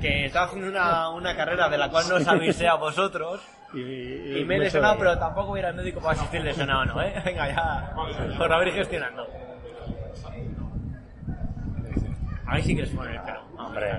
que 0.00 0.26
estaba 0.26 0.46
haciendo 0.46 0.68
una, 0.68 1.10
una 1.10 1.36
carrera 1.36 1.68
de 1.68 1.78
la 1.78 1.90
cual 1.90 2.04
no 2.08 2.16
os 2.16 2.26
avisé 2.28 2.68
a 2.68 2.74
vosotros. 2.74 3.40
Y, 3.74 4.38
Y 4.40 4.44
me 4.46 4.56
he 4.56 4.58
lesionado, 4.60 4.96
pero 4.98 5.18
tampoco 5.18 5.48
voy 5.48 5.58
a 5.58 5.62
ir 5.62 5.66
al 5.66 5.74
médico 5.74 6.00
para 6.00 6.12
asistir 6.12 6.42
lesionado, 6.42 6.86
¿no? 6.86 7.02
¿eh? 7.02 7.20
Venga, 7.24 7.48
ya. 7.48 7.92
Por 8.38 8.52
haber 8.52 8.72
gestionando. 8.72 9.26
Ahí 12.46 12.62
sí 12.62 12.74
que 12.74 12.82
les 12.82 12.90
pone 12.90 13.14
el 13.14 13.20
pelo. 13.22 13.40
Hombre, 13.58 13.92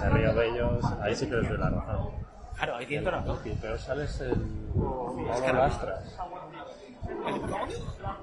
se 0.00 0.10
río 0.10 0.32
de 0.34 0.48
ellos, 0.48 0.84
ahí 1.02 1.14
sí 1.14 1.28
que 1.28 1.36
les 1.36 1.48
doy 1.48 1.58
la 1.58 1.70
razón. 1.70 2.21
Claro, 2.62 2.76
ahí 2.78 2.86
tiene 2.86 3.02
toda 3.04 3.16
la 3.16 3.22
razón. 3.26 3.38
Y 3.44 3.50
peor 3.56 3.76
sales 3.76 4.20
el 4.20 4.34
Pablo 4.76 5.52
Lastras. 5.52 6.16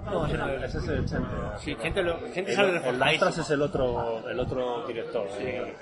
No, 0.06 0.26
ese 0.26 0.38
no 0.38 0.48
es. 0.48 0.64
Ese 0.64 0.78
es 0.78 0.88
el 0.88 1.06
Chente. 1.06 1.30
Sí, 1.58 1.76
gente, 1.76 2.02
lo, 2.02 2.18
gente 2.32 2.52
El, 2.52 2.56
sale 2.56 2.68
el 2.70 2.74
reforzadísimo. 2.76 3.06
Lastras 3.06 3.38
es 3.40 3.50
el 3.50 3.62
otro, 3.62 4.30
el 4.30 4.40
otro 4.40 4.88
director. 4.88 5.28
eh, 5.40 5.76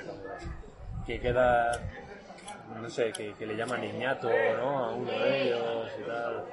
Que 1.05 1.19
queda, 1.19 1.71
no 2.81 2.89
sé, 2.89 3.11
que, 3.11 3.33
que 3.33 3.45
le 3.45 3.55
llaman 3.55 3.79
niñato, 3.81 4.27
¿no? 4.59 4.85
A 4.85 4.91
uno 4.95 5.11
de 5.11 5.43
ellos 5.49 5.91
y 6.03 6.07
tal. 6.07 6.43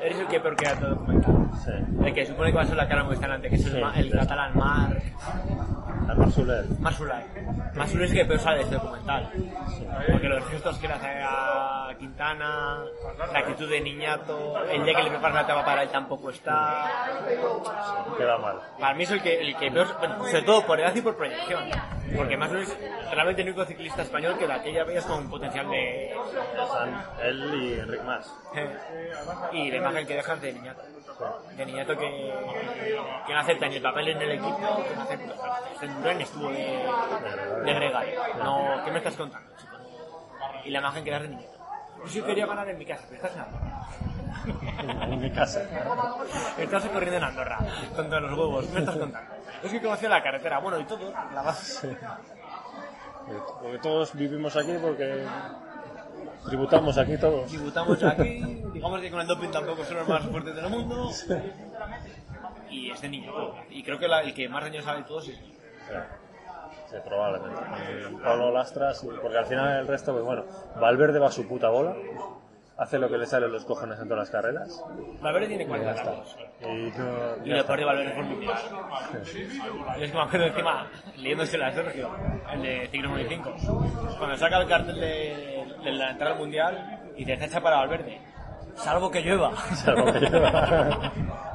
Eres 0.00 0.18
el 0.18 0.26
que 0.26 0.40
peor 0.40 0.56
queda 0.56 0.74
todo 0.80 0.90
documental. 0.90 1.50
Sí. 1.64 1.70
El 2.04 2.14
que 2.14 2.26
supone 2.26 2.50
que 2.50 2.56
va 2.56 2.62
a 2.62 2.66
ser 2.66 2.76
la 2.76 2.88
cara 2.88 3.04
muy 3.04 3.14
delante, 3.16 3.48
que 3.48 3.54
es 3.54 3.64
el, 3.66 3.72
Sí, 3.74 3.80
ma- 3.80 3.94
el 3.94 4.10
sí. 4.10 4.18
catalán 4.18 4.52
Marc. 4.58 5.04
Armar 6.08 6.30
Soler. 6.30 6.64
Masulay. 6.80 7.24
Masulay 7.74 8.06
es 8.06 8.12
que 8.12 8.24
peor 8.24 8.40
sale 8.40 8.56
de 8.58 8.62
este 8.64 8.74
documental. 8.74 9.30
Porque 10.10 10.28
los 10.28 10.44
gestos 10.48 10.78
que 10.78 10.88
le 10.88 10.94
hace 10.94 11.22
a 11.22 11.94
Quintana, 11.98 12.84
la 13.32 13.38
actitud 13.38 13.68
de 13.70 13.80
niñato, 13.80 14.58
el 14.68 14.84
día 14.84 14.94
que 14.94 15.02
le 15.02 15.10
preparas 15.10 15.34
la 15.34 15.46
tapa 15.46 15.64
para 15.64 15.82
él 15.82 15.88
tampoco 15.90 16.30
está. 16.30 16.90
Queda 18.18 18.38
mal. 18.38 18.60
Para 18.78 18.94
mí 18.94 19.04
es 19.04 19.10
el 19.10 19.22
que, 19.22 19.40
el 19.40 19.56
que 19.56 19.70
peor, 19.70 19.86
sobre 19.86 20.42
todo 20.42 20.66
por 20.66 20.80
edad 20.80 20.94
y 20.94 21.00
por 21.00 21.16
proyección. 21.16 21.70
Porque 22.16 22.36
Masulay 22.36 22.62
es 22.62 22.76
realmente 23.10 23.42
el 23.42 23.48
único 23.48 23.64
ciclista 23.64 24.02
español 24.02 24.36
que 24.38 24.46
de 24.46 24.52
aquella 24.52 24.84
veías 24.84 25.04
con 25.04 25.28
potencial 25.28 25.68
de. 25.70 26.14
Él 27.22 27.54
y 27.54 27.80
Enric 27.80 28.02
Mas. 28.02 28.34
y 29.52 29.70
la 29.70 29.76
imagen 29.76 30.06
que 30.06 30.14
dejas 30.14 30.40
de 30.40 30.52
niñato. 30.52 30.82
De 31.56 31.64
niñato 31.64 31.96
que, 31.96 32.32
que 33.26 33.32
no 33.32 33.38
acepta 33.38 33.68
ni 33.68 33.76
el 33.76 33.82
papel 33.82 34.08
en 34.08 34.22
el 34.22 34.32
equipo, 34.32 34.84
que 34.88 34.96
no 34.96 35.02
acepta. 35.02 35.34
Durán 35.98 36.20
estuvo 36.20 36.48
de, 36.50 36.84
de 37.64 37.74
gregario. 37.74 38.20
No, 38.42 38.84
¿Qué 38.84 38.90
me 38.90 38.98
estás 38.98 39.16
contando, 39.16 39.50
chico? 39.56 39.72
Y 40.64 40.70
la 40.70 40.78
imagen 40.80 41.04
que 41.04 41.10
das 41.10 41.22
de 41.22 41.28
niñato. 41.28 41.58
Yo 42.04 42.08
sí 42.10 42.22
quería 42.22 42.46
ganar 42.46 42.68
en 42.68 42.78
mi 42.78 42.84
casa, 42.86 43.04
pero 43.08 43.16
estás 43.26 43.34
en 43.36 43.40
Andorra. 43.42 43.70
En 45.14 45.20
mi 45.20 45.30
casa. 45.30 45.62
Estás 46.58 46.84
corriendo 46.86 47.16
en 47.16 47.24
Andorra, 47.24 47.58
con 47.96 48.08
todos 48.10 48.22
los 48.22 48.32
huevos. 48.38 48.66
¿Qué 48.66 48.72
me 48.74 48.80
estás 48.80 48.96
contando? 48.96 49.30
Es 49.62 49.72
que 49.72 49.80
conocía 49.80 50.08
la 50.10 50.22
carretera. 50.22 50.58
Bueno, 50.58 50.78
y 50.80 50.84
todo, 50.84 51.10
la 51.32 51.42
base. 51.42 51.96
Porque 53.62 53.78
todos 53.78 54.14
vivimos 54.14 54.54
aquí 54.56 54.72
porque 54.82 55.24
tributamos 56.46 56.98
aquí 56.98 57.16
todos. 57.16 57.46
Tributamos 57.50 58.02
aquí, 58.04 58.62
digamos 58.74 59.00
que 59.00 59.10
con 59.10 59.20
el 59.20 59.26
doping 59.26 59.48
tampoco 59.50 59.82
son 59.84 59.96
los 59.98 60.08
más 60.08 60.22
fuertes 60.24 60.54
del 60.54 60.68
mundo. 60.68 61.10
Y 62.68 62.90
este 62.90 63.08
niño. 63.08 63.32
Y 63.70 63.82
creo 63.82 63.98
que 63.98 64.08
la- 64.08 64.20
el 64.22 64.34
que 64.34 64.46
más 64.48 64.62
daño 64.62 64.82
sabe 64.82 64.98
de 64.98 65.04
todos 65.04 65.28
es 65.28 65.38
Sí, 66.90 66.96
probablemente. 67.04 67.60
Y 68.10 68.14
Pablo 68.22 68.50
Lastras, 68.52 69.04
porque 69.20 69.38
al 69.38 69.46
final 69.46 69.80
el 69.80 69.86
resto, 69.86 70.12
pues 70.12 70.24
bueno, 70.24 70.44
Valverde 70.80 71.18
va 71.18 71.28
a 71.28 71.32
su 71.32 71.46
puta 71.48 71.68
bola, 71.68 71.94
hace 72.76 72.98
lo 72.98 73.08
que 73.08 73.18
le 73.18 73.26
sale 73.26 73.48
los 73.48 73.64
cojones 73.64 73.98
en 74.00 74.08
todas 74.08 74.20
las 74.22 74.30
carreras, 74.30 74.84
Valverde 75.20 75.46
tiene 75.48 75.64
y 75.64 75.66
40 75.66 75.92
ya 75.92 75.98
está. 75.98 76.10
años. 76.12 76.36
Y, 76.60 76.98
no, 76.98 77.46
Y 77.46 77.50
de 77.50 77.84
Valverde 77.84 78.12
fue 78.12 78.22
el 78.22 78.28
mundial. 78.28 78.58
Y 79.96 80.02
es 80.02 80.10
que 80.10 80.16
me 80.16 80.22
acuerdo 80.22 80.46
encima, 80.46 80.86
leyéndose 81.16 81.58
la 81.58 81.72
Sergio, 81.72 82.10
el 82.52 82.62
de 82.62 82.88
Ciclo 82.90 83.08
95, 83.10 83.54
cuando 84.18 84.36
saca 84.36 84.58
el 84.60 84.68
cartel 84.68 85.00
de, 85.00 85.66
de 85.84 85.92
la 85.92 86.10
entrada 86.10 86.32
al 86.34 86.38
mundial 86.38 87.00
y 87.16 87.24
te 87.24 87.36
fecha 87.36 87.60
para 87.60 87.76
Valverde. 87.78 88.20
Salvo 88.76 89.10
que 89.10 89.20
llueva. 89.20 89.54
Salvo 89.74 90.04
que 90.12 90.18
lleva- 90.20 91.12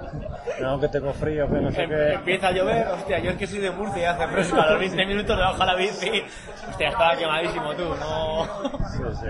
No, 0.62 0.79
que 0.79 0.88
tengo 0.89 1.13
frío, 1.13 1.47
que 1.47 1.59
no 1.59 1.71
sé 1.71 1.83
Em- 1.83 1.89
qué. 1.89 2.13
Empieza 2.13 2.47
a 2.47 2.51
llover, 2.51 2.88
hostia, 2.88 3.19
yo 3.19 3.31
es 3.31 3.38
que 3.38 3.47
soy 3.47 3.59
de 3.59 3.71
Murcia 3.71 4.01
y 4.01 4.05
hace 4.05 4.27
fresco, 4.27 4.62
a 4.62 4.69
los 4.71 4.79
20 4.79 5.05
minutos 5.05 5.38
le 5.38 5.43
baja 5.43 5.65
la 5.65 5.75
bici. 5.75 6.23
Hostia, 6.69 6.89
estaba 6.89 7.15
quemadísimo 7.17 7.73
tú, 7.75 7.83
no. 7.95 8.45
Sí, 8.89 9.04
sí. 9.21 9.27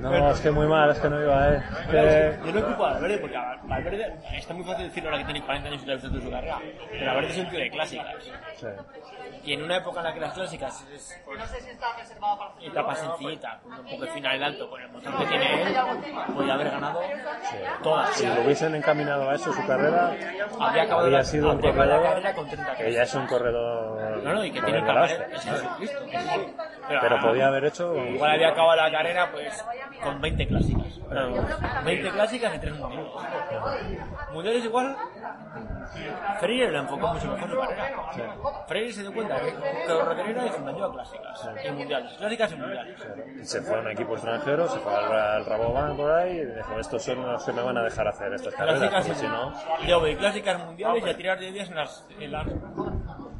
No, 0.00 0.30
es 0.30 0.40
que 0.40 0.50
muy 0.50 0.66
mal, 0.66 0.90
es 0.90 0.98
que 0.98 1.08
no 1.08 1.22
iba, 1.22 1.48
eh. 1.54 1.62
Es 1.80 1.86
que- 1.88 2.38
Yo 2.46 2.52
no 2.52 2.66
ocupo 2.66 2.84
a 2.86 2.92
Valverde 2.94 3.18
porque 3.18 3.36
a 3.36 3.56
Valverde 3.64 4.12
está 4.36 4.52
muy 4.52 4.64
fácil 4.64 4.86
decirlo 4.88 5.08
ahora 5.08 5.18
que 5.20 5.24
tiene 5.32 5.46
40 5.46 5.68
años 5.68 5.82
y 5.82 5.86
lo 5.86 5.92
ha 5.92 5.94
visto 5.94 6.10
toda 6.10 6.22
su 6.22 6.30
carrera. 6.30 6.58
Pero 6.90 7.06
Valverde 7.06 7.30
es 7.32 7.38
un 7.38 7.48
tío 7.50 7.58
de 7.60 7.70
clásicas. 7.70 8.14
sí. 8.56 8.66
Y 9.44 9.52
en 9.52 9.62
una 9.62 9.76
época 9.76 10.00
en 10.00 10.04
la 10.04 10.14
que 10.14 10.20
las 10.20 10.32
clásicas 10.32 10.84
es 10.94 11.20
etapa 12.62 12.94
sencillita, 12.94 13.60
con 13.62 13.72
un 13.72 13.84
poco 13.84 14.04
de 14.04 14.10
final 14.12 14.42
alto, 14.42 14.70
con 14.70 14.80
el 14.80 14.88
motor 14.88 15.18
que 15.18 15.26
tiene 15.26 15.62
él, 15.62 15.76
podría 16.34 16.54
haber 16.54 16.70
ganado 16.70 17.02
todas. 17.82 18.16
Si 18.16 18.26
lo 18.26 18.42
hubiesen 18.42 18.74
encaminado 18.74 19.28
a 19.28 19.34
eso 19.34 19.52
su 19.52 19.66
carrera, 19.66 20.16
Habría 20.58 20.82
acabado 20.84 21.06
habría 21.06 21.18
la, 21.18 21.24
sido 21.24 21.50
un 21.50 21.60
corredor 21.60 22.02
carrera 22.02 22.34
con 22.34 22.48
30 22.48 22.74
que 22.76 22.92
ya 22.92 23.02
es 23.02 23.14
un 23.14 23.26
corredor. 23.26 24.22
No, 24.22 24.34
no, 24.34 24.44
y 24.44 24.50
que 24.50 24.62
tiene 24.62 24.78
el. 24.78 25.04
Es 25.04 25.42
Jesucristo, 25.42 25.98
sí. 26.08 26.54
Pero 26.88 27.20
podía 27.20 27.48
haber 27.48 27.64
hecho. 27.66 27.96
Igual 27.96 28.30
había 28.30 28.48
acabado 28.48 28.76
la 28.76 28.90
carrera, 28.90 29.30
pues 29.30 29.64
con 30.02 30.20
20 30.20 30.46
clásicas. 30.46 31.00
Pero 31.08 31.46
20 31.84 32.10
clásicas 32.10 32.54
y 32.54 32.58
3 32.58 32.74
mundiales. 32.74 33.12
Mundiales 34.32 34.64
igual, 34.64 34.96
Freire 36.40 36.70
lo 36.70 36.80
enfocó 36.80 37.08
mucho 37.08 37.26
mejor 37.28 37.50
su 37.50 37.58
carrera. 37.58 38.64
Freire 38.66 38.92
se 38.92 39.02
dio 39.02 39.12
cuenta 39.12 39.33
que, 39.40 39.52
que 39.52 39.88
lo 39.88 40.04
requería 40.04 40.46
y 40.46 40.48
se 40.50 40.58
metió 40.60 40.84
a 40.86 40.92
clásicas 40.92 41.48
y 41.64 41.70
mundiales. 41.70 42.12
Clásicas 42.14 42.52
y 42.52 42.56
mundiales. 42.56 43.06
Se 43.42 43.60
fue 43.62 43.76
a 43.76 43.80
un 43.80 43.90
equipo 43.90 44.12
extranjero, 44.14 44.68
se 44.68 44.78
fue 44.78 44.94
al, 44.94 45.44
Rabobank 45.44 45.96
por 45.96 46.10
ahí 46.12 46.38
y 46.38 46.44
dijo, 46.46 46.78
estos 46.80 47.02
son 47.02 47.22
los 47.30 47.44
que 47.44 47.52
me 47.52 47.62
van 47.62 47.76
a 47.78 47.82
dejar 47.82 48.08
hacer 48.08 48.32
estas 48.32 48.54
carreras, 48.54 48.78
Clásicas 48.90 49.08
y 49.08 49.20
si 49.20 49.26
no... 49.26 49.52
Y 49.82 49.86
luego 49.86 50.04
de 50.04 50.16
clásicas 50.16 50.64
mundiales 50.64 51.04
y 51.06 51.10
a 51.10 51.16
tirar 51.16 51.38
de 51.38 51.52
10 51.52 51.68
en 51.70 51.74
las, 51.76 52.06
en 52.18 52.32
las 52.32 52.46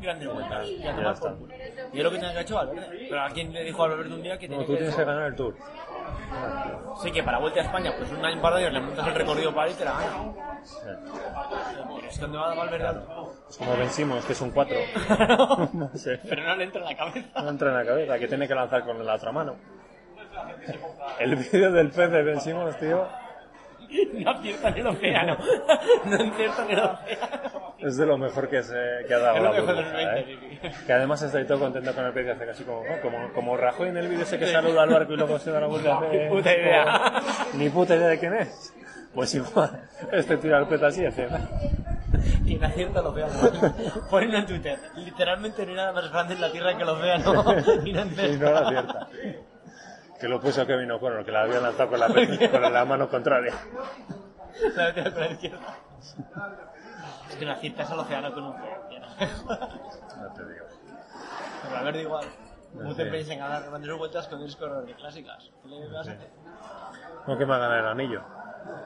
grandes 0.01 0.29
vueltas. 0.33 0.69
Y 0.69 0.83
a 0.83 0.85
Ya 0.87 0.95
tomar 0.97 1.15
está. 1.15 1.29
por 1.31 1.39
culo. 1.39 1.55
Y 1.93 1.99
es 1.99 2.05
lo 2.05 2.11
que 2.11 2.17
tenía 2.19 2.35
que 2.35 2.41
hecho 2.41 2.55
Valverde. 2.57 3.07
Pero 3.09 3.23
a 3.23 3.29
quien 3.31 3.53
le 3.53 3.65
dijo 3.65 3.85
a 3.85 3.89
Valverde 3.89 4.15
un 4.15 4.23
día 4.23 4.39
que 4.39 4.49
No, 4.49 4.59
tú 4.65 4.73
que 4.73 4.77
tienes 4.79 4.95
que 4.95 5.05
ganar 5.05 5.27
el 5.29 5.35
Tour. 5.35 5.57
Sí, 7.03 7.11
que 7.11 7.23
para 7.23 7.39
Vuelta 7.39 7.61
a 7.61 7.65
España, 7.65 7.93
pues 7.99 8.11
un 8.13 8.25
año 8.25 8.41
par 8.41 8.55
de 8.55 8.71
le 8.71 8.81
montas 8.81 9.07
el 9.07 9.15
recorrido 9.15 9.55
para 9.55 9.69
ir 9.69 9.75
y 9.75 9.79
te 9.79 9.85
la 9.85 9.93
ganas. 9.93 10.37
Sí. 10.65 10.77
Es 12.09 12.21
donde 12.21 12.39
va 12.39 12.55
Valverde 12.55 12.87
al- 12.87 13.05
Es 13.51 13.57
como 13.59 13.77
vencimos, 13.77 14.25
que 14.25 14.33
es 14.33 14.41
un 14.41 14.51
4. 14.51 14.77
no 15.73 15.91
sé. 15.95 16.21
Pero 16.29 16.43
no 16.45 16.57
le 16.57 16.65
entra 16.65 16.81
en 16.83 16.87
la 16.87 16.97
cabeza. 16.97 17.43
No 17.43 17.49
entra 17.51 17.69
en 17.71 17.75
la 17.75 17.85
cabeza, 17.85 18.19
que 18.19 18.29
tiene 18.29 18.47
que 18.49 18.55
lanzar 18.55 18.85
con 18.85 19.05
la 19.05 19.15
otra 19.15 19.33
mano. 19.33 19.57
El 21.19 21.37
vídeo 21.37 21.73
del 21.73 21.91
pez 21.91 22.11
de 22.11 22.23
vencimos, 22.23 22.77
tío, 22.79 23.07
No 24.13 24.31
acierta 24.31 24.71
ni 24.71 24.81
el 24.81 24.87
océano. 24.87 25.37
No 26.05 26.15
acierta 26.33 26.65
ni 26.65 26.73
el 26.73 26.81
océano. 26.81 27.75
es 27.79 27.97
de 27.97 28.07
lo 28.07 28.19
mejor 28.19 28.49
que, 28.49 28.63
se, 28.63 28.75
que 29.07 29.15
ha 29.15 29.19
dado 29.19 29.37
Es 29.37 29.43
la 29.43 29.49
lo 29.51 29.55
mejor 29.55 29.77
del 29.77 29.85
burbuja, 29.85 30.15
20, 30.15 30.21
¿eh? 30.21 30.39
sí, 30.41 30.59
sí. 30.63 30.87
Que 30.87 30.93
además 30.93 31.23
estoy 31.23 31.45
todo 31.47 31.61
contento 31.61 31.95
con 31.95 32.05
el 32.05 32.27
y 32.27 32.31
hace 32.31 32.47
casi 32.47 32.65
como, 32.65 32.83
como, 33.03 33.33
como 33.33 33.57
Rajoy 33.57 33.89
en 33.89 33.97
el 33.99 34.09
vídeo 34.09 34.23
ese 34.23 34.39
que 34.39 34.47
saluda 34.47 34.83
al 34.83 34.91
barco 34.91 35.13
y 35.13 35.17
luego 35.17 35.39
se 35.39 35.51
da 35.51 35.61
la 35.61 35.67
vuelta. 35.67 36.01
Ni 36.11 36.29
puta 36.29 36.53
idea. 36.53 37.13
Ni 37.55 37.69
puta 37.71 37.97
idea 37.97 38.09
de 38.09 38.19
quién 38.19 38.35
es. 38.35 38.73
Pues 39.15 39.33
igual, 39.35 39.81
este 40.11 40.37
tira 40.39 40.59
el 40.59 40.67
pez 40.67 40.83
así, 40.83 41.07
hace, 41.07 41.29
Y 42.45 42.57
no 42.57 42.67
acierta 42.67 43.01
el 43.01 43.07
océano. 43.07 43.33
Ponenlo 44.11 44.39
en 44.39 44.47
Twitter. 44.47 44.79
Literalmente 44.97 45.65
no 45.65 45.71
hay 45.71 45.77
nada 45.77 45.93
más 45.93 46.11
grande 46.11 46.35
en 46.35 46.41
la 46.41 46.51
Tierra 46.51 46.77
que 46.77 46.83
el 46.83 46.89
océano. 46.89 47.45
Y 47.85 47.93
no 47.93 48.03
y 48.03 48.37
no 48.39 48.51
la 48.51 48.61
acierta. 48.61 49.09
Que 50.25 50.31
lo 50.31 50.41
puso 50.41 50.67
Kevin 50.67 50.91
O'Connor, 50.91 51.23
que 51.23 51.31
la 51.31 51.43
había 51.43 51.61
lanzado 51.61 51.91
con 51.91 52.01
la, 52.01 52.07
con 52.51 52.73
la 52.73 52.85
mano 52.87 53.11
contraria. 53.11 53.53
La 54.75 54.87
metida 54.87 55.11
con 55.11 55.21
la 55.21 55.27
izquierda. 55.27 55.77
Es 57.29 57.37
que 57.37 57.45
no 57.45 57.53
aciertas 57.53 57.91
al 57.91 57.99
océano 57.99 58.33
con 58.33 58.45
un 58.45 58.55
pez. 58.55 59.45
No 59.45 60.33
te 60.33 60.47
digo. 60.47 60.65
Pero 61.65 61.77
a 61.77 61.83
ver, 61.83 61.97
igual. 61.97 62.25
No 62.73 62.95
te 62.95 63.03
empeñes 63.03 63.29
en 63.29 63.39
ganar 63.41 63.69
grandes 63.69 63.99
vueltas 63.99 64.27
con 64.29 64.51
corredor 64.53 64.87
de 64.87 64.95
clásicas. 64.95 65.51
¿Qué 65.63 65.69
le 65.69 65.89
vas 65.89 66.09
a 66.09 66.13
hacer? 66.13 66.31
¿Cómo 67.27 67.37
que 67.37 67.45
va 67.45 67.57
a 67.57 67.59
ganar 67.59 67.79
el 67.81 67.87
anillo? 67.89 68.23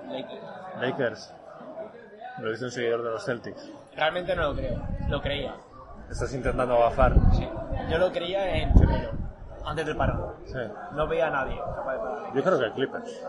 Lakers. 0.09 0.43
Lakers. 0.81 1.35
Lo 2.41 2.51
dice 2.51 2.65
un 2.65 2.71
seguidor 2.73 3.05
de 3.05 3.11
los 3.11 3.25
Celtics. 3.25 3.71
Realmente 3.95 4.35
no 4.35 4.43
lo 4.43 4.57
creo. 4.57 4.83
Lo 5.09 5.23
creía. 5.23 5.55
Estás 6.11 6.35
intentando 6.35 6.75
agafar. 6.75 7.15
Sí. 7.31 7.49
Yo 7.89 7.99
lo 7.99 8.11
creía 8.11 8.57
en 8.57 8.77
febrero. 8.77 9.28
Antes 9.65 9.87
del 9.87 9.97
paro. 9.97 10.37
Sí. 10.45 10.59
No 10.93 11.07
veía 11.07 11.29
a 11.29 11.31
nadie 11.31 11.59
capaz 11.59 11.93
de 11.93 11.99
parar. 11.99 12.35
Yo 12.35 12.43
creo 12.43 12.59
que 12.59 12.65
el 12.65 12.73
Clippers. 12.73 13.27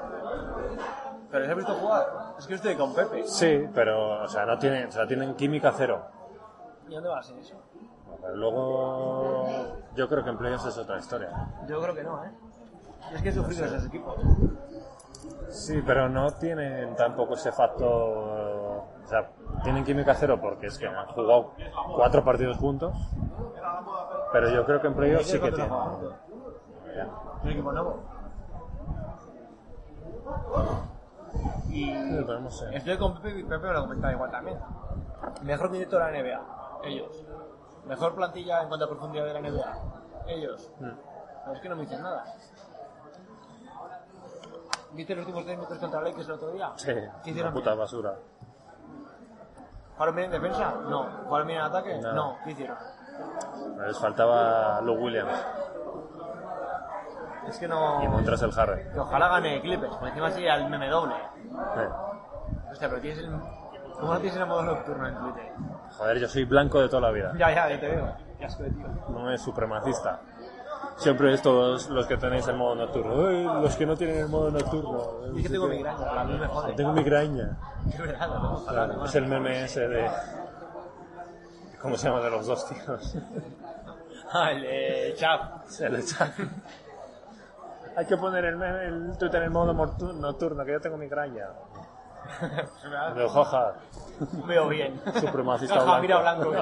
Pero 1.29 1.41
¿les 1.41 1.49
has 1.49 1.57
visto 1.57 1.73
jugar? 1.75 2.07
Es 2.37 2.47
que 2.47 2.53
estoy 2.55 2.75
con 2.75 2.93
Pepe. 2.93 3.23
Sí, 3.25 3.67
pero, 3.73 4.23
o 4.23 4.27
sea, 4.27 4.45
no 4.45 4.57
tienen, 4.57 4.87
o 4.87 4.91
sea, 4.91 5.05
tienen 5.05 5.35
química 5.35 5.71
cero. 5.75 6.05
¿Y 6.87 6.93
dónde 6.93 7.09
vas 7.09 7.29
en 7.29 7.39
eso? 7.39 7.55
Pero 8.21 8.35
luego, 8.35 9.45
yo 9.95 10.09
creo 10.09 10.23
que 10.23 10.29
en 10.31 10.37
playoffs 10.37 10.65
es 10.65 10.77
otra 10.77 10.97
historia. 10.97 11.29
Yo 11.67 11.81
creo 11.81 11.93
que 11.93 12.03
no, 12.03 12.23
¿eh? 12.23 12.31
Es 13.13 13.21
que 13.21 13.29
he 13.29 13.31
sufrido 13.31 13.65
esos 13.65 13.85
equipos. 13.85 14.15
Sí, 15.49 15.81
pero 15.85 16.09
no 16.09 16.31
tienen 16.31 16.95
tampoco 16.95 17.35
ese 17.35 17.51
factor. 17.51 17.87
O 17.89 19.07
sea, 19.07 19.29
tienen 19.63 19.83
química 19.83 20.13
cero 20.15 20.39
porque 20.41 20.67
es 20.67 20.77
que 20.77 20.87
han 20.87 21.07
jugado 21.07 21.53
cuatro 21.95 22.23
partidos 22.23 22.57
juntos. 22.57 22.95
Pero 24.31 24.49
yo 24.49 24.65
creo 24.65 24.81
que 24.81 24.87
en 24.87 24.93
playoffs 24.93 25.27
sí 25.27 25.39
que. 25.39 25.47
Es 25.47 25.57
un 27.43 27.49
equipo 27.49 27.71
nuevo. 27.71 28.03
Y 31.69 31.91
estoy 32.73 32.97
con 32.97 33.13
Pepe 33.15 33.39
y 33.39 33.43
Pepe 33.43 33.67
me 33.67 33.73
lo 33.73 33.81
comentaba 33.81 34.13
igual 34.13 34.31
también. 34.31 34.59
Mejor 35.43 35.71
directo 35.71 35.97
de 35.97 36.11
la 36.11 36.11
NBA. 36.11 36.79
Ellos. 36.83 37.25
Mejor 37.85 38.15
plantilla 38.15 38.61
en 38.61 38.67
cuanto 38.67 38.85
a 38.85 38.89
profundidad 38.89 39.25
de 39.25 39.33
la 39.33 39.41
NBA. 39.41 39.77
Ellos. 40.27 40.71
Mm. 40.79 40.89
Pero 41.43 41.53
es 41.55 41.61
que 41.61 41.69
no 41.69 41.75
me 41.75 41.81
dicen 41.83 42.01
nada. 42.01 42.23
¿Viste 44.91 45.15
los 45.15 45.23
últimos 45.25 45.45
10 45.45 45.57
minutos 45.57 45.77
contra 45.77 46.01
Lakers 46.01 46.25
el 46.27 46.31
otro 46.33 46.51
día? 46.51 46.71
Sí, 46.75 46.87
¿Qué 46.87 46.99
una 46.99 47.21
hicieron? 47.25 47.53
puta 47.53 47.75
basura. 47.75 48.15
¿Jugaron 49.93 50.15
bien 50.15 50.33
en 50.33 50.41
defensa? 50.41 50.73
No. 50.87 51.03
¿Jugaron 51.25 51.47
bien 51.47 51.59
en 51.59 51.65
ataque? 51.65 51.97
Nada. 51.99 52.13
No. 52.15 52.37
¿Qué 52.43 52.51
hicieron? 52.51 52.77
Les 53.87 53.97
faltaba 53.99 54.81
Lou 54.81 54.95
Williams 54.95 55.31
Es 57.47 57.57
que 57.57 57.67
no... 57.67 58.03
y 58.03 58.07
Montrezl 58.07 58.49
Harrell. 58.59 58.91
Que 58.91 58.99
ojalá 58.99 59.27
gane 59.29 59.61
Clippers, 59.61 59.95
por 59.95 60.07
encima 60.07 60.29
sería 60.31 60.55
el 60.55 60.69
meme 60.69 60.89
doble. 60.89 61.15
Sí. 61.43 61.81
Hostia, 62.71 62.89
pero 62.89 63.01
tienes 63.01 63.19
el... 63.19 63.31
¿Cómo 63.99 64.13
no 64.13 64.19
tienes 64.19 64.39
el 64.39 64.45
modo 64.45 64.61
nocturno 64.63 65.07
en 65.07 65.15
Twitter? 65.17 65.51
Joder, 65.97 66.19
yo 66.19 66.27
soy 66.29 66.45
blanco 66.45 66.79
de 66.79 66.87
toda 66.87 67.01
la 67.01 67.11
vida. 67.11 67.33
Ya, 67.37 67.51
ya, 67.53 67.69
ya 67.69 67.79
te 67.79 67.87
veo. 67.89 68.13
Qué 68.37 68.45
asco 68.45 68.63
de 68.63 68.69
tío. 68.71 68.87
No 69.09 69.29
es 69.31 69.41
supremacista. 69.41 70.21
Siempre 70.95 71.33
es 71.33 71.41
todos 71.41 71.89
los 71.89 72.05
que 72.07 72.15
tenéis 72.17 72.47
el 72.47 72.55
modo 72.55 72.75
nocturno. 72.75 73.27
"Ay, 73.27 73.43
los 73.43 73.75
que 73.75 73.85
no 73.85 73.95
tienen 73.97 74.19
el 74.19 74.29
modo 74.29 74.51
nocturno. 74.51 75.01
Es 75.35 75.43
que 75.43 75.49
tengo 75.49 75.67
migraña, 75.67 76.21
a 76.21 76.23
mí 76.23 76.37
me 76.37 76.47
jode. 76.47 76.73
Tengo 76.73 76.91
migraña. 76.93 77.57
Es 77.89 77.97
verdad, 77.99 78.19
fatal, 78.19 78.63
Claro, 78.67 78.81
además. 78.83 79.09
es 79.09 79.15
el 79.15 79.25
meme 79.27 79.63
ese 79.63 79.87
de... 79.87 80.09
¿Cómo 81.81 81.97
se 81.97 82.07
llama? 82.07 82.21
De 82.21 82.29
los 82.29 82.45
dos 82.47 82.67
tíos. 82.67 83.15
Ah, 84.31 84.51
el 84.51 84.63
eh, 84.63 85.15
Chav. 85.17 85.63
Se 85.67 85.89
le 85.89 86.01
echa. 86.01 86.31
Hay 87.95 88.05
que 88.05 88.15
poner 88.15 88.45
el, 88.45 88.61
el 88.61 89.17
Twitter 89.17 89.41
en 89.41 89.51
modo 89.51 89.73
mortu- 89.73 90.13
nocturno, 90.13 90.63
que 90.63 90.73
yo 90.73 90.79
tengo 90.79 90.97
migraña. 90.97 91.47
De 93.15 93.27
jaja. 93.27 93.73
Veo 94.45 94.67
bien. 94.67 95.01
Supremacista 95.19 95.81
blanco. 95.83 96.01
mira 96.01 96.17
blanco. 96.19 96.53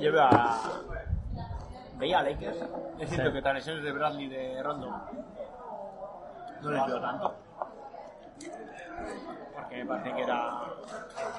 Yo 0.00 0.12
veo 0.12 0.22
a... 0.22 0.58
Veía 1.96 2.18
a 2.18 2.22
Lakers. 2.24 2.58
Es 2.98 3.08
cierto 3.08 3.30
Sí. 3.30 3.32
que 3.32 3.40
las 3.40 3.54
lesiones 3.54 3.84
de 3.84 3.92
Bradley 3.92 4.28
de 4.28 4.62
Rondo 4.62 4.90
no 6.60 6.70
les 6.70 6.86
veo 6.86 7.00
tanto. 7.00 7.34
Porque 9.54 9.76
me 9.82 9.86
parece 9.86 10.12
que 10.14 10.22
era... 10.24 10.60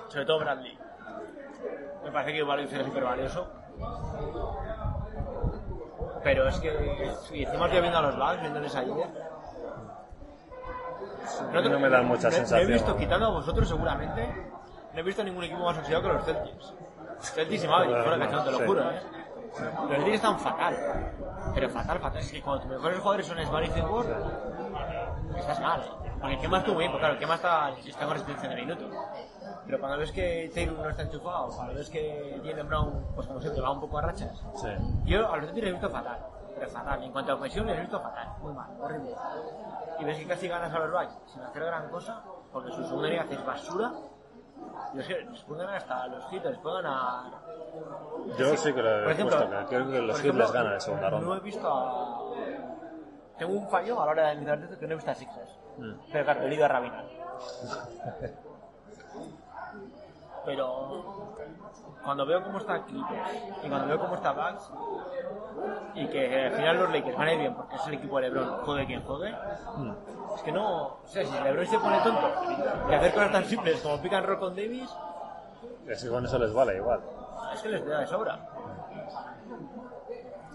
Sobre 0.09 0.25
todo 0.25 0.39
Bradley. 0.39 0.75
Me 2.05 2.11
parece 2.11 2.31
que 2.33 2.37
igual 2.39 2.59
era 2.59 2.83
súper 2.85 3.03
valioso. 3.03 3.47
Pero 6.23 6.47
es 6.47 6.59
que 6.59 7.11
si 7.27 7.43
encima 7.43 7.65
estoy 7.65 7.81
viendo 7.81 7.97
a 7.99 8.01
los 8.03 8.15
Bucks, 8.17 8.41
viéndoles 8.41 8.75
ayer. 8.75 9.07
No 11.51 11.79
me 11.79 11.89
dan 11.89 12.05
mucha 12.07 12.29
no- 12.29 12.35
sensación. 12.35 12.67
No 12.67 12.69
he 12.69 12.73
visto, 12.73 12.95
quitando 12.97 13.25
a 13.25 13.29
vosotros 13.29 13.67
seguramente, 13.67 14.27
no 14.93 14.99
he 14.99 15.03
visto 15.03 15.23
ningún 15.23 15.43
equipo 15.43 15.63
más 15.65 15.77
oxidado 15.77 16.03
que 16.03 16.07
los 16.09 16.25
Celtics. 16.25 16.73
Celtics 17.19 17.63
y 17.63 17.67
Mavericks, 17.67 18.03
fuera 18.03 18.19
cachón, 18.25 18.45
te 18.45 18.51
lo 18.51 18.57
Sí. 18.59 18.65
juro, 18.65 18.91
¿eh? 18.91 19.01
Los 19.57 19.89
Celtics 19.89 20.15
están 20.15 20.39
fatal. 20.39 20.77
Pero 21.53 21.69
fatal, 21.69 21.99
fatal. 21.99 22.21
Es 22.21 22.31
que 22.31 22.41
cuando 22.41 22.61
tus 22.63 22.71
mejores 22.71 22.99
jugadores 22.99 23.27
son 23.27 23.37
Smart 23.45 23.65
y 23.65 23.69
Fingworth, 23.71 24.09
estás 25.37 25.59
mal, 25.61 25.81
¿eh? 25.81 26.04
Porque 26.25 26.39
Kema 26.41 26.57
estuvo 26.57 26.77
bien, 26.79 26.91
pues 26.91 26.99
claro, 27.01 27.19
Kema 27.19 27.35
está, 27.35 27.69
está 27.85 28.05
con 28.05 28.13
resistencia 28.13 28.49
de 28.49 28.55
minutos. 28.55 28.87
Pero 29.67 29.79
cuando 29.79 29.97
ves 29.99 30.11
que 30.11 30.51
Taylor 30.53 30.75
no 30.79 30.89
está 30.89 31.03
enchufado, 31.03 31.49
cuando 31.49 31.73
ves 31.75 31.89
que 31.89 32.41
Jalen 32.43 32.67
Brown, 32.67 33.05
pues 33.15 33.27
como 33.27 33.39
siempre, 33.41 33.61
va 33.61 33.71
un 33.71 33.79
poco 33.81 33.97
a 33.99 34.01
rachas, 34.01 34.43
Sí. 34.55 34.69
yo 35.05 35.31
a 35.31 35.37
los 35.37 35.45
Celtics 35.45 35.63
les 35.63 35.69
he 35.69 35.71
visto 35.73 35.89
fatal, 35.89 36.19
pero 36.57 36.69
fatal. 36.71 37.03
En 37.03 37.11
cuanto 37.11 37.31
a 37.31 37.35
ofensión 37.35 37.67
les 37.67 37.77
he 37.77 37.81
visto 37.81 37.99
fatal, 37.99 38.27
muy 38.41 38.53
mal, 38.53 38.69
horrible. 38.81 39.11
Y 39.99 40.03
ves 40.03 40.17
que 40.17 40.27
casi 40.27 40.47
ganas 40.47 40.73
a 40.73 40.79
los 40.79 40.91
Bucks 40.91 41.15
sin 41.31 41.41
hacer 41.43 41.63
gran 41.63 41.89
cosa, 41.89 42.21
porque 42.51 42.71
su 42.71 42.83
segunda 42.85 43.07
unidad 43.07 43.31
es 43.31 43.45
basura. 43.45 43.91
Y 44.95 44.99
es 44.99 45.07
que 45.07 45.21
les 45.21 45.41
pueden 45.43 45.65
ganar 45.67 45.77
hasta 45.81 46.07
los 46.07 46.23
Heat, 46.31 46.43
les 46.45 46.57
pueden 46.57 46.83
ganar... 46.83 47.23
Yo 48.37 48.57
sí 48.57 48.73
que 48.73 48.81
lo 48.81 48.89
Por 48.89 49.09
he 49.09 49.11
ejemplo, 49.11 49.37
puesto, 49.37 49.59
que 49.59 49.65
creo 49.75 49.91
que 49.91 50.01
los 50.01 50.21
Heat 50.21 50.33
les 50.35 50.51
ganan 50.51 50.73
en 50.73 50.81
segunda 50.81 51.09
No 51.11 51.17
he 51.17 51.21
ronda. 51.21 51.39
visto 51.39 51.67
a... 51.71 52.21
Tengo 53.37 53.53
un 53.53 53.67
fallo 53.69 54.01
a 54.01 54.05
la 54.05 54.11
hora 54.11 54.27
de 54.33 54.63
esto 54.63 54.79
que 54.79 54.87
no 54.87 54.93
he 54.93 54.95
visto 54.95 55.11
a 55.11 55.15
Sixers. 55.15 55.59
Mm. 55.77 55.93
Pero 56.11 56.23
claro, 56.25 56.47
leído 56.47 56.65
a 56.65 56.67
Rabinal. 56.67 57.05
Pero 60.45 61.25
cuando 62.03 62.25
veo 62.25 62.43
cómo 62.43 62.59
está 62.59 62.83
Clippers 62.83 63.31
y 63.63 63.67
cuando 63.69 63.87
veo 63.87 63.99
cómo 63.99 64.15
está 64.15 64.31
Bucks 64.31 64.69
y 65.95 66.07
que 66.07 66.45
al 66.45 66.51
final 66.53 66.77
los 66.79 66.91
Lakers 66.91 67.17
van 67.17 67.27
a 67.27 67.33
ir 67.33 67.39
bien 67.39 67.55
porque 67.55 67.75
es 67.75 67.87
el 67.87 67.93
equipo 67.95 68.17
de 68.17 68.29
LeBron, 68.29 68.63
juegue 68.63 68.85
quien 68.85 69.01
juegue, 69.03 69.35
es 70.35 70.41
que 70.43 70.51
no, 70.51 70.83
o 70.85 70.99
sea, 71.07 71.25
si 71.25 71.31
LeBron 71.43 71.65
se 71.65 71.79
pone 71.79 71.99
tonto 72.01 72.31
y 72.89 72.93
hacer 72.93 73.13
cosas 73.13 73.31
tan 73.31 73.45
simples 73.45 73.81
como 73.81 73.99
pick 74.01 74.13
and 74.13 74.25
roll 74.27 74.39
con 74.39 74.55
Davis, 74.55 74.89
Es 75.87 76.03
que 76.03 76.09
con 76.09 76.23
eso 76.25 76.37
les 76.37 76.53
vale 76.53 76.75
igual. 76.77 76.99
es 77.53 77.61
que 77.63 77.69
les 77.69 77.85
da 77.87 77.99
de 78.01 78.07
sobra. 78.07 78.39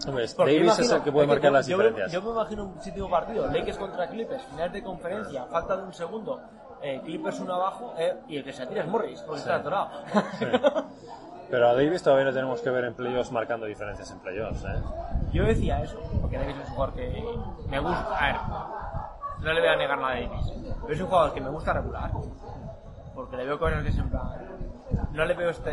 Hombre, 0.07 0.25
Davis 0.37 0.79
es 0.79 0.91
el 0.91 1.01
que 1.03 1.11
puede 1.11 1.27
marcar 1.27 1.45
yo- 1.51 1.51
las 1.53 1.67
yo 1.67 1.77
me- 1.77 1.83
diferencias. 1.83 2.11
Yo 2.11 2.21
me 2.21 2.31
imagino 2.31 2.63
un 2.65 2.81
sitio 2.81 3.09
partido, 3.09 3.47
Lakers 3.47 3.77
contra 3.77 4.07
Clippers, 4.07 4.43
finales 4.43 4.73
de 4.73 4.83
conferencia, 4.83 5.45
falta 5.45 5.77
de 5.77 5.83
un 5.83 5.93
segundo, 5.93 6.39
eh, 6.81 7.01
Clippers 7.03 7.39
uno 7.39 7.53
abajo, 7.55 7.93
eh, 7.97 8.15
y 8.27 8.37
el 8.37 8.43
que 8.43 8.53
se 8.53 8.65
tira 8.67 8.81
es 8.81 8.87
Morris, 8.87 9.21
porque 9.21 9.39
está 9.39 9.55
atorado. 9.55 9.89
Pero 11.49 11.67
a 11.69 11.73
Davis 11.75 12.01
todavía 12.01 12.25
lo 12.25 12.33
tenemos 12.33 12.61
que 12.61 12.69
ver 12.69 12.85
en 12.85 12.93
playoffs 12.93 13.31
marcando 13.31 13.65
diferencias 13.65 14.09
en 14.11 14.19
playoffs, 14.19 14.63
¿eh? 14.63 14.81
Yo 15.33 15.43
decía 15.43 15.83
eso, 15.83 15.97
porque 16.21 16.37
Davis 16.37 16.55
es 16.55 16.69
un 16.69 16.75
jugador 16.75 16.95
que 16.95 17.23
me 17.69 17.79
gusta. 17.79 18.17
A 18.17 18.27
ver, 18.27 18.35
no 19.41 19.53
le 19.53 19.59
voy 19.59 19.69
a 19.69 19.75
negar 19.75 19.97
nada 19.99 20.13
a 20.13 20.21
Davis, 20.21 20.51
pero 20.81 20.93
es 20.93 21.01
un 21.01 21.07
jugador 21.07 21.33
que 21.33 21.41
me 21.41 21.49
gusta 21.49 21.73
regular. 21.73 22.11
Porque 23.13 23.35
le 23.35 23.45
veo 23.45 23.59
cosas 23.59 23.83
que 23.83 23.89
es 23.89 23.97
en 23.97 24.09
plan. 24.09 24.29
No 25.11 25.25
le 25.25 25.33
veo 25.33 25.49
este. 25.49 25.71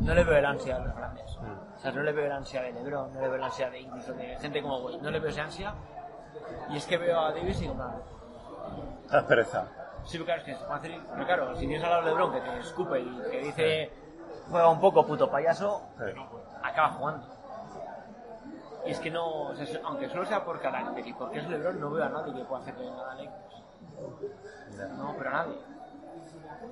No 0.00 0.14
le 0.14 0.24
veo 0.24 0.36
el 0.38 0.46
ansia 0.46 0.76
a 0.76 0.78
los 0.80 0.94
grandes. 0.94 1.36
O 1.76 1.78
sea, 1.78 1.92
no 1.92 2.02
le 2.02 2.12
veo 2.12 2.26
el 2.26 2.32
ansia 2.32 2.62
de 2.62 2.72
LeBron, 2.72 3.12
no 3.14 3.20
le 3.20 3.28
veo 3.28 3.36
el 3.36 3.42
ansia 3.44 3.70
de 3.70 3.80
incluso 3.80 4.12
de 4.14 4.36
gente 4.38 4.62
como 4.62 4.78
Wade. 4.78 4.98
No 5.00 5.10
le 5.10 5.20
veo 5.20 5.30
esa 5.30 5.42
ansia. 5.42 5.74
Y 6.70 6.76
es 6.76 6.86
que 6.86 6.96
veo 6.98 7.18
a 7.20 7.32
Davis 7.32 7.58
y 7.58 7.62
digo, 7.62 7.74
nada. 7.74 7.96
La 9.10 9.26
pereza. 9.26 9.66
Sí, 10.04 10.18
claro, 10.18 10.40
es 10.40 10.44
que 10.44 10.52
es 10.52 10.58
fácil. 10.58 11.02
Pero 11.12 11.26
claro, 11.26 11.54
si 11.56 11.66
tienes 11.66 11.82
al 11.84 11.90
lado 11.90 12.02
de 12.04 12.10
LeBron 12.10 12.32
que 12.32 12.40
te 12.40 12.58
escupe 12.58 13.00
y 13.00 13.22
que 13.30 13.38
dice. 13.40 13.92
Juega 14.50 14.68
un 14.70 14.80
poco, 14.80 15.04
puto 15.06 15.30
payaso, 15.30 15.82
Sí. 15.98 16.04
acaba 16.62 16.88
jugando. 16.94 17.26
Y 18.86 18.90
es 18.92 19.00
que 19.00 19.10
no, 19.10 19.42
o 19.48 19.54
sea, 19.54 19.66
aunque 19.84 20.08
solo 20.08 20.24
sea 20.24 20.42
por 20.42 20.58
carácter 20.60 21.06
y 21.06 21.12
porque 21.12 21.40
es 21.40 21.48
LeBron, 21.48 21.78
no 21.78 21.90
veo 21.90 22.04
a 22.04 22.08
nadie 22.08 22.32
que 22.32 22.44
pueda 22.44 22.62
hacerle 22.62 22.90
nada 22.90 23.12
a 23.12 23.14
Lakers. 23.16 23.62
No, 24.96 25.14
pero 25.18 25.30
a 25.30 25.32
nadie. 25.32 25.58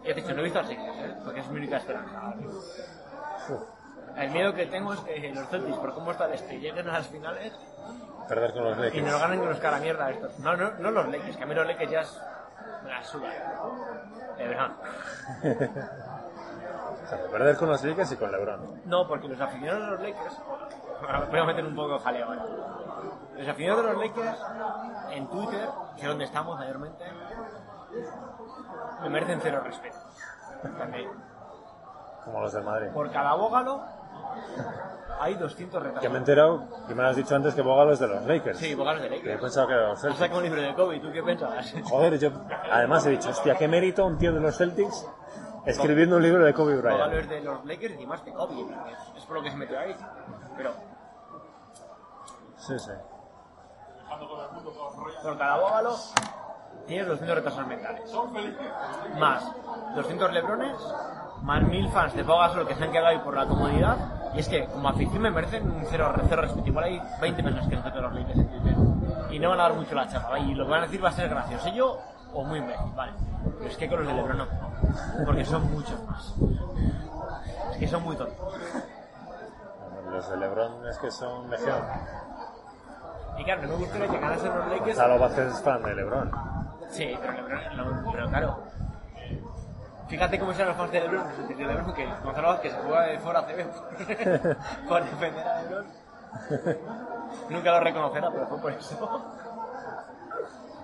He 0.04 0.14
dicho, 0.14 0.32
no 0.34 0.40
he 0.40 0.44
visto 0.44 0.58
a 0.58 0.62
Lakers, 0.62 0.98
¿eh? 0.98 1.16
porque 1.24 1.40
es 1.40 1.48
mi 1.48 1.58
única 1.58 1.76
esperanza. 1.78 2.34
El 4.16 4.30
miedo 4.30 4.54
que 4.54 4.66
tengo 4.66 4.92
es 4.94 5.00
que 5.00 5.32
los 5.34 5.48
Celtics, 5.48 5.76
por 5.78 5.92
cómo 5.94 6.10
está 6.12 6.32
este, 6.32 6.58
lleguen 6.58 6.88
a 6.88 6.94
las 6.94 7.06
finales 7.08 7.52
Perder 8.28 8.52
con 8.52 8.64
los 8.64 8.72
y 8.72 8.80
nos 8.80 8.84
Lakers. 8.94 9.20
ganen 9.20 9.38
con 9.40 9.48
los 9.50 9.58
cara 9.60 9.78
mierda 9.78 10.10
estos. 10.10 10.38
No, 10.40 10.56
no, 10.56 10.70
no 10.78 10.90
los 10.90 11.08
Lakers, 11.08 11.36
que 11.36 11.42
a 11.42 11.46
mí 11.46 11.54
los 11.54 11.66
Lakers 11.66 11.90
ya 11.90 12.00
es, 12.00 12.20
la 12.86 13.04
suda. 13.04 13.28
LeBron. 14.38 14.72
O 16.96 17.08
sea, 17.08 17.18
perder 17.30 17.56
con 17.56 17.68
los 17.68 17.84
Lakers 17.84 18.12
y 18.12 18.16
con 18.16 18.32
LeBron. 18.32 18.80
No, 18.86 19.06
porque 19.06 19.28
los 19.28 19.40
aficionados 19.40 19.84
de 19.84 19.90
los 19.92 20.00
Lakers. 20.00 20.40
Voy 21.30 21.38
a 21.38 21.44
meter 21.44 21.64
un 21.64 21.76
poco 21.76 21.92
de 21.92 21.98
jaleo 22.00 22.26
ahora. 22.26 22.44
Los 23.36 23.48
aficionados 23.48 23.84
de 23.84 23.92
los 23.92 24.02
Lakers 24.02 24.38
en 25.10 25.28
Twitter, 25.28 25.68
que 25.94 26.02
es 26.02 26.08
donde 26.08 26.24
estamos 26.24 26.58
mayormente, 26.58 27.04
me 29.02 29.08
merecen 29.10 29.40
cero 29.42 29.60
respeto. 29.64 29.96
También. 30.78 31.10
Como 32.24 32.40
los 32.40 32.52
del 32.52 32.64
Madrid. 32.64 32.88
Por 32.92 33.10
cada 33.10 33.34
bógalo 33.34 33.82
hay 35.20 35.34
200 35.34 36.00
Que 36.00 36.08
me 36.08 36.16
he 36.16 36.18
enterado, 36.18 36.64
que 36.86 36.94
me 36.94 37.04
has 37.04 37.16
dicho 37.16 37.34
antes 37.34 37.54
que 37.54 37.62
Bogalo 37.62 37.92
es 37.92 37.98
de 38.00 38.08
los 38.08 38.22
Lakers. 38.24 38.58
Sí, 38.58 38.74
bógalos 38.74 39.02
de 39.02 39.08
Que 39.08 39.14
he 39.14 39.18
Lakers. 39.18 39.40
pensado 39.40 39.66
que 39.66 39.72
era 39.74 39.82
de 39.82 39.88
los 39.90 40.00
Celtics. 40.00 40.18
sacado 40.20 40.38
un 40.38 40.44
libro 40.44 40.60
de 40.62 40.74
Kobe, 40.74 41.00
¿tú 41.00 41.10
qué 41.12 41.22
pensabas? 41.22 41.74
Joder, 41.84 42.18
yo 42.18 42.30
además 42.70 43.06
he 43.06 43.10
dicho, 43.10 43.30
hostia, 43.30 43.54
qué 43.54 43.68
mérito 43.68 44.04
un 44.04 44.18
tío 44.18 44.32
de 44.32 44.40
los 44.40 44.56
Celtics 44.56 45.08
escribiendo 45.64 46.16
un 46.16 46.22
libro 46.22 46.44
de 46.44 46.52
Kobe 46.52 46.76
Bógalo 46.76 46.96
Bryant. 47.08 47.14
es 47.22 47.28
de 47.30 47.40
los 47.40 47.64
Lakers 47.64 48.00
y 48.00 48.06
más 48.06 48.20
que 48.22 48.32
Kobe. 48.32 48.54
Es 49.16 49.24
por 49.24 49.36
lo 49.36 49.42
que 49.42 49.50
se 49.50 49.56
metió 49.56 49.78
ahí. 49.78 49.94
Pero 50.56 50.72
Sí, 52.56 52.78
sí. 52.78 52.90
por 55.22 55.38
cada 55.38 55.58
bógalo 55.58 55.94
tienes 56.86 57.06
200 57.06 57.36
retrasos 57.36 57.66
mentales. 57.66 58.02
Más 59.18 59.44
200 59.94 60.32
lebrones, 60.32 60.76
más 61.42 61.62
1000 61.62 61.88
fans 61.90 62.14
de 62.14 62.22
Boga 62.22 62.50
solo 62.50 62.66
que 62.66 62.74
se 62.74 62.84
han 62.84 62.92
quedado 62.92 63.08
ahí 63.08 63.18
por 63.18 63.34
la 63.34 63.46
comodidad. 63.46 63.96
Y 64.34 64.40
es 64.40 64.48
que, 64.48 64.66
como 64.66 64.88
afición, 64.88 65.22
me 65.22 65.30
merecen 65.30 65.70
un 65.70 65.84
cero, 65.88 66.12
cero 66.28 66.42
respeto. 66.42 66.68
Igual 66.68 66.84
hay 66.84 67.02
20 67.20 67.42
personas 67.42 67.68
que 67.68 67.74
respetan 67.76 68.02
los 68.02 68.14
Lakers 68.14 68.38
en 68.38 68.48
Twitter. 68.48 68.74
Y 69.30 69.38
no 69.38 69.50
van 69.50 69.60
a 69.60 69.62
dar 69.64 69.74
mucho 69.74 69.94
la 69.94 70.08
chapa. 70.08 70.38
Y 70.38 70.54
lo 70.54 70.64
que 70.64 70.70
van 70.70 70.80
a 70.80 70.86
decir 70.86 71.02
va 71.02 71.08
a 71.08 71.12
ser 71.12 71.28
gracioso. 71.28 71.68
yo 71.74 71.98
o 72.34 72.44
muy 72.44 72.58
imbécil, 72.58 72.92
vale. 72.94 73.12
Pero 73.58 73.70
es 73.70 73.76
que 73.76 73.88
con 73.88 73.98
los 74.00 74.08
de 74.08 74.14
Lebron 74.14 74.38
no. 74.38 74.46
Porque 75.24 75.44
son 75.44 75.72
muchos 75.72 76.02
más. 76.04 76.34
Es 77.72 77.78
que 77.78 77.88
son 77.88 78.02
muy 78.02 78.16
tontos. 78.16 78.36
Los 80.10 80.30
de 80.30 80.36
LeBron 80.38 80.88
es 80.88 80.98
que 80.98 81.10
son 81.10 81.50
legión. 81.50 81.76
Y 83.38 83.44
claro, 83.44 83.62
no 83.62 83.68
me 83.68 83.74
gustaría 83.76 84.08
que 84.08 84.18
ganasen 84.18 84.58
los 84.58 84.68
Lakers. 84.68 84.98
Vázquez 85.20 85.46
es 85.54 85.62
fan 85.62 85.82
de 85.82 85.94
LeBron. 85.94 86.30
Sí, 86.90 87.18
pero, 87.20 87.32
LeBron- 87.32 87.74
no, 87.76 88.12
pero 88.12 88.28
claro. 88.28 88.62
Fíjate 90.08 90.38
cómo 90.38 90.52
serán 90.52 90.68
los 90.68 90.76
fans 90.76 90.92
de 90.92 91.00
LeBron, 91.00 91.48
de 91.48 91.54
LeBron 91.66 91.92
que 91.94 92.06
Gonzalo 92.24 92.48
Vázquez 92.48 92.72
se 92.72 92.78
juega 92.78 93.02
de 93.02 93.18
fuera 93.18 93.42
CB 93.42 93.66
por 94.88 95.04
defender 95.04 95.46
a 95.48 95.62
LeBron. 95.62 95.86
Nunca 97.50 97.70
lo 97.72 97.80
reconocerá, 97.80 98.30
pero 98.30 98.46
fue 98.46 98.58
por 98.60 98.72
eso. 98.72 99.24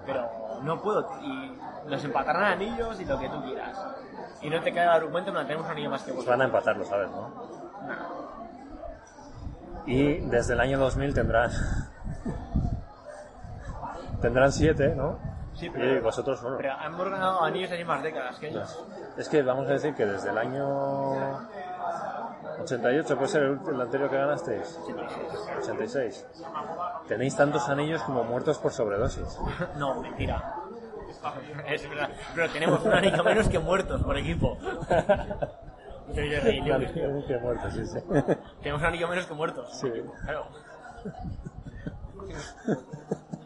Pero 0.04 0.28
no 0.62 0.82
puedo, 0.82 1.08
y 1.22 1.56
los 1.86 2.02
empatarán 2.04 2.42
a 2.44 2.52
anillos 2.52 3.00
y 3.00 3.04
lo 3.04 3.18
que 3.18 3.28
tú 3.28 3.42
quieras. 3.44 3.78
Y 4.40 4.50
no 4.50 4.60
te 4.60 4.72
cae 4.74 4.82
el 4.84 4.90
argumento, 4.90 5.30
no 5.30 5.40
tenemos 5.46 5.66
un 5.66 5.72
anillo 5.72 5.90
más 5.90 6.02
que 6.02 6.12
Pues 6.12 6.26
vosotros. 6.26 6.38
van 6.38 6.42
a 6.42 6.44
empatarlo, 6.46 6.84
¿sabes? 6.84 7.08
¿no? 7.10 7.30
Y 9.86 10.18
desde 10.28 10.54
el 10.54 10.60
año 10.60 10.78
2000 10.78 11.14
tendrán... 11.14 11.50
tendrán 14.20 14.52
siete, 14.52 14.94
¿no? 14.94 15.18
Sí, 15.54 15.66
Y 15.66 15.70
pero, 15.70 16.02
vosotros 16.02 16.42
uno. 16.42 16.56
pero 16.56 16.72
hemos 16.84 17.10
ganado 17.10 17.42
anillos 17.44 17.70
en 17.72 17.86
más 17.86 18.02
décadas 18.02 18.38
que 18.38 18.48
ellos. 18.48 18.84
Es 19.16 19.28
que 19.28 19.42
vamos 19.42 19.66
a 19.68 19.72
decir 19.72 19.94
que 19.94 20.06
desde 20.06 20.30
el 20.30 20.38
año 20.38 21.48
88, 22.60 23.16
puede 23.16 23.28
ser 23.28 23.42
el, 23.42 23.58
el 23.68 23.80
anterior 23.80 24.08
que 24.10 24.16
ganasteis. 24.16 24.78
86. 25.58 26.26
Tenéis 27.06 27.36
tantos 27.36 27.68
anillos 27.68 28.02
como 28.02 28.24
muertos 28.24 28.58
por 28.58 28.72
sobredosis. 28.72 29.38
No, 29.76 30.00
mentira. 30.00 30.54
Es 31.68 31.88
verdad. 31.88 32.10
Pero 32.34 32.50
tenemos 32.50 32.82
un 32.84 32.92
anillo 32.92 33.22
menos 33.22 33.48
que 33.48 33.58
muertos 33.58 34.02
por 34.02 34.16
equipo. 34.16 34.56
Tenemos 38.62 38.80
un 38.80 38.86
anillo 38.86 39.08
menos 39.08 39.26
que 39.26 39.34
muertos. 39.34 39.78
Sí. 39.78 39.90
Claro. 40.24 40.46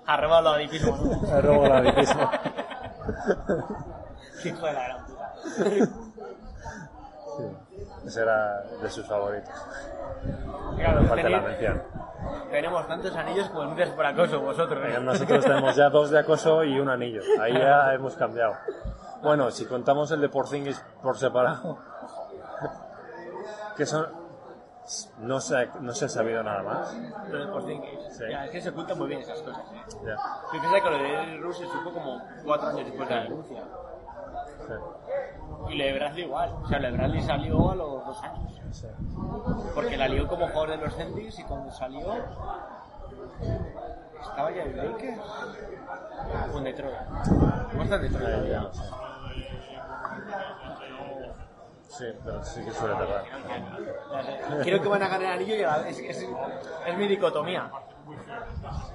Ha 0.07 0.17
robado 0.17 0.43
lo 0.43 0.51
adipismo, 0.51 0.97
¿no? 0.97 1.33
Ha 1.33 1.41
robado 1.41 1.67
el 1.67 1.73
adipismo. 1.89 2.31
Qué 4.43 4.49
hijo 4.51 4.67
de 4.67 4.73
la 4.73 4.83
gran 4.85 5.07
puta. 5.07 5.33
Ese 8.07 8.23
era 8.23 8.63
de 8.83 8.91
sus 8.91 9.07
favoritos. 9.07 9.55
Claro, 10.77 11.05
Falta 11.05 11.29
la 11.29 11.41
mención. 11.41 11.83
tenemos 12.51 12.87
tantos 12.87 13.15
anillos 13.17 13.49
como 13.49 13.63
denuncias 13.63 13.91
por 13.91 14.07
acoso 14.07 14.41
vosotros. 14.41 14.81
¿eh? 14.87 15.01
Nosotros 15.01 15.45
tenemos 15.45 15.75
ya 15.77 15.89
dos 15.91 16.11
de 16.11 16.19
acoso 16.21 16.63
y 16.65 16.79
un 16.79 16.89
anillo. 16.89 17.21
Ahí 17.41 17.53
ya 17.55 17.93
hemos 17.95 18.15
cambiado. 18.15 18.55
Bueno, 19.23 19.51
si 19.51 19.65
contamos 19.67 20.11
el 20.13 20.21
de 20.21 20.29
Porzingis 20.29 20.81
por 21.03 21.17
separado, 21.19 21.79
que 23.77 23.87
son... 23.87 24.26
No 25.19 25.41
se, 25.41 25.57
ha, 25.57 25.65
no 25.81 25.93
se 25.93 26.05
ha 26.05 26.09
sabido 26.09 26.43
nada 26.43 26.63
más. 26.63 26.97
Lo 27.29 27.39
de 27.39 27.47
Porzingis. 27.53 28.17
Sí. 28.17 28.25
Ya, 28.31 28.45
es 28.45 28.51
que 28.51 28.61
se 28.61 28.69
ocultan 28.71 28.99
muy 28.99 29.09
bien 29.09 29.21
esas 29.21 29.41
cosas. 29.43 29.63
¿eh? 29.73 29.83
Ya. 30.05 30.17
Yo 30.53 30.61
pensaba 30.61 30.81
que 30.81 30.91
lo 30.91 30.99
de 30.99 31.37
Rus 31.39 31.59
se 31.59 31.67
supo 31.67 31.93
como 31.93 32.23
cuatro 32.45 32.69
años 32.69 32.87
después 32.87 33.09
de 33.09 33.15
la 33.15 33.23
denuncia. 33.25 33.63
Sí. 34.67 34.75
Y 35.71 35.79
lo 35.79 35.85
de 35.85 35.93
Bradley 35.93 36.25
igual. 36.25 36.55
O 36.63 36.69
sea, 36.69 36.79
lo 36.79 36.87
de 36.91 36.97
Bradley 36.97 37.23
salió 37.23 37.71
a 37.71 37.75
los 37.75 38.07
dos 38.07 38.23
años. 38.23 38.61
Sí. 38.71 38.87
Porque 39.75 39.97
la 39.97 40.09
lió 40.09 40.29
como 40.29 40.47
jugador 40.49 40.71
de 40.71 40.77
los 40.79 40.95
Celtics 40.95 41.39
y 41.39 41.45
cuando 41.45 41.73
salió 41.73 42.15
estaba 44.21 44.51
ya 44.51 44.63
en 44.63 44.77
Lakers 44.77 45.21
o 46.53 46.59
en 46.59 46.65
Detroit. 46.65 46.97
¿Cómo 47.71 47.83
está 47.83 47.97
en 47.97 48.03
Detroit? 48.03 48.75
Sí, 51.97 52.05
pero 52.25 52.45
sí 52.45 52.65
que 52.65 52.71
suele 52.73 52.95
tardar. 52.95 53.25
Creo 54.63 54.83
que 54.83 54.89
van 54.89 55.03
a 55.03 55.09
ganar 55.09 55.23
el 55.23 55.33
anillo 55.43 55.57
y 55.57 55.63
a 55.63 55.77
la 55.77 55.79
vez 55.79 55.99
es, 55.99 56.17
es, 56.23 56.29
es 56.87 56.97
mi 56.97 57.07
dicotomía. 57.09 57.71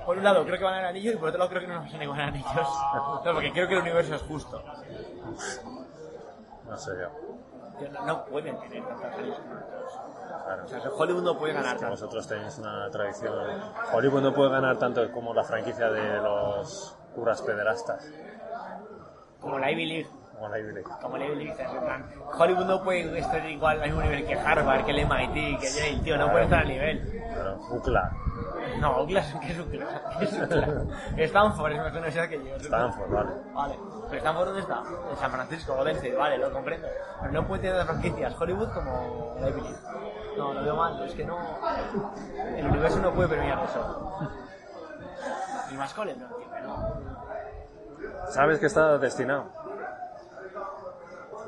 Por 0.06 0.18
un 0.18 0.24
lado 0.24 0.46
creo 0.46 0.58
que 0.58 0.64
van 0.64 0.74
a 0.74 0.78
ganar 0.78 0.92
el 0.92 0.98
anillo 0.98 1.12
y 1.14 1.16
por 1.18 1.30
otro 1.30 1.40
lado 1.40 1.50
creo 1.50 1.62
que 1.62 1.68
no 1.68 1.82
nos 1.82 1.92
van 1.92 2.02
a 2.02 2.06
ganar 2.06 2.28
anillos. 2.30 2.70
No, 3.26 3.34
porque 3.34 3.52
creo 3.52 3.68
que 3.68 3.74
el 3.76 3.82
universo 3.82 4.16
es 4.16 4.22
justo. 4.22 4.64
No 6.68 6.78
sé 6.78 6.92
yo. 7.00 7.10
No, 7.92 8.06
no 8.06 8.26
pueden 8.26 8.60
tener 8.60 8.84
tantos 8.88 9.06
anillos 9.06 9.38
como 9.40 9.54
nosotros. 9.56 10.00
Claro. 10.46 10.66
O 10.66 10.68
sea, 10.68 10.82
Hollywood 10.98 11.24
no 11.24 11.38
puede 11.38 11.54
ganar 11.54 11.74
Que 11.74 11.80
tanto. 11.80 11.92
vosotros 11.92 12.28
tenéis 12.28 12.58
una 12.60 12.90
tradición. 12.92 13.34
Hollywood 13.94 14.22
no 14.22 14.34
puede 14.34 14.52
ganar 14.52 14.78
tanto 14.78 15.12
como 15.12 15.34
la 15.34 15.44
franquicia 15.44 15.90
de 15.90 16.18
los 16.22 16.96
curas 17.16 17.42
pederastas. 17.42 18.08
Como 19.40 19.58
la 19.60 19.72
Ivy 19.72 19.86
League. 19.86 20.10
Como 20.42 20.54
la 20.54 20.60
Ivy 20.60 20.74
League. 20.74 20.90
como 21.00 21.18
en 21.18 21.84
plan, 21.86 22.06
Hollywood 22.36 22.66
no 22.66 22.84
puede 22.84 23.20
estar 23.20 23.48
igual 23.48 23.80
al 23.80 23.90
mismo 23.90 24.02
nivel 24.02 24.26
que 24.26 24.34
Harvard, 24.34 24.86
que 24.86 24.92
el 24.92 25.06
MIT, 25.06 25.60
que 25.60 25.68
Yale, 25.68 26.00
tío, 26.04 26.18
no 26.18 26.32
puede 26.32 26.46
estar 26.46 26.62
al 26.62 26.68
nivel. 26.68 27.22
Pero 27.32 27.60
UCLA, 27.70 28.12
No, 28.80 29.06
¿qué 29.06 29.20
es 29.20 29.36
es 29.52 29.60
Oakland? 29.60 30.92
Stanford 31.20 31.72
es 31.74 31.78
más 31.78 31.92
universidad 31.92 32.28
que 32.28 32.44
yo. 32.44 32.56
Stanford, 32.56 33.12
vale. 33.12 33.30
Vale, 33.54 33.76
pero 34.10 34.18
Stanford 34.18 34.46
¿dónde 34.46 34.62
está? 34.62 34.84
En 35.12 35.18
San 35.18 35.32
Francisco, 35.32 35.76
Golden 35.76 36.18
vale, 36.18 36.38
lo 36.40 36.52
comprendo. 36.52 36.88
Pero 37.22 37.34
no 37.34 37.48
puede 37.48 37.62
tener 37.62 37.86
franquicias 37.86 38.42
Hollywood 38.42 38.70
como 38.74 39.38
la 39.40 39.48
Ivy 39.50 39.62
League. 39.62 39.78
No, 40.38 40.54
lo 40.54 40.64
veo 40.64 40.76
mal, 40.76 41.04
es 41.04 41.14
que 41.14 41.24
no. 41.24 41.38
El 42.58 42.66
universo 42.66 42.98
no 43.00 43.14
puede 43.14 43.30
premiar 43.30 43.64
eso. 43.64 44.28
Y 45.70 45.76
más 45.76 45.94
que 45.94 46.16
no. 46.16 47.22
Sabes 48.32 48.60
que 48.60 48.66
está 48.66 48.98
destinado. 48.98 49.61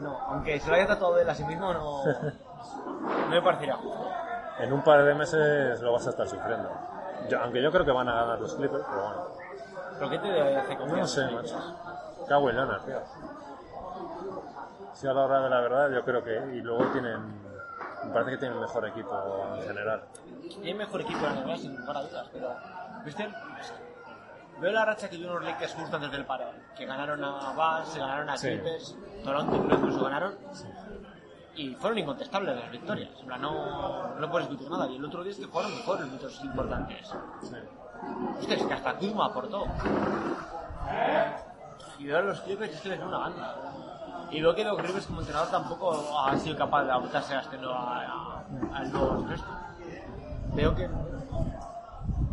No, 0.04 0.18
aunque 0.30 0.60
se 0.60 0.70
lo 0.70 0.76
haya 0.76 0.86
tratado 0.86 1.18
él 1.18 1.30
a 1.30 1.34
sí 1.36 1.44
mismo, 1.46 1.74
no. 1.74 2.04
No 3.04 3.28
me 3.30 3.42
parecería 3.42 3.76
justo. 3.76 4.08
En 4.60 4.72
un 4.72 4.84
par 4.84 5.04
de 5.04 5.14
meses 5.16 5.82
lo 5.82 5.94
vas 5.94 6.06
a 6.08 6.12
estar 6.12 6.28
sufriendo. 6.28 6.70
Yo- 7.30 7.40
aunque 7.42 7.62
yo 7.62 7.72
creo 7.72 7.84
que 7.86 7.92
van 7.92 8.08
a 8.08 8.14
ganar 8.16 8.40
los 8.40 8.54
Clippers, 8.56 8.84
pero 8.88 9.02
bueno. 9.02 9.28
¿Pero 9.98 10.10
qué 10.12 10.20
te 10.20 10.58
hace 10.58 10.78
confianza? 10.78 11.22
No 11.24 11.30
sé, 11.30 11.36
macho. 11.36 12.26
Kawhi 12.28 12.54
Leonard, 12.54 12.82
tío. 12.84 13.00
Si 14.94 15.08
a 15.08 15.14
la 15.14 15.22
hora 15.26 15.42
de 15.42 15.50
la 15.50 15.60
verdad, 15.62 15.90
yo 15.90 16.04
creo 16.06 16.24
que. 16.24 16.36
Y 16.56 16.62
luego 16.62 16.86
tienen. 16.92 17.42
Me 18.06 18.12
parece 18.14 18.32
que 18.32 18.38
tienen 18.38 18.60
mejor 18.60 18.88
equipo 18.88 19.46
en 19.56 19.64
general. 19.64 20.04
Hay 20.64 20.74
mejor 20.74 21.02
equipo 21.02 21.26
en 21.26 21.44
NBA, 21.46 21.58
sin 21.58 21.76
lugar 21.78 21.98
a 21.98 22.02
dudas, 22.04 22.30
pero. 22.32 22.50
¿Viste? 23.06 23.28
Veo 24.60 24.72
la 24.72 24.86
racha 24.86 25.10
que 25.10 25.16
tuvieron 25.18 25.44
los 25.44 25.46
Lakers 25.52 25.74
justo 25.74 25.96
antes 25.96 26.12
del 26.12 26.26
paro. 26.26 26.46
Que 26.78 26.86
ganaron 26.86 27.24
a 27.24 27.54
Bucks, 27.54 27.98
ganaron 27.98 28.30
a 28.30 28.38
Sí. 28.38 28.48
Clippers, 28.50 28.96
Toronto 29.24 29.56
incluso 29.76 30.04
ganaron. 30.04 30.36
Y 31.56 31.76
fueron 31.76 31.98
incontestables 32.00 32.56
las 32.56 32.72
victorias. 32.72 33.10
No, 33.26 34.16
no 34.20 34.32
puedes 34.32 34.48
discutir 34.50 34.72
nada. 34.72 34.88
Y 34.88 34.96
el 34.96 35.06
otro 35.06 35.22
día 35.24 35.32
es 35.34 35.38
que 35.40 35.48
fueron 35.48 35.76
mejor 35.76 36.02
en 36.02 36.12
muchos 36.12 36.42
importantes. 36.44 37.12
Hostia, 38.40 38.56
es 38.56 38.64
que 38.64 38.74
hasta 38.74 38.96
Kuzma 38.96 39.26
aportó. 39.28 39.66
Y 42.00 42.06
veo 42.06 42.18
a 42.18 42.22
los 42.22 42.42
Clippers 42.42 42.74
es 42.74 42.82
que 42.82 42.90
les 42.90 43.00
veo 43.00 43.08
una 43.08 43.18
banda. 43.20 43.56
Y 44.32 44.42
veo 44.42 44.56
que 44.56 44.64
Doc 44.64 44.80
Rivers 44.80 45.06
como 45.06 45.20
entrenador 45.20 45.50
tampoco 45.52 46.20
ha 46.20 46.36
sido 46.38 46.58
capaz 46.58 46.84
de 46.86 46.92
adaptarse 46.92 47.36
a 47.36 47.42
este 47.42 47.58
nuevo, 47.58 47.74
a- 47.76 48.02
a- 48.02 48.44
al 48.78 48.92
nuevo 48.92 49.26
resto. 49.28 49.48
Veo 50.56 50.74
que, 50.76 50.90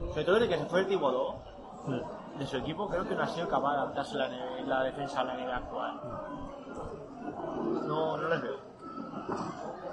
sobre 0.09 0.25
todo 0.25 0.35
desde 0.37 0.49
que 0.49 0.59
se 0.59 0.65
fue 0.67 0.81
el 0.81 0.87
Thibodeau, 0.89 1.37
de 2.39 2.47
su 2.47 2.57
equipo 2.57 2.89
creo 2.89 3.07
que 3.07 3.15
no 3.15 3.23
ha 3.23 3.27
sido 3.27 3.49
capaz 3.49 3.73
de 3.73 3.79
adaptarse 3.79 4.17
la, 4.17 4.29
la 4.67 4.83
defensa 4.85 5.21
a 5.21 5.25
la 5.25 5.35
NBA 5.35 5.57
actual. 5.57 6.01
No, 7.87 8.17
no 8.17 8.29
les 8.29 8.43
veo. 8.43 8.57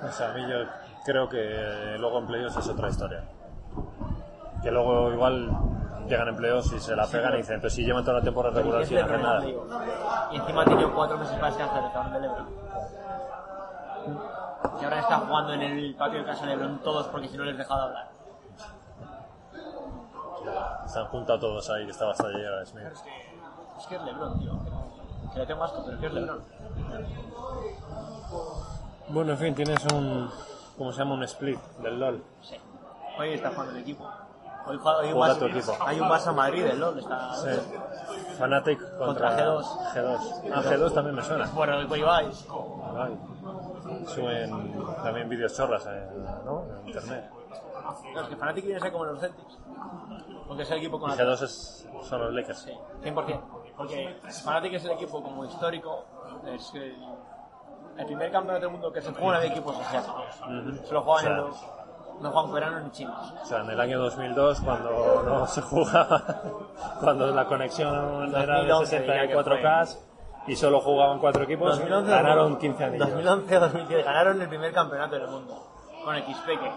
O 0.03 0.11
sea, 0.11 0.29
a 0.29 0.33
mí 0.33 0.41
yo 0.41 0.57
creo 1.05 1.27
que 1.27 1.95
luego 1.99 2.19
en 2.19 2.27
playoffs 2.27 2.57
es 2.57 2.69
otra 2.69 2.89
historia. 2.89 3.23
Que 4.61 4.71
luego 4.71 5.11
igual 5.11 5.49
llegan 6.07 6.27
en 6.29 6.35
playoffs 6.35 6.73
y 6.73 6.79
se 6.79 6.95
la 6.95 7.05
pegan 7.07 7.33
y 7.33 7.37
dicen, 7.37 7.59
pero 7.59 7.69
si 7.69 7.83
llevan 7.83 8.03
toda 8.03 8.19
la 8.19 8.23
temporada 8.23 8.55
regular 8.55 8.85
sin 8.85 8.97
hacer 8.97 9.21
nada. 9.21 9.45
Y 9.45 10.35
encima 10.35 10.61
ha 10.61 10.65
tenido 10.65 10.93
cuatro 10.93 11.17
meses 11.17 11.35
para 11.35 11.47
descansar 11.47 11.83
el 11.83 11.91
cabrón 11.91 12.13
de 12.13 12.19
LeBron. 12.21 12.47
Y 14.79 14.83
ahora 14.83 14.99
está 14.99 15.17
jugando 15.19 15.53
en 15.53 15.61
el 15.61 15.95
patio 15.95 16.19
de 16.19 16.25
casa 16.25 16.45
de 16.45 16.55
LeBron 16.55 16.79
todos 16.79 17.07
porque 17.07 17.27
si 17.27 17.37
no 17.37 17.43
les 17.43 17.57
deja 17.57 17.75
de 17.75 17.81
hablar. 17.81 18.16
Se 20.87 20.99
han 20.99 21.05
juntado 21.07 21.39
todos 21.39 21.69
ahí, 21.69 21.85
que 21.85 21.91
estaba 21.91 22.11
hasta 22.11 22.27
ayer 22.27 22.53
a 22.53 22.65
Smith. 22.65 22.85
Es 22.85 23.01
que, 23.01 23.09
es 23.77 23.87
que 23.87 23.95
es 23.95 24.01
LeBron, 24.03 24.39
tío. 24.39 24.51
Que, 25.33 25.39
le 25.39 25.45
tengo 25.45 25.63
asco, 25.63 25.81
pero 25.83 25.95
es 25.95 25.99
que 25.99 26.07
es 26.07 26.13
LeBron. 26.13 26.43
Bueno, 29.09 29.31
en 29.31 29.37
fin, 29.37 29.55
tienes 29.55 29.85
un. 29.93 30.29
¿Cómo 30.77 30.91
se 30.91 30.99
llama? 30.99 31.15
Un 31.15 31.23
split 31.23 31.59
del 31.81 31.99
LOL. 31.99 32.23
Sí. 32.41 32.55
Hoy 33.17 33.33
está 33.33 33.49
jugando 33.49 33.71
el 33.73 33.81
equipo. 33.81 34.07
Hoy 34.67 34.77
juega, 34.77 34.99
hay, 34.99 35.07
un 35.07 35.13
Juega 35.13 35.33
Barça, 35.33 35.39
tu 35.39 35.45
equipo. 35.45 35.77
hay 35.79 35.99
un 35.99 36.09
Barça 36.09 36.33
Madrid 36.33 36.63
del 36.65 36.79
LOL. 36.79 36.99
Está 36.99 37.33
Sí. 37.35 37.49
Fnatic 38.37 38.79
contra, 38.97 39.05
Contra 39.05 39.37
G2. 39.37 39.63
G2. 39.93 40.51
Ah, 40.53 40.61
G2 40.61 40.93
también 40.93 41.15
me 41.15 41.23
suena. 41.23 41.45
Bueno, 41.53 41.77
hoy 41.89 42.01
vais. 42.01 42.47
Ay. 42.95 43.17
Suben 44.07 44.85
también 45.03 45.29
vídeos 45.29 45.55
chorras 45.55 45.85
en, 45.87 46.25
¿no? 46.45 46.65
en 46.81 46.87
internet. 46.87 47.31
No, 48.13 48.21
es 48.21 48.27
que 48.27 48.35
Fnatic 48.35 48.63
viene 48.65 48.77
a 48.77 48.81
ser 48.81 48.91
como 48.91 49.05
los 49.05 49.19
Celtics. 49.19 49.57
Porque 50.47 50.63
es 50.63 50.71
el 50.71 50.77
equipo 50.77 50.99
con 50.99 51.09
la 51.09 51.17
G2 51.17 51.43
es, 51.43 51.87
son 52.03 52.21
los 52.21 52.33
Lakers. 52.33 52.59
Sí, 52.59 52.71
100%. 53.03 53.41
Porque 53.75 54.15
Fnatic 54.43 54.73
es 54.73 54.85
el 54.85 54.91
equipo 54.91 55.21
como 55.21 55.45
histórico. 55.45 56.05
Es 56.45 56.73
el, 56.73 56.95
el 57.97 58.05
primer 58.05 58.31
campeonato 58.31 58.65
del 58.65 58.71
mundo 58.71 58.91
que 58.91 59.01
se 59.01 59.13
juega 59.13 59.39
de 59.39 59.47
equipos 59.47 59.75
asiáticos. 59.79 60.25
Se 60.85 60.93
lo 60.93 61.01
juegan 61.01 61.17
O 61.17 61.19
sea, 61.19 61.31
en 61.31 61.37
los. 61.37 61.67
No 62.21 62.31
juegan 62.31 62.51
coreanos 62.51 62.83
ni 62.83 62.91
chinos. 62.91 63.33
O 63.43 63.45
sea, 63.45 63.59
en 63.61 63.69
el 63.69 63.79
año 63.79 63.99
2002, 63.99 64.61
cuando 64.61 65.23
no 65.23 65.45
se 65.47 65.61
jugaba, 65.61 66.41
cuando 66.99 67.27
la 67.27 67.45
conexión 67.45 68.35
era 68.35 68.61
de 68.63 68.67
2011 68.67 68.99
diría 69.01 69.27
que 69.27 69.35
64K 69.35 69.97
y 70.47 70.55
solo 70.55 70.79
jugaban 70.79 71.19
cuatro 71.19 71.43
equipos, 71.43 71.77
2011, 71.77 72.09
ganaron 72.09 72.57
15 72.57 72.83
anillos. 72.83 73.09
2011-2010 73.09 74.03
ganaron 74.03 74.41
el 74.41 74.47
primer 74.47 74.73
campeonato 74.73 75.15
del 75.15 75.27
mundo. 75.27 75.61
Con 76.03 76.15
Xpeque. 76.15 76.71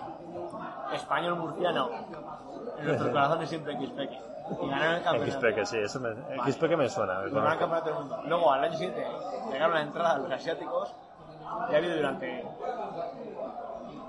Español 0.92 1.36
murciano. 1.36 1.90
En 2.78 2.86
nuestros 2.86 3.10
corazones 3.10 3.48
siempre 3.48 3.74
Xpeque. 3.74 4.18
Y 4.62 4.68
ganaron 4.68 4.94
el 4.96 5.02
campeonato. 5.02 5.32
XP 5.32 5.54
que 5.54 5.66
sí, 5.66 5.78
eso 5.78 6.00
me, 6.00 6.10
XP 6.50 6.68
que 6.68 6.76
me 6.76 6.88
suena. 6.88 7.22
El 7.22 7.30
primer 7.30 7.58
campeonato 7.58 7.84
del 7.86 7.94
mundo. 7.94 8.22
Luego, 8.24 8.52
al 8.52 8.64
año 8.64 8.72
siguiente, 8.72 9.06
llegaron 9.50 9.74
la 9.74 9.82
entrada 9.82 10.14
a 10.14 10.18
los 10.18 10.32
asiáticos 10.32 10.94
y 11.70 11.74
ha 11.74 11.78
habido 11.78 11.96
durante 11.96 12.44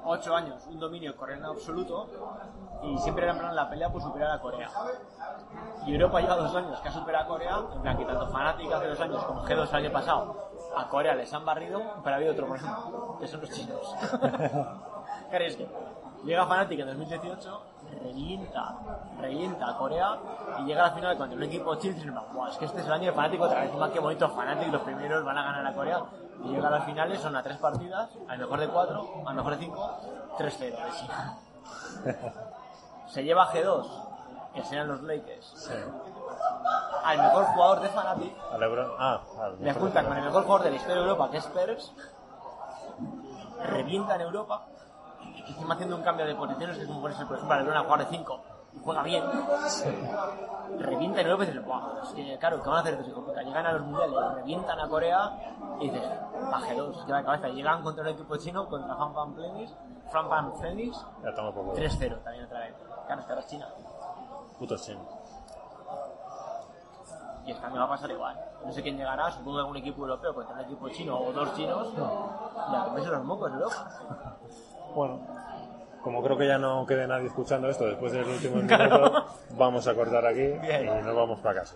8 0.04 0.36
años 0.36 0.66
un 0.68 0.80
dominio 0.80 1.16
coreano 1.16 1.52
absoluto 1.52 2.08
y 2.84 2.98
siempre 2.98 3.32
plan 3.32 3.56
la 3.56 3.70
pelea 3.70 3.90
por 3.90 4.02
superar 4.02 4.32
a 4.32 4.40
Corea. 4.40 4.70
Y 5.86 5.94
Europa 5.94 6.22
lleva 6.22 6.36
dos 6.36 6.56
años 6.56 6.80
que 6.80 6.90
ha 6.90 6.92
superado 6.92 7.26
a 7.26 7.28
Corea, 7.28 7.60
en 7.76 7.82
plan 7.82 7.98
que 7.98 8.06
tanto 8.06 8.28
Fnatic 8.28 8.72
hace 8.72 8.88
dos 8.88 9.00
años 9.00 9.24
como 9.24 9.44
G2 9.44 9.70
el 9.70 9.76
año 9.76 9.92
pasado 9.92 10.52
a 10.76 10.88
Corea 10.88 11.16
les 11.16 11.32
han 11.34 11.46
barrido, 11.46 11.82
pero 12.04 12.16
ha 12.16 12.18
habido 12.18 12.34
otro 12.34 12.48
problema, 12.48 12.80
que 13.20 13.28
son 13.28 13.42
los 13.42 13.50
chinos. 13.50 13.96
Claro, 15.30 15.46
es 15.46 15.56
que 15.56 15.68
llega 16.24 16.46
Fnatic 16.46 16.80
en 16.80 16.88
2018, 16.88 17.62
revienta, 18.04 18.76
revienta 19.20 19.70
a 19.70 19.78
Corea 19.78 20.18
y 20.60 20.64
llega 20.64 20.86
a 20.86 20.88
la 20.90 20.94
final 20.94 21.18
cuando 21.18 21.36
un 21.36 21.44
equipo 21.44 21.76
dice, 21.76 22.12
"Buah, 22.34 22.50
es 22.50 22.58
que 22.58 22.66
este 22.66 22.82
es 22.82 22.88
el 22.88 22.94
año 22.94 23.06
de 23.06 23.12
Fnatic 23.14 23.42
otra 23.42 23.62
vez, 23.62 23.74
más 23.76 23.92
que 23.92 24.00
bonito 24.00 24.30
Fnatic, 24.30 24.72
los 24.72 24.82
primeros 24.82 25.24
van 25.26 25.38
a 25.38 25.44
ganar 25.44 25.68
a 25.68 25.74
Corea. 25.74 26.04
Y 26.44 26.50
llega 26.50 26.70
a 26.70 26.72
las 26.72 26.86
finales, 26.86 27.20
son 27.20 27.36
a 27.36 27.44
tres 27.44 27.58
partidas, 27.58 28.10
al 28.28 28.40
mejor 28.40 28.60
de 28.60 28.68
cuatro, 28.68 29.08
al 29.28 29.36
mejor 29.36 29.58
de 29.58 29.60
cinco, 29.60 29.92
3-0 30.38 30.76
de 30.86 30.92
China. 30.92 31.38
Se 33.08 33.24
lleva 33.24 33.44
a 33.44 33.54
G2, 33.54 33.86
que 34.56 34.64
serían 34.64 34.88
los 34.88 35.04
Lakers, 35.04 35.72
al 37.04 37.18
mejor 37.18 37.46
jugador 37.46 37.82
de 37.82 37.90
Fnatic. 37.90 38.34
Ah, 38.98 39.22
al 39.40 39.64
le 39.64 39.74
juntan 39.74 40.06
con 40.08 40.18
el 40.18 40.24
mejor 40.24 40.44
jugador 40.44 40.64
de 40.64 40.70
la 40.72 40.76
historia 40.78 40.96
de 40.96 41.02
Europa, 41.02 41.30
que 41.30 41.38
es 41.38 41.46
Pérez, 41.46 41.92
revienta 43.64 44.16
en 44.16 44.22
Europa, 44.22 44.66
y 45.36 45.52
encima 45.52 45.74
haciendo 45.74 45.96
un 45.98 46.04
cambio 46.04 46.26
de 46.26 46.36
posiciones, 46.36 46.76
que 46.78 46.84
es 46.84 46.88
como 46.88 47.02
ponerse, 47.02 47.26
por 47.26 47.36
ejemplo, 47.36 47.56
a 47.56 47.60
LeBron 47.60 47.78
a 47.78 47.84
jugar 47.84 48.00
de 48.00 48.06
5 48.06 48.42
y 48.74 48.80
juega 48.80 49.04
bien, 49.04 49.24
revienta 50.80 51.22
y 51.22 51.26
dices, 51.26 51.66
"Buah, 51.66 52.04
es 52.04 52.10
que 52.10 52.38
claro, 52.40 52.62
¿qué 52.62 52.70
van 52.70 52.78
a 52.78 52.82
hacer 52.82 52.94
estos 52.94 53.08
hijos? 53.10 53.26
Puta? 53.26 53.42
Llegan 53.42 53.66
a 53.66 53.74
los 53.74 53.82
mundiales, 53.82 54.16
revientan 54.36 54.80
a 54.80 54.88
Corea 54.88 55.32
y 55.80 55.90
dices, 55.90 56.10
2, 56.78 57.00
se 57.00 57.06
queda 57.06 57.18
de 57.18 57.24
cabeza. 57.26 57.50
Y 57.50 57.54
llegan 57.56 57.84
contra 57.84 58.04
un 58.04 58.10
equipo 58.10 58.38
chino, 58.38 58.68
contra 58.68 58.96
Fan 58.96 59.14
Fan 59.14 59.36
Phoenix, 59.36 59.74
Fan 60.12 60.30
Fan 60.30 60.54
Phoenix, 60.54 61.06
Ya 61.24 61.34
toma 61.36 61.54
poco. 61.54 61.74
3-0 61.74 62.18
también 62.24 62.46
otra 62.46 62.60
vez. 62.60 62.76
Claro, 63.06 63.22
es 63.22 63.26
que 63.26 63.32
ahora 63.34 63.42
es 63.42 63.48
China. 63.48 63.68
Putos 64.58 64.82
chinos. 64.86 65.21
Y 67.46 67.52
año 67.52 67.76
va 67.76 67.84
a 67.84 67.90
pasar 67.90 68.12
igual. 68.12 68.38
No 68.66 68.72
sé 68.72 68.82
quién 68.84 68.98
llegará, 68.98 69.32
supongo 69.32 69.58
que 69.58 69.62
algún 69.62 69.78
equipo 69.78 70.02
europeo 70.02 70.34
contra 70.34 70.56
un 70.56 70.62
equipo 70.62 70.90
chino 70.90 71.18
o 71.18 71.32
dos 71.32 71.54
chinos, 71.56 71.88
y 71.96 72.76
a 72.76 72.84
comerse 72.86 73.10
los 73.10 73.24
mocos, 73.24 73.52
¿no? 73.52 73.68
Bueno, 74.96 75.20
como 76.04 76.22
creo 76.24 76.38
que 76.38 76.48
ya 76.48 76.58
no 76.58 76.86
quede 76.86 77.08
nadie 77.08 77.28
escuchando 77.28 77.70
esto 77.70 77.86
después 77.86 78.12
del 78.12 78.28
último 78.28 78.56
minuto, 78.62 79.26
vamos 79.58 79.88
a 79.88 79.96
cortar 79.96 80.26
aquí 80.26 80.42
y 80.42 81.04
nos 81.04 81.16
vamos 81.16 81.40
para 81.40 81.62
casa. 81.62 81.76